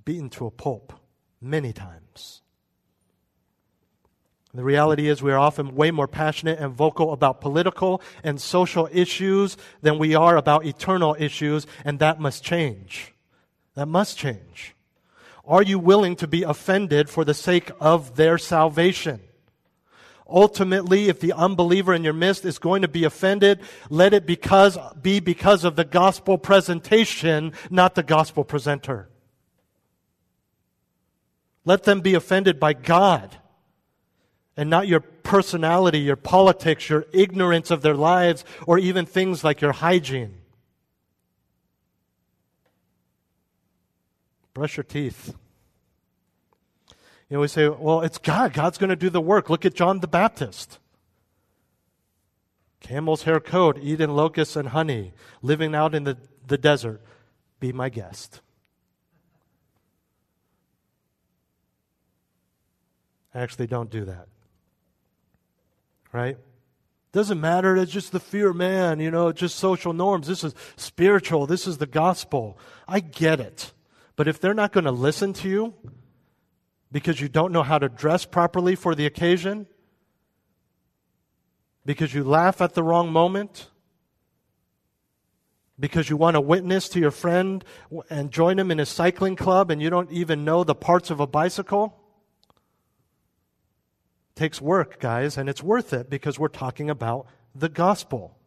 Beaten 0.04 0.30
to 0.32 0.48
a 0.48 0.52
pulp 0.52 0.92
many 1.46 1.72
times. 1.72 2.42
The 4.54 4.64
reality 4.64 5.10
is, 5.10 5.22
we 5.22 5.34
are 5.34 5.38
often 5.38 5.76
way 5.76 5.92
more 5.92 6.08
passionate 6.08 6.60
and 6.60 6.74
vocal 6.74 7.12
about 7.12 7.42
political 7.42 8.02
and 8.24 8.40
social 8.40 8.88
issues 8.92 9.58
than 9.82 10.00
we 10.00 10.16
are 10.16 10.38
about 10.38 10.66
eternal 10.66 11.16
issues, 11.20 11.68
and 11.84 12.00
that 12.00 12.22
must 12.22 12.42
change. 12.42 13.14
That 13.76 13.88
must 13.88 14.18
change. 14.18 14.74
Are 15.46 15.62
you 15.62 15.78
willing 15.78 16.16
to 16.16 16.28
be 16.28 16.44
offended 16.44 17.10
for 17.10 17.26
the 17.26 17.34
sake 17.34 17.70
of 17.82 18.16
their 18.16 18.38
salvation? 18.38 19.20
Ultimately, 20.28 21.10
if 21.10 21.20
the 21.20 21.34
unbeliever 21.34 21.94
in 21.94 22.04
your 22.04 22.14
midst 22.14 22.46
is 22.46 22.58
going 22.58 22.82
to 22.82 22.88
be 22.88 23.04
offended, 23.04 23.60
let 23.90 24.14
it 24.14 24.26
because, 24.26 24.78
be 25.00 25.20
because 25.20 25.66
of 25.66 25.76
the 25.76 25.84
gospel 25.84 26.38
presentation, 26.38 27.52
not 27.70 27.94
the 27.94 28.04
gospel 28.04 28.44
presenter. 28.46 29.10
Let 31.66 31.84
them 31.84 32.02
be 32.02 32.14
offended 32.14 32.60
by 32.60 32.74
God 32.74 33.38
and 34.56 34.70
not 34.70 34.88
your 34.88 35.00
personality, 35.02 36.00
your 36.00 36.16
politics, 36.16 36.90
your 36.90 37.06
ignorance 37.12 37.72
of 37.72 37.82
their 37.82 37.96
lives, 37.96 38.46
or 38.68 38.78
even 38.78 39.06
things 39.06 39.44
like 39.44 39.62
your 39.62 39.74
hygiene. 39.74 40.38
Brush 44.54 44.78
your 44.78 44.84
teeth. 44.86 45.36
You 47.30 47.38
know, 47.38 47.42
we 47.42 47.48
say, 47.48 47.68
well, 47.68 48.02
it's 48.02 48.20
God. 48.20 48.54
God's 48.54 48.78
going 48.78 48.92
to 48.92 48.96
do 48.96 49.10
the 49.10 49.20
work. 49.20 49.50
Look 49.50 49.66
at 49.66 49.74
John 49.74 50.00
the 50.00 50.08
Baptist. 50.08 50.80
Camel's 52.80 53.24
hair 53.24 53.40
coat, 53.40 53.80
eating 53.82 54.12
locusts 54.12 54.56
and 54.56 54.70
honey, 54.70 55.12
living 55.42 55.74
out 55.74 55.96
in 55.96 56.04
the, 56.04 56.18
the 56.46 56.58
desert. 56.58 57.02
Be 57.60 57.74
my 57.74 57.90
guest. 57.90 58.42
Actually, 63.36 63.68
don't 63.68 63.90
do 63.90 64.06
that. 64.06 64.28
Right? 66.14 66.38
Doesn't 67.12 67.40
matter. 67.42 67.76
It's 67.76 67.92
just 67.92 68.14
the 68.14 68.20
fear 68.20 68.50
of 68.50 68.56
man, 68.56 69.02
you 69.02 69.12
know, 69.12 69.34
just 69.34 69.58
social 69.58 69.92
norms. 69.92 70.28
This 70.28 70.44
is 70.44 70.56
spiritual. 70.78 71.46
This 71.46 71.68
is 71.68 71.78
the 71.78 71.86
gospel. 71.86 72.58
I 72.88 73.02
get 73.02 73.42
it. 73.42 73.74
But 74.16 74.30
if 74.30 74.40
they're 74.40 74.54
not 74.54 74.72
going 74.72 74.86
to 74.86 74.92
listen 74.92 75.34
to 75.34 75.50
you, 75.50 75.74
because 76.92 77.20
you 77.20 77.28
don't 77.28 77.52
know 77.52 77.64
how 77.64 77.78
to 77.78 77.90
dress 77.90 78.24
properly 78.24 78.76
for 78.76 78.96
the 78.96 79.06
occasion, 79.06 79.68
because 81.86 82.14
you 82.14 82.24
laugh 82.24 82.62
at 82.62 82.74
the 82.74 82.84
wrong 82.84 83.12
moment, 83.12 83.70
because 85.78 86.10
you 86.10 86.16
want 86.16 86.36
to 86.36 86.42
witness 86.42 86.88
to 86.90 87.00
your 87.02 87.12
friend 87.12 87.66
and 88.10 88.32
join 88.32 88.58
him 88.58 88.72
in 88.72 88.78
his 88.78 88.88
cycling 88.88 89.36
club 89.36 89.70
and 89.70 89.82
you 89.82 89.90
don't 89.90 90.10
even 90.12 90.46
know 90.46 90.64
the 90.64 90.76
parts 90.76 91.10
of 91.10 91.20
a 91.20 91.28
bicycle. 91.28 92.02
Takes 94.36 94.62
work, 94.62 95.00
guys, 95.00 95.38
and 95.38 95.48
it's 95.48 95.64
worth 95.64 95.94
it 95.94 96.10
because 96.10 96.38
we're 96.38 96.50
talking 96.50 96.90
about 96.90 97.26
the 97.54 97.70
gospel. 97.70 98.38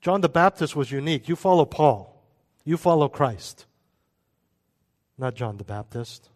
John 0.00 0.22
the 0.22 0.30
Baptist 0.30 0.74
was 0.74 0.90
unique. 0.90 1.28
You 1.28 1.36
follow 1.36 1.66
Paul, 1.66 2.22
you 2.64 2.78
follow 2.78 3.08
Christ, 3.08 3.66
not 5.18 5.34
John 5.34 5.58
the 5.58 5.64
Baptist. 5.64 6.30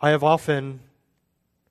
I 0.00 0.10
have 0.10 0.22
often 0.22 0.80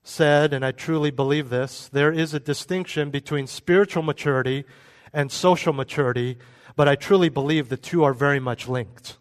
said, 0.02 0.52
and 0.52 0.64
I 0.64 0.72
truly 0.72 1.10
believe 1.10 1.48
this, 1.48 1.88
there 1.88 2.12
is 2.12 2.34
a 2.34 2.40
distinction 2.40 3.10
between 3.10 3.46
spiritual 3.46 4.02
maturity 4.02 4.64
and 5.12 5.32
social 5.32 5.72
maturity, 5.72 6.38
but 6.76 6.86
I 6.86 6.96
truly 6.96 7.28
believe 7.28 7.68
the 7.68 7.76
two 7.76 8.04
are 8.04 8.12
very 8.12 8.40
much 8.40 8.68
linked. 8.68 9.16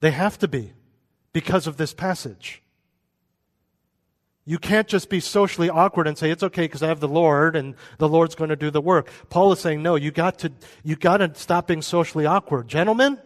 They 0.00 0.10
have 0.10 0.38
to 0.38 0.48
be 0.48 0.74
because 1.34 1.66
of 1.66 1.76
this 1.76 1.92
passage. 1.92 2.62
You 4.46 4.58
can't 4.58 4.88
just 4.88 5.10
be 5.10 5.20
socially 5.20 5.68
awkward 5.68 6.06
and 6.06 6.16
say 6.16 6.30
it's 6.30 6.42
okay 6.42 6.62
because 6.62 6.82
I 6.82 6.88
have 6.88 7.00
the 7.00 7.08
Lord 7.08 7.56
and 7.56 7.74
the 7.98 8.08
Lord's 8.08 8.34
going 8.34 8.50
to 8.50 8.56
do 8.56 8.70
the 8.70 8.80
work. 8.80 9.10
Paul 9.28 9.52
is 9.52 9.60
saying 9.60 9.82
no, 9.82 9.96
you 9.96 10.10
got 10.10 10.38
to 10.40 10.52
you 10.82 10.96
got 10.96 11.18
to 11.18 11.34
stop 11.34 11.66
being 11.66 11.82
socially 11.82 12.24
awkward. 12.24 12.68
Gentlemen, 12.68 13.18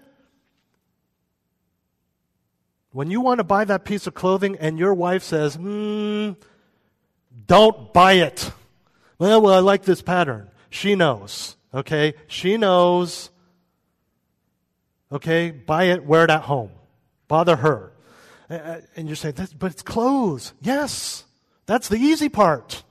when 2.92 3.10
you 3.10 3.20
want 3.20 3.38
to 3.38 3.44
buy 3.44 3.64
that 3.64 3.84
piece 3.84 4.06
of 4.06 4.14
clothing 4.14 4.56
and 4.58 4.78
your 4.78 4.94
wife 4.94 5.22
says, 5.22 5.56
hmm, 5.56 6.32
don't 7.46 7.92
buy 7.92 8.14
it. 8.14 8.52
Well, 9.18 9.42
well, 9.42 9.54
I 9.54 9.58
like 9.58 9.82
this 9.82 10.02
pattern. 10.02 10.48
She 10.70 10.94
knows. 10.94 11.56
Okay? 11.74 12.14
She 12.28 12.56
knows. 12.56 13.30
Okay? 15.10 15.50
Buy 15.50 15.84
it, 15.84 16.04
wear 16.04 16.24
it 16.24 16.30
at 16.30 16.42
home. 16.42 16.70
Bother 17.26 17.56
her. 17.56 17.92
Uh, 18.50 18.78
and 18.96 19.08
you're 19.08 19.16
saying, 19.16 19.34
but 19.58 19.72
it's 19.72 19.82
clothes. 19.82 20.54
Yes. 20.60 21.24
That's 21.66 21.88
the 21.88 21.96
easy 21.96 22.28
part. 22.28 22.82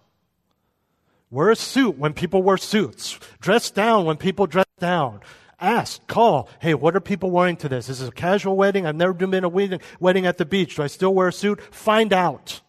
Wear 1.30 1.50
a 1.50 1.56
suit 1.56 1.98
when 1.98 2.14
people 2.14 2.44
wear 2.44 2.58
suits. 2.58 3.20
Dress 3.40 3.72
down 3.72 4.06
when 4.06 4.18
people 4.18 4.48
dress 4.48 4.68
down. 4.80 5.22
Ask, 5.60 6.06
call. 6.06 6.48
Hey, 6.60 6.76
what 6.76 6.96
are 6.96 7.02
people 7.02 7.32
wearing 7.32 7.58
to 7.58 7.70
this? 7.70 7.90
Is 7.90 8.00
this 8.00 8.10
a 8.10 8.12
casual 8.12 8.56
wedding? 8.56 8.86
I've 8.86 8.96
never 8.96 9.14
been 9.14 9.44
a 9.44 9.50
wedding 9.50 10.26
at 10.26 10.38
the 10.38 10.46
beach. 10.46 10.76
Do 10.76 10.84
I 10.84 10.88
still 10.88 11.14
wear 11.14 11.30
a 11.30 11.34
suit? 11.34 11.60
Find 11.74 12.14
out. 12.14 12.62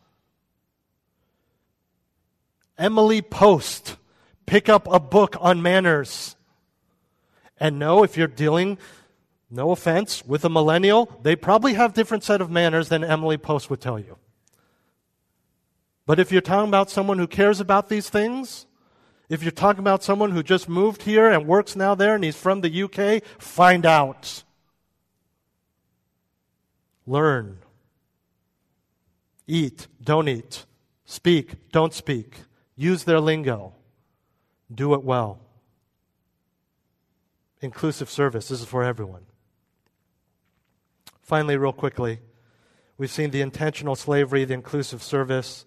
Emily 2.78 3.20
Post. 3.20 3.96
Pick 4.46 4.70
up 4.70 4.88
a 4.90 4.98
book 4.98 5.36
on 5.40 5.60
manners. 5.60 6.36
And 7.60 7.78
know 7.78 8.02
if 8.04 8.16
you're 8.16 8.26
dealing, 8.26 8.78
no 9.50 9.70
offense, 9.70 10.24
with 10.26 10.44
a 10.44 10.50
millennial, 10.50 11.18
they 11.22 11.34
probably 11.34 11.74
have 11.74 11.94
different 11.94 12.24
set 12.24 12.40
of 12.40 12.50
manners 12.50 12.88
than 12.88 13.02
Emily 13.02 13.38
Post 13.38 13.70
would 13.70 13.80
tell 13.80 13.98
you. 13.98 14.18
But 16.04 16.18
if 16.18 16.30
you're 16.32 16.40
talking 16.40 16.68
about 16.68 16.90
someone 16.90 17.18
who 17.18 17.26
cares 17.26 17.60
about 17.60 17.88
these 17.88 18.10
things, 18.10 18.66
if 19.28 19.42
you're 19.42 19.50
talking 19.50 19.80
about 19.80 20.02
someone 20.02 20.30
who 20.30 20.42
just 20.42 20.68
moved 20.68 21.02
here 21.02 21.30
and 21.30 21.46
works 21.46 21.76
now 21.76 21.94
there 21.94 22.14
and 22.14 22.24
he's 22.24 22.36
from 22.36 22.62
the 22.62 22.82
UK, 22.82 23.22
find 23.38 23.84
out. 23.84 24.42
Learn. 27.06 27.58
Eat, 29.46 29.86
don't 30.02 30.28
eat. 30.28 30.66
Speak, 31.04 31.70
don't 31.72 31.94
speak. 31.94 32.36
Use 32.76 33.04
their 33.04 33.20
lingo. 33.20 33.74
Do 34.74 34.92
it 34.94 35.02
well. 35.02 35.40
Inclusive 37.60 38.10
service. 38.10 38.48
This 38.48 38.60
is 38.60 38.66
for 38.66 38.84
everyone. 38.84 39.27
Finally, 41.28 41.58
real 41.58 41.74
quickly, 41.74 42.20
we've 42.96 43.10
seen 43.10 43.30
the 43.30 43.42
intentional 43.42 43.94
slavery, 43.94 44.46
the 44.46 44.54
inclusive 44.54 45.02
service. 45.02 45.66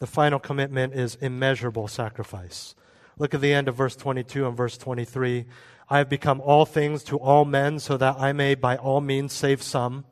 The 0.00 0.06
final 0.06 0.38
commitment 0.38 0.92
is 0.92 1.14
immeasurable 1.14 1.88
sacrifice. 1.88 2.74
Look 3.16 3.32
at 3.32 3.40
the 3.40 3.54
end 3.54 3.68
of 3.68 3.74
verse 3.74 3.96
22 3.96 4.46
and 4.46 4.54
verse 4.54 4.76
23. 4.76 5.46
I 5.88 5.96
have 5.96 6.10
become 6.10 6.42
all 6.42 6.66
things 6.66 7.02
to 7.04 7.16
all 7.16 7.46
men 7.46 7.78
so 7.78 7.96
that 7.96 8.16
I 8.18 8.34
may 8.34 8.54
by 8.54 8.76
all 8.76 9.00
means 9.00 9.32
save 9.32 9.62
some. 9.62 10.04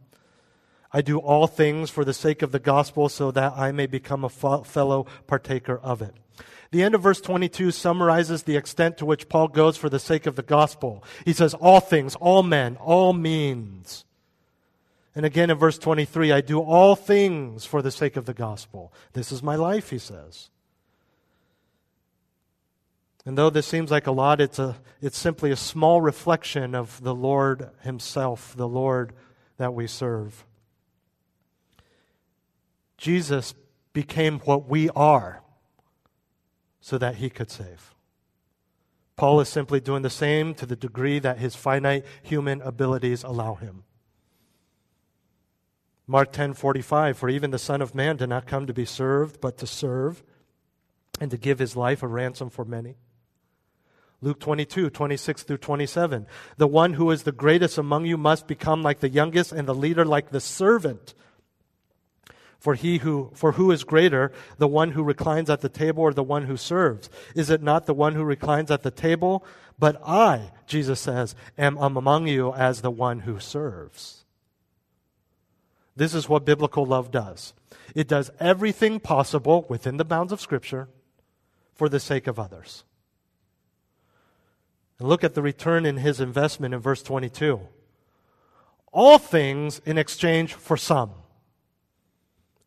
I 0.95 1.03
do 1.03 1.19
all 1.19 1.47
things 1.47 1.91
for 1.91 2.03
the 2.03 2.15
sake 2.15 2.41
of 2.41 2.51
the 2.51 2.59
gospel 2.59 3.11
so 3.11 3.31
that 3.33 3.53
I 3.55 3.73
may 3.73 3.85
become 3.85 4.25
a 4.25 4.31
fellow 4.31 5.05
partaker 5.27 5.77
of 5.77 6.01
it. 6.01 6.15
The 6.71 6.83
end 6.83 6.95
of 6.95 7.03
verse 7.03 7.21
22 7.21 7.71
summarizes 7.71 8.45
the 8.45 8.57
extent 8.57 8.97
to 8.97 9.05
which 9.05 9.29
Paul 9.29 9.49
goes 9.49 9.77
for 9.77 9.91
the 9.91 9.99
sake 9.99 10.25
of 10.25 10.37
the 10.37 10.43
gospel. 10.43 11.05
He 11.27 11.35
says, 11.35 11.53
all 11.53 11.81
things, 11.81 12.15
all 12.15 12.43
men, 12.43 12.77
all 12.77 13.13
means. 13.13 14.07
And 15.17 15.25
again 15.25 15.49
in 15.49 15.57
verse 15.57 15.79
23, 15.79 16.31
I 16.31 16.43
do 16.43 16.61
all 16.61 16.95
things 16.95 17.65
for 17.65 17.81
the 17.81 17.91
sake 17.91 18.17
of 18.17 18.27
the 18.27 18.35
gospel. 18.35 18.93
This 19.15 19.33
is 19.33 19.43
my 19.43 19.57
life, 19.57 19.89
he 19.89 19.99
says. 19.99 20.51
And 23.25 23.37
though 23.37 23.49
this 23.49 23.67
seems 23.67 23.91
like 23.91 24.07
a 24.07 24.13
lot, 24.13 24.43
it's, 24.43 24.59
a, 24.59 24.77
it's 25.01 25.19
simply 25.19 25.51
a 25.51 25.57
small 25.57 26.03
reflection 26.03 26.75
of 26.75 27.03
the 27.03 27.15
Lord 27.15 27.71
Himself, 27.81 28.55
the 28.57 28.69
Lord 28.69 29.15
that 29.57 29.73
we 29.73 29.87
serve. 29.87 30.45
Jesus 32.99 33.55
became 33.95 34.39
what 34.41 34.69
we 34.69 34.91
are 34.91 35.43
so 36.81 36.99
that 36.99 37.17
He 37.17 37.31
could 37.31 37.51
save. 37.51 37.95
Paul 39.17 39.41
is 39.41 39.49
simply 39.49 39.81
doing 39.81 40.03
the 40.03 40.11
same 40.11 40.55
to 40.57 40.67
the 40.67 40.77
degree 40.77 41.19
that 41.21 41.39
his 41.39 41.57
finite 41.57 42.05
human 42.23 42.61
abilities 42.61 43.25
allow 43.25 43.55
him. 43.55 43.86
Mark 46.07 46.33
10:45 46.33 47.17
For 47.17 47.29
even 47.29 47.51
the 47.51 47.59
son 47.59 47.83
of 47.83 47.95
man 47.95 48.17
did 48.17 48.29
not 48.29 48.47
come 48.47 48.67
to 48.67 48.75
be 48.75 48.85
served 48.85 49.41
but 49.41 49.59
to 49.59 49.67
serve 49.67 50.23
and 51.21 51.31
to 51.31 51.37
give 51.37 51.59
his 51.59 51.77
life 51.77 52.03
a 52.03 52.07
ransom 52.07 52.51
for 52.51 52.65
many. 52.65 52.97
Luke 54.23 54.41
22, 54.41 54.91
26 54.91 55.43
through 55.43 55.59
27. 55.59 56.27
The 56.57 56.67
one 56.67 56.95
who 56.95 57.11
is 57.11 57.25
the 57.25 57.33
greatest 57.33 57.77
among 57.77 58.07
you 58.07 58.17
must 58.17 58.47
become 58.47 58.83
like 58.83 59.01
the 59.01 59.11
youngest, 59.11 59.53
and 59.53 59.69
the 59.69 59.75
leader 59.75 60.05
like 60.05 60.31
the 60.31 60.41
servant. 60.41 61.15
For 62.59 62.75
he 62.75 62.99
who 62.99 63.31
for 63.35 63.53
who 63.53 63.71
is 63.71 63.85
greater, 63.85 64.33
the 64.57 64.67
one 64.67 64.93
who 64.93 65.03
reclines 65.03 65.51
at 65.51 65.61
the 65.61 65.69
table 65.69 66.03
or 66.03 66.15
the 66.15 66.23
one 66.23 66.45
who 66.45 66.57
serves? 66.57 67.11
Is 67.35 67.51
it 67.51 67.63
not 67.63 67.87
the 67.87 67.95
one 67.95 68.15
who 68.15 68.25
reclines 68.25 68.71
at 68.71 68.83
the 68.83 68.91
table? 68.91 69.45
But 69.79 70.01
I, 70.07 70.53
Jesus 70.67 71.01
says, 71.01 71.35
am 71.59 71.77
among 71.77 72.27
you 72.27 72.55
as 72.55 72.81
the 72.81 72.91
one 72.91 73.21
who 73.21 73.39
serves. 73.39 74.16
This 75.97 76.15
is 76.15 76.29
what 76.29 76.45
biblical 76.45 76.85
love 76.85 77.11
does. 77.11 77.55
It 77.95 78.07
does 78.07 78.31
everything 78.39 79.01
possible 79.01 79.65
within 79.69 79.97
the 79.97 80.05
bounds 80.05 80.33
of 80.33 80.41
Scripture 80.41 80.89
for 81.75 81.89
the 81.89 81.99
sake 81.99 82.27
of 82.27 82.39
others. 82.39 82.85
And 84.99 85.09
look 85.09 85.25
at 85.25 85.35
the 85.35 85.43
return 85.43 85.87
in 85.87 85.97
his 85.97 86.21
investment 86.21 86.75
in 86.75 86.81
verse 86.81 87.03
22. 87.03 87.61
All 88.93 89.19
things 89.19 89.81
in 89.85 89.99
exchange 89.99 90.55
for 90.55 90.77
some. 90.77 91.13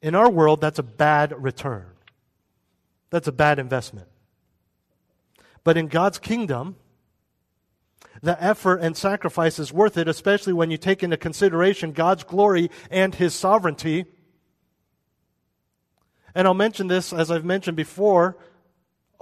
In 0.01 0.15
our 0.15 0.29
world, 0.29 0.61
that's 0.61 0.79
a 0.79 0.83
bad 0.83 1.33
return. 1.41 1.85
That's 3.09 3.27
a 3.27 3.31
bad 3.31 3.59
investment. 3.59 4.07
But 5.63 5.77
in 5.77 5.87
God's 5.87 6.19
kingdom, 6.19 6.77
the 8.21 8.41
effort 8.43 8.77
and 8.77 8.95
sacrifice 8.97 9.59
is 9.59 9.71
worth 9.71 9.97
it, 9.97 10.07
especially 10.07 10.53
when 10.53 10.71
you 10.71 10.77
take 10.77 11.03
into 11.03 11.17
consideration 11.17 11.91
God's 11.91 12.23
glory 12.23 12.69
and 12.91 13.15
His 13.15 13.33
sovereignty. 13.33 14.05
And 16.35 16.47
I'll 16.47 16.53
mention 16.53 16.87
this, 16.87 17.13
as 17.13 17.31
I've 17.31 17.45
mentioned 17.45 17.77
before, 17.77 18.37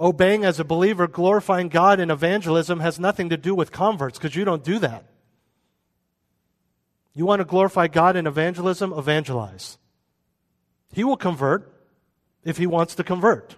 obeying 0.00 0.44
as 0.44 0.60
a 0.60 0.64
believer, 0.64 1.06
glorifying 1.06 1.68
God 1.68 2.00
in 2.00 2.10
evangelism 2.10 2.80
has 2.80 2.98
nothing 2.98 3.28
to 3.30 3.36
do 3.36 3.54
with 3.54 3.72
converts 3.72 4.18
because 4.18 4.36
you 4.36 4.44
don't 4.44 4.64
do 4.64 4.78
that. 4.80 5.04
You 7.14 7.26
want 7.26 7.40
to 7.40 7.44
glorify 7.44 7.88
God 7.88 8.14
in 8.14 8.26
evangelism? 8.26 8.92
Evangelize. 8.92 9.78
He 10.92 11.02
will 11.02 11.16
convert 11.16 11.72
if 12.44 12.58
he 12.58 12.66
wants 12.66 12.94
to 12.94 13.04
convert. 13.04 13.56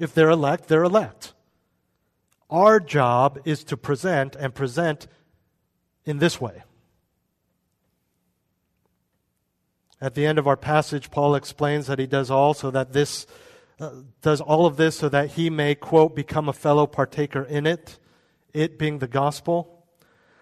If 0.00 0.14
they're 0.14 0.30
elect, 0.30 0.68
they're 0.68 0.84
elect. 0.84 1.34
Our 2.50 2.80
job 2.80 3.40
is 3.44 3.64
to 3.64 3.76
present 3.76 4.34
and 4.36 4.54
present 4.54 5.06
in 6.04 6.18
this 6.18 6.40
way. 6.40 6.62
At 10.00 10.14
the 10.14 10.24
end 10.26 10.38
of 10.38 10.46
our 10.46 10.56
passage, 10.56 11.10
Paul 11.10 11.34
explains 11.34 11.88
that 11.88 11.98
he 11.98 12.06
does 12.06 12.30
all 12.30 12.54
so 12.54 12.70
that 12.70 12.92
this 12.92 13.26
uh, 13.80 13.90
does 14.22 14.40
all 14.40 14.66
of 14.66 14.76
this 14.76 14.96
so 14.96 15.08
that 15.08 15.32
he 15.32 15.50
may 15.50 15.74
quote 15.74 16.16
become 16.16 16.48
a 16.48 16.52
fellow 16.52 16.86
partaker 16.86 17.42
in 17.44 17.66
it, 17.66 17.98
it 18.52 18.78
being 18.78 18.98
the 18.98 19.06
gospel, 19.06 19.86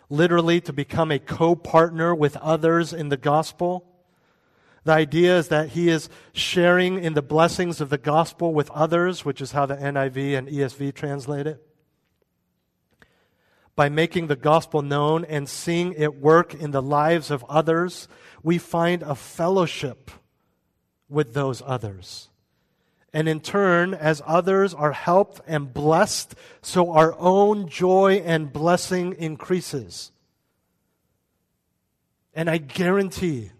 literally 0.09 0.61
to 0.61 0.72
become 0.72 1.11
a 1.11 1.18
co-partner 1.18 2.14
with 2.14 2.36
others 2.38 2.92
in 2.92 3.09
the 3.09 3.16
gospel. 3.16 3.84
The 4.84 4.92
idea 4.92 5.36
is 5.36 5.48
that 5.48 5.70
he 5.70 5.88
is 5.88 6.09
sharing 6.32 7.02
in 7.02 7.14
the 7.14 7.22
blessings 7.22 7.80
of 7.80 7.90
the 7.90 7.98
gospel 7.98 8.54
with 8.54 8.70
others, 8.70 9.24
which 9.24 9.40
is 9.40 9.52
how 9.52 9.66
the 9.66 9.76
NIV 9.76 10.38
and 10.38 10.48
ESV 10.48 10.94
translate 10.94 11.46
it. 11.46 11.66
By 13.77 13.91
making 13.91 14.27
the 14.27 14.37
gospel 14.37 14.81
known 14.81 15.24
and 15.27 15.49
seeing 15.49 15.93
it 15.93 16.16
work 16.16 16.55
in 16.55 16.70
the 16.70 16.83
lives 16.83 17.31
of 17.31 17.45
others, 17.45 18.09
we 18.43 18.57
find 18.57 19.03
a 19.03 19.14
fellowship 19.14 20.11
with 21.09 21.35
those 21.35 21.62
others. 21.64 22.31
And 23.12 23.29
in 23.29 23.41
turn, 23.41 23.95
as 23.95 24.22
others 24.27 24.74
are 24.74 24.93
helped 24.93 25.41
and 25.47 25.72
blessed, 25.72 26.35
so 26.62 26.91
our 26.93 27.14
own 27.18 27.68
joy 27.68 28.22
and 28.24 28.53
blessing 28.53 29.14
increases. 29.18 30.11
And 32.35 32.51
I 32.51 32.59
guarantee 32.59 33.53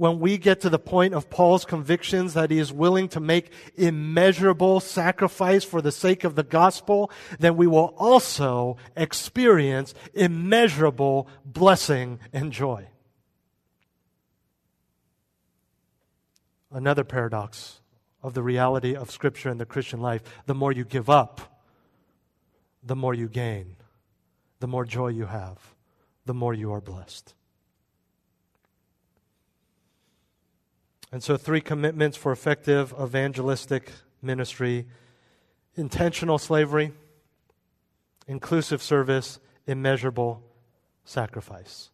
when 0.00 0.18
we 0.18 0.38
get 0.38 0.62
to 0.62 0.70
the 0.70 0.78
point 0.78 1.12
of 1.12 1.28
Paul's 1.28 1.66
convictions 1.66 2.32
that 2.32 2.50
he 2.50 2.58
is 2.58 2.72
willing 2.72 3.06
to 3.06 3.20
make 3.20 3.52
immeasurable 3.76 4.80
sacrifice 4.80 5.62
for 5.62 5.82
the 5.82 5.92
sake 5.92 6.24
of 6.24 6.36
the 6.36 6.42
gospel, 6.42 7.10
then 7.38 7.54
we 7.54 7.66
will 7.66 7.94
also 7.98 8.78
experience 8.96 9.92
immeasurable 10.14 11.28
blessing 11.44 12.18
and 12.32 12.50
joy. 12.50 12.88
Another 16.72 17.04
paradox 17.04 17.80
of 18.22 18.32
the 18.32 18.42
reality 18.42 18.96
of 18.96 19.10
Scripture 19.10 19.50
and 19.50 19.60
the 19.60 19.66
Christian 19.66 20.00
life 20.00 20.22
the 20.46 20.54
more 20.54 20.72
you 20.72 20.86
give 20.86 21.10
up, 21.10 21.62
the 22.82 22.96
more 22.96 23.12
you 23.12 23.28
gain, 23.28 23.76
the 24.60 24.66
more 24.66 24.86
joy 24.86 25.08
you 25.08 25.26
have, 25.26 25.58
the 26.24 26.32
more 26.32 26.54
you 26.54 26.72
are 26.72 26.80
blessed. 26.80 27.34
And 31.12 31.22
so, 31.22 31.36
three 31.36 31.60
commitments 31.60 32.16
for 32.16 32.30
effective 32.32 32.94
evangelistic 33.00 33.90
ministry 34.22 34.86
intentional 35.76 36.38
slavery, 36.38 36.92
inclusive 38.26 38.82
service, 38.82 39.38
immeasurable 39.66 40.42
sacrifice. 41.04 41.90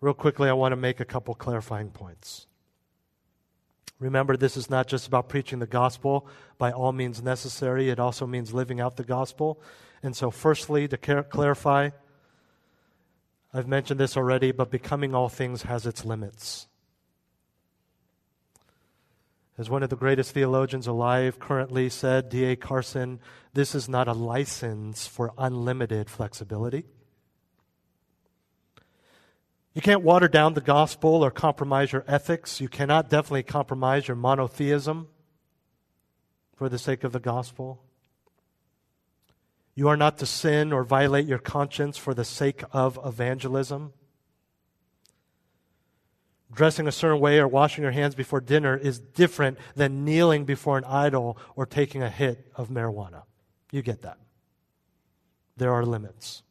Real 0.00 0.14
quickly, 0.14 0.48
I 0.48 0.52
want 0.52 0.72
to 0.72 0.76
make 0.76 1.00
a 1.00 1.04
couple 1.04 1.34
clarifying 1.34 1.90
points. 1.90 2.46
Remember, 3.98 4.36
this 4.36 4.56
is 4.56 4.68
not 4.68 4.88
just 4.88 5.06
about 5.06 5.28
preaching 5.28 5.60
the 5.60 5.66
gospel 5.66 6.26
by 6.58 6.72
all 6.72 6.92
means 6.92 7.22
necessary, 7.22 7.88
it 7.88 8.00
also 8.00 8.26
means 8.26 8.52
living 8.52 8.80
out 8.80 8.96
the 8.96 9.04
gospel. 9.04 9.60
And 10.02 10.16
so, 10.16 10.30
firstly, 10.30 10.88
to 10.88 10.96
clarify, 10.96 11.90
I've 13.54 13.68
mentioned 13.68 14.00
this 14.00 14.16
already, 14.16 14.50
but 14.50 14.70
becoming 14.70 15.14
all 15.14 15.28
things 15.28 15.62
has 15.62 15.86
its 15.86 16.04
limits. 16.04 16.66
As 19.58 19.68
one 19.68 19.82
of 19.82 19.90
the 19.90 19.96
greatest 19.96 20.32
theologians 20.32 20.86
alive 20.86 21.38
currently 21.38 21.90
said, 21.90 22.30
D.A. 22.30 22.56
Carson, 22.56 23.20
this 23.52 23.74
is 23.74 23.88
not 23.88 24.08
a 24.08 24.14
license 24.14 25.06
for 25.06 25.32
unlimited 25.36 26.08
flexibility. 26.08 26.84
You 29.74 29.82
can't 29.82 30.02
water 30.02 30.28
down 30.28 30.54
the 30.54 30.60
gospel 30.60 31.22
or 31.22 31.30
compromise 31.30 31.92
your 31.92 32.04
ethics. 32.06 32.60
You 32.60 32.68
cannot 32.68 33.10
definitely 33.10 33.42
compromise 33.42 34.08
your 34.08 34.16
monotheism 34.16 35.08
for 36.56 36.68
the 36.68 36.78
sake 36.78 37.04
of 37.04 37.12
the 37.12 37.20
gospel. 37.20 37.82
You 39.74 39.88
are 39.88 39.96
not 39.96 40.18
to 40.18 40.26
sin 40.26 40.72
or 40.72 40.84
violate 40.84 41.26
your 41.26 41.38
conscience 41.38 41.96
for 41.96 42.14
the 42.14 42.24
sake 42.24 42.62
of 42.72 42.98
evangelism 43.04 43.92
dressing 46.52 46.86
a 46.86 46.92
certain 46.92 47.20
way 47.20 47.38
or 47.38 47.48
washing 47.48 47.82
your 47.82 47.92
hands 47.92 48.14
before 48.14 48.40
dinner 48.40 48.76
is 48.76 48.98
different 48.98 49.58
than 49.74 50.04
kneeling 50.04 50.44
before 50.44 50.78
an 50.78 50.84
idol 50.84 51.38
or 51.56 51.66
taking 51.66 52.02
a 52.02 52.10
hit 52.10 52.50
of 52.54 52.68
marijuana. 52.68 53.22
You 53.70 53.82
get 53.82 54.02
that. 54.02 54.18
There 55.56 55.72
are 55.72 55.84
limits. 55.84 56.42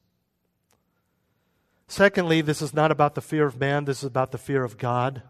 Secondly, 1.88 2.42
this 2.42 2.62
is 2.62 2.74
not 2.74 2.92
about 2.92 3.16
the 3.16 3.22
fear 3.22 3.46
of 3.46 3.60
man, 3.60 3.86
this 3.86 4.00
is 4.00 4.06
about 4.06 4.32
the 4.32 4.38
fear 4.38 4.64
of 4.64 4.78
God. 4.78 5.24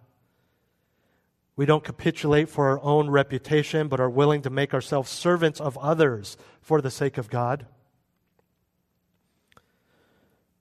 We 1.55 1.65
don't 1.65 1.83
capitulate 1.83 2.49
for 2.49 2.69
our 2.69 2.81
own 2.81 3.09
reputation, 3.09 3.87
but 3.87 3.99
are 3.99 4.09
willing 4.09 4.41
to 4.43 4.49
make 4.49 4.73
ourselves 4.73 5.09
servants 5.09 5.59
of 5.59 5.77
others 5.79 6.37
for 6.61 6.81
the 6.81 6.91
sake 6.91 7.17
of 7.17 7.29
God. 7.29 7.65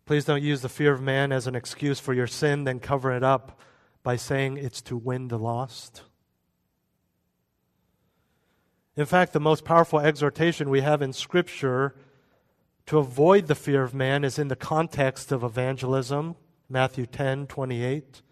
Please 0.04 0.24
don't 0.24 0.42
use 0.42 0.62
the 0.62 0.68
fear 0.68 0.92
of 0.92 1.00
man 1.00 1.30
as 1.30 1.46
an 1.46 1.54
excuse 1.54 2.00
for 2.00 2.12
your 2.12 2.26
sin, 2.26 2.64
then 2.64 2.80
cover 2.80 3.12
it 3.12 3.22
up 3.22 3.60
by 4.02 4.16
saying 4.16 4.56
it's 4.56 4.82
to 4.82 4.96
win 4.96 5.28
the 5.28 5.38
lost? 5.38 6.02
In 8.96 9.06
fact, 9.06 9.32
the 9.32 9.40
most 9.40 9.64
powerful 9.64 10.00
exhortation 10.00 10.68
we 10.68 10.80
have 10.80 11.00
in 11.00 11.12
Scripture 11.12 11.94
to 12.86 12.98
avoid 12.98 13.46
the 13.46 13.54
fear 13.54 13.82
of 13.82 13.94
man 13.94 14.24
is 14.24 14.38
in 14.38 14.48
the 14.48 14.56
context 14.56 15.32
of 15.32 15.44
evangelism, 15.44 16.36
Matthew 16.68 17.06
10 17.06 17.46
28. 17.46 18.22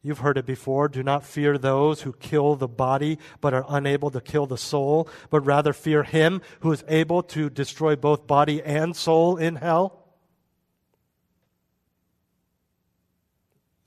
You've 0.00 0.20
heard 0.20 0.38
it 0.38 0.46
before. 0.46 0.88
Do 0.88 1.02
not 1.02 1.24
fear 1.24 1.58
those 1.58 2.02
who 2.02 2.12
kill 2.12 2.54
the 2.54 2.68
body 2.68 3.18
but 3.40 3.52
are 3.52 3.64
unable 3.68 4.10
to 4.10 4.20
kill 4.20 4.46
the 4.46 4.56
soul, 4.56 5.08
but 5.28 5.40
rather 5.40 5.72
fear 5.72 6.04
him 6.04 6.40
who 6.60 6.70
is 6.70 6.84
able 6.86 7.22
to 7.24 7.50
destroy 7.50 7.96
both 7.96 8.26
body 8.26 8.62
and 8.62 8.94
soul 8.94 9.36
in 9.36 9.56
hell. 9.56 9.97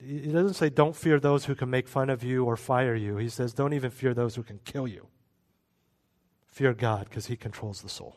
He 0.04 0.32
doesn't 0.32 0.54
say, 0.54 0.68
don't 0.68 0.96
fear 0.96 1.20
those 1.20 1.44
who 1.44 1.54
can 1.54 1.70
make 1.70 1.86
fun 1.86 2.10
of 2.10 2.24
you 2.24 2.44
or 2.44 2.56
fire 2.56 2.94
you. 2.94 3.18
He 3.18 3.28
says, 3.28 3.52
don't 3.52 3.72
even 3.72 3.90
fear 3.90 4.14
those 4.14 4.34
who 4.34 4.42
can 4.42 4.58
kill 4.64 4.88
you. 4.88 5.06
Fear 6.48 6.74
God 6.74 7.08
because 7.08 7.26
He 7.26 7.36
controls 7.36 7.82
the 7.82 7.88
soul. 7.88 8.16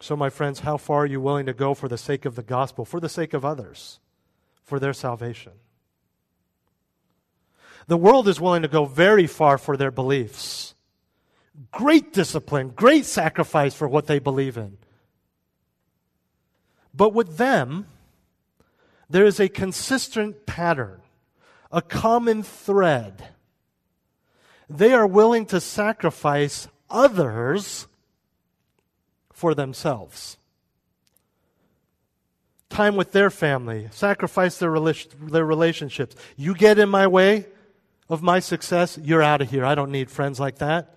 So, 0.00 0.16
my 0.16 0.30
friends, 0.30 0.60
how 0.60 0.76
far 0.76 1.00
are 1.00 1.06
you 1.06 1.20
willing 1.20 1.46
to 1.46 1.52
go 1.52 1.74
for 1.74 1.88
the 1.88 1.98
sake 1.98 2.24
of 2.24 2.34
the 2.34 2.42
gospel, 2.42 2.84
for 2.84 3.00
the 3.00 3.08
sake 3.08 3.34
of 3.34 3.44
others, 3.44 3.98
for 4.62 4.78
their 4.78 4.94
salvation? 4.94 5.52
The 7.86 7.98
world 7.98 8.28
is 8.28 8.40
willing 8.40 8.62
to 8.62 8.68
go 8.68 8.84
very 8.84 9.26
far 9.26 9.58
for 9.58 9.76
their 9.76 9.90
beliefs. 9.90 10.74
Great 11.72 12.12
discipline, 12.12 12.70
great 12.70 13.04
sacrifice 13.04 13.74
for 13.74 13.88
what 13.88 14.06
they 14.06 14.20
believe 14.20 14.56
in. 14.56 14.78
But 16.94 17.12
with 17.12 17.36
them, 17.36 17.86
there 19.10 19.24
is 19.26 19.40
a 19.40 19.48
consistent 19.48 20.46
pattern, 20.46 21.02
a 21.72 21.82
common 21.82 22.44
thread. 22.44 23.28
They 24.68 24.92
are 24.92 25.06
willing 25.06 25.46
to 25.46 25.60
sacrifice 25.60 26.68
others 26.88 27.88
for 29.32 29.52
themselves. 29.54 30.38
Time 32.68 32.94
with 32.94 33.10
their 33.10 33.30
family, 33.30 33.88
sacrifice 33.90 34.58
their, 34.58 34.78
their 35.20 35.44
relationships. 35.44 36.14
You 36.36 36.54
get 36.54 36.78
in 36.78 36.88
my 36.88 37.08
way 37.08 37.46
of 38.08 38.22
my 38.22 38.38
success, 38.38 38.96
you're 39.02 39.22
out 39.22 39.40
of 39.40 39.50
here. 39.50 39.64
I 39.64 39.74
don't 39.74 39.90
need 39.90 40.08
friends 40.08 40.38
like 40.38 40.58
that. 40.58 40.96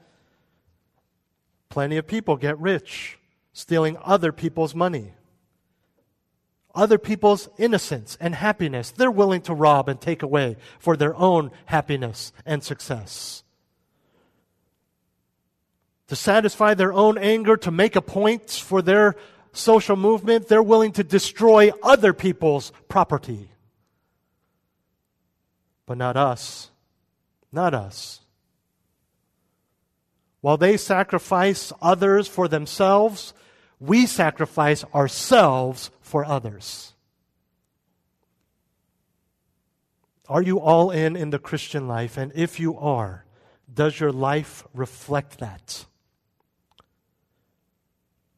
Plenty 1.70 1.98
of 1.98 2.06
people 2.06 2.38
get 2.38 2.60
rich 2.60 3.18
stealing 3.54 3.98
other 4.04 4.32
people's 4.32 4.76
money 4.76 5.14
other 6.76 6.98
people's 6.98 7.50
innocence 7.58 8.18
and 8.20 8.34
happiness. 8.36 8.92
They're 8.92 9.12
willing 9.12 9.42
to 9.42 9.54
rob 9.54 9.90
and 9.90 10.00
take 10.00 10.24
away 10.24 10.58
for 10.80 10.98
their 10.98 11.16
own 11.16 11.52
happiness 11.66 12.32
and 12.46 12.64
success. 12.64 13.44
To 16.08 16.16
satisfy 16.16 16.74
their 16.74 16.94
own 16.94 17.18
anger, 17.18 17.58
to 17.58 17.72
make 17.72 17.96
a 17.96 18.02
point 18.02 18.50
for 18.50 18.82
their 18.82 19.16
social 19.52 19.96
movement, 19.96 20.48
they're 20.48 20.64
willing 20.64 20.92
to 20.94 21.04
destroy 21.04 21.72
other 21.82 22.14
people's 22.14 22.72
property. 22.88 23.50
But 25.86 25.98
not 25.98 26.18
us. 26.18 26.70
Not 27.52 27.74
us. 27.74 28.20
While 30.42 30.58
they 30.58 30.76
sacrifice 30.76 31.72
others 31.82 32.28
for 32.28 32.48
themselves, 32.48 33.34
we 33.80 34.06
sacrifice 34.06 34.84
ourselves 34.94 35.92
for 36.02 36.26
others. 36.26 36.94
Are 40.30 40.42
you 40.42 40.60
all 40.60 40.90
in 40.90 41.16
in 41.16 41.32
the 41.32 41.40
Christian 41.40 41.88
life? 41.88 42.18
And 42.18 42.32
if 42.34 42.60
you 42.60 42.78
are, 42.78 43.26
does 43.72 44.00
your 44.00 44.12
life 44.12 44.66
reflect 44.74 45.40
that? 45.40 45.86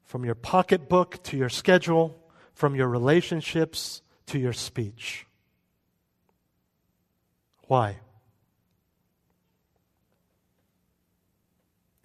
From 0.04 0.26
your 0.26 0.36
pocketbook 0.36 1.22
to 1.24 1.38
your 1.38 1.50
schedule, 1.50 2.18
from 2.54 2.76
your 2.76 2.88
relationships 2.88 4.02
to 4.28 4.40
your 4.40 4.54
speech. 4.54 5.26
Why? 7.68 7.98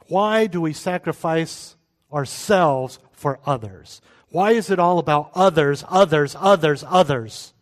Why 0.08 0.46
do 0.46 0.60
we 0.60 0.72
sacrifice 0.72 1.76
ourselves 2.12 2.98
for 3.20 3.38
others. 3.44 4.00
Why 4.30 4.52
is 4.52 4.70
it 4.70 4.78
all 4.78 4.98
about 4.98 5.30
others, 5.34 5.84
others, 5.88 6.34
others, 6.40 6.82
others? 6.88 7.52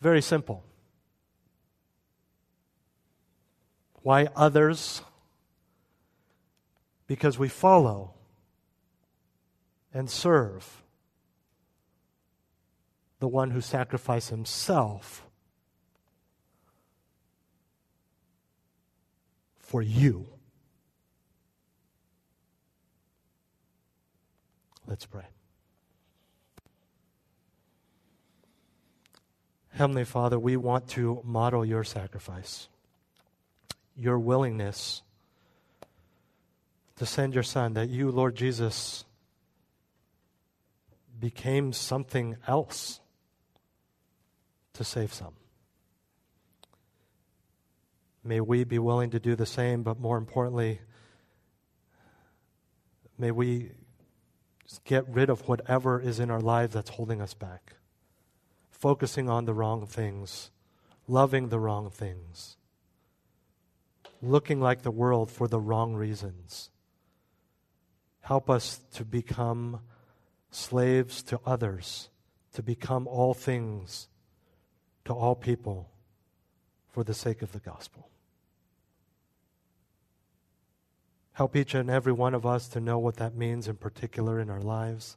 Very 0.00 0.20
simple. 0.20 0.64
Why 4.02 4.26
others? 4.34 5.02
Because 7.06 7.38
we 7.38 7.48
follow 7.48 8.14
and 9.94 10.10
serve 10.10 10.82
the 13.20 13.28
one 13.28 13.52
who 13.52 13.60
sacrificed 13.60 14.30
himself 14.30 15.24
for 19.60 19.80
you. 19.80 20.26
Let's 24.86 25.06
pray. 25.06 25.24
Heavenly 29.70 30.04
Father, 30.04 30.38
we 30.38 30.56
want 30.56 30.88
to 30.90 31.22
model 31.24 31.64
your 31.64 31.82
sacrifice, 31.82 32.68
your 33.96 34.18
willingness 34.18 35.02
to 36.96 37.06
send 37.06 37.34
your 37.34 37.42
Son, 37.42 37.72
that 37.74 37.88
you, 37.88 38.10
Lord 38.10 38.36
Jesus, 38.36 39.04
became 41.18 41.72
something 41.72 42.36
else 42.46 43.00
to 44.74 44.84
save 44.84 45.12
some. 45.12 45.34
May 48.24 48.40
we 48.40 48.64
be 48.64 48.78
willing 48.78 49.10
to 49.10 49.20
do 49.20 49.34
the 49.34 49.46
same, 49.46 49.82
but 49.82 49.98
more 49.98 50.16
importantly, 50.16 50.80
may 53.18 53.30
we 53.30 53.70
get 54.84 55.08
rid 55.08 55.30
of 55.30 55.48
whatever 55.48 56.00
is 56.00 56.18
in 56.18 56.30
our 56.30 56.40
lives 56.40 56.74
that's 56.74 56.90
holding 56.90 57.20
us 57.20 57.34
back. 57.34 57.74
Focusing 58.70 59.28
on 59.28 59.44
the 59.44 59.54
wrong 59.54 59.86
things, 59.86 60.50
loving 61.06 61.48
the 61.48 61.58
wrong 61.58 61.90
things, 61.90 62.56
looking 64.20 64.60
like 64.60 64.82
the 64.82 64.90
world 64.90 65.30
for 65.30 65.48
the 65.48 65.60
wrong 65.60 65.94
reasons. 65.94 66.70
Help 68.20 68.48
us 68.48 68.80
to 68.94 69.04
become 69.04 69.80
slaves 70.50 71.22
to 71.24 71.40
others, 71.44 72.08
to 72.54 72.62
become 72.62 73.06
all 73.06 73.34
things 73.34 74.08
to 75.04 75.12
all 75.12 75.34
people 75.34 75.90
for 76.88 77.02
the 77.02 77.14
sake 77.14 77.42
of 77.42 77.52
the 77.52 77.58
gospel. 77.58 78.11
Help 81.34 81.56
each 81.56 81.74
and 81.74 81.88
every 81.88 82.12
one 82.12 82.34
of 82.34 82.44
us 82.44 82.68
to 82.68 82.80
know 82.80 82.98
what 82.98 83.16
that 83.16 83.34
means 83.34 83.66
in 83.66 83.76
particular 83.76 84.38
in 84.38 84.50
our 84.50 84.60
lives, 84.60 85.16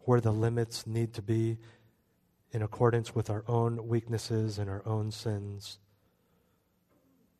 where 0.00 0.20
the 0.20 0.32
limits 0.32 0.86
need 0.86 1.12
to 1.14 1.22
be 1.22 1.58
in 2.50 2.62
accordance 2.62 3.14
with 3.14 3.28
our 3.28 3.44
own 3.46 3.86
weaknesses 3.88 4.58
and 4.58 4.70
our 4.70 4.82
own 4.86 5.10
sins. 5.10 5.78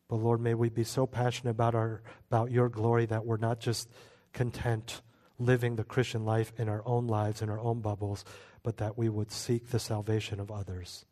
But 0.08 0.16
Lord, 0.16 0.40
may 0.40 0.54
we 0.54 0.68
be 0.68 0.84
so 0.84 1.06
passionate 1.06 1.52
about 1.52 1.74
our 1.74 2.02
about 2.30 2.50
your 2.50 2.68
glory 2.68 3.06
that 3.06 3.24
we're 3.24 3.38
not 3.38 3.58
just 3.58 3.88
content 4.32 5.00
living 5.38 5.76
the 5.76 5.84
Christian 5.84 6.24
life 6.24 6.52
in 6.58 6.68
our 6.68 6.82
own 6.84 7.06
lives, 7.06 7.42
in 7.42 7.48
our 7.48 7.60
own 7.60 7.80
bubbles, 7.80 8.24
but 8.62 8.76
that 8.76 8.98
we 8.98 9.08
would 9.08 9.32
seek 9.32 9.70
the 9.70 9.78
salvation 9.78 10.40
of 10.40 10.50
others. 10.50 11.06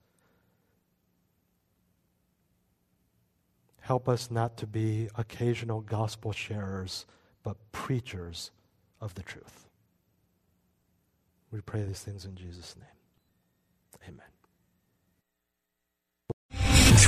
Help 3.83 4.09
us 4.09 4.31
not 4.31 4.57
to 4.57 4.67
be 4.67 5.09
occasional 5.17 5.81
gospel 5.81 6.33
sharers, 6.33 7.05
but 7.43 7.57
preachers 7.73 8.53
of 9.01 9.15
the 9.15 9.23
truth. 9.23 9.69
We 11.51 11.61
pray 11.61 11.83
these 11.83 12.01
things 12.01 12.25
in 12.25 12.37
Jesus' 12.37 12.77
name. 12.77 14.09
Amen. 14.09 14.32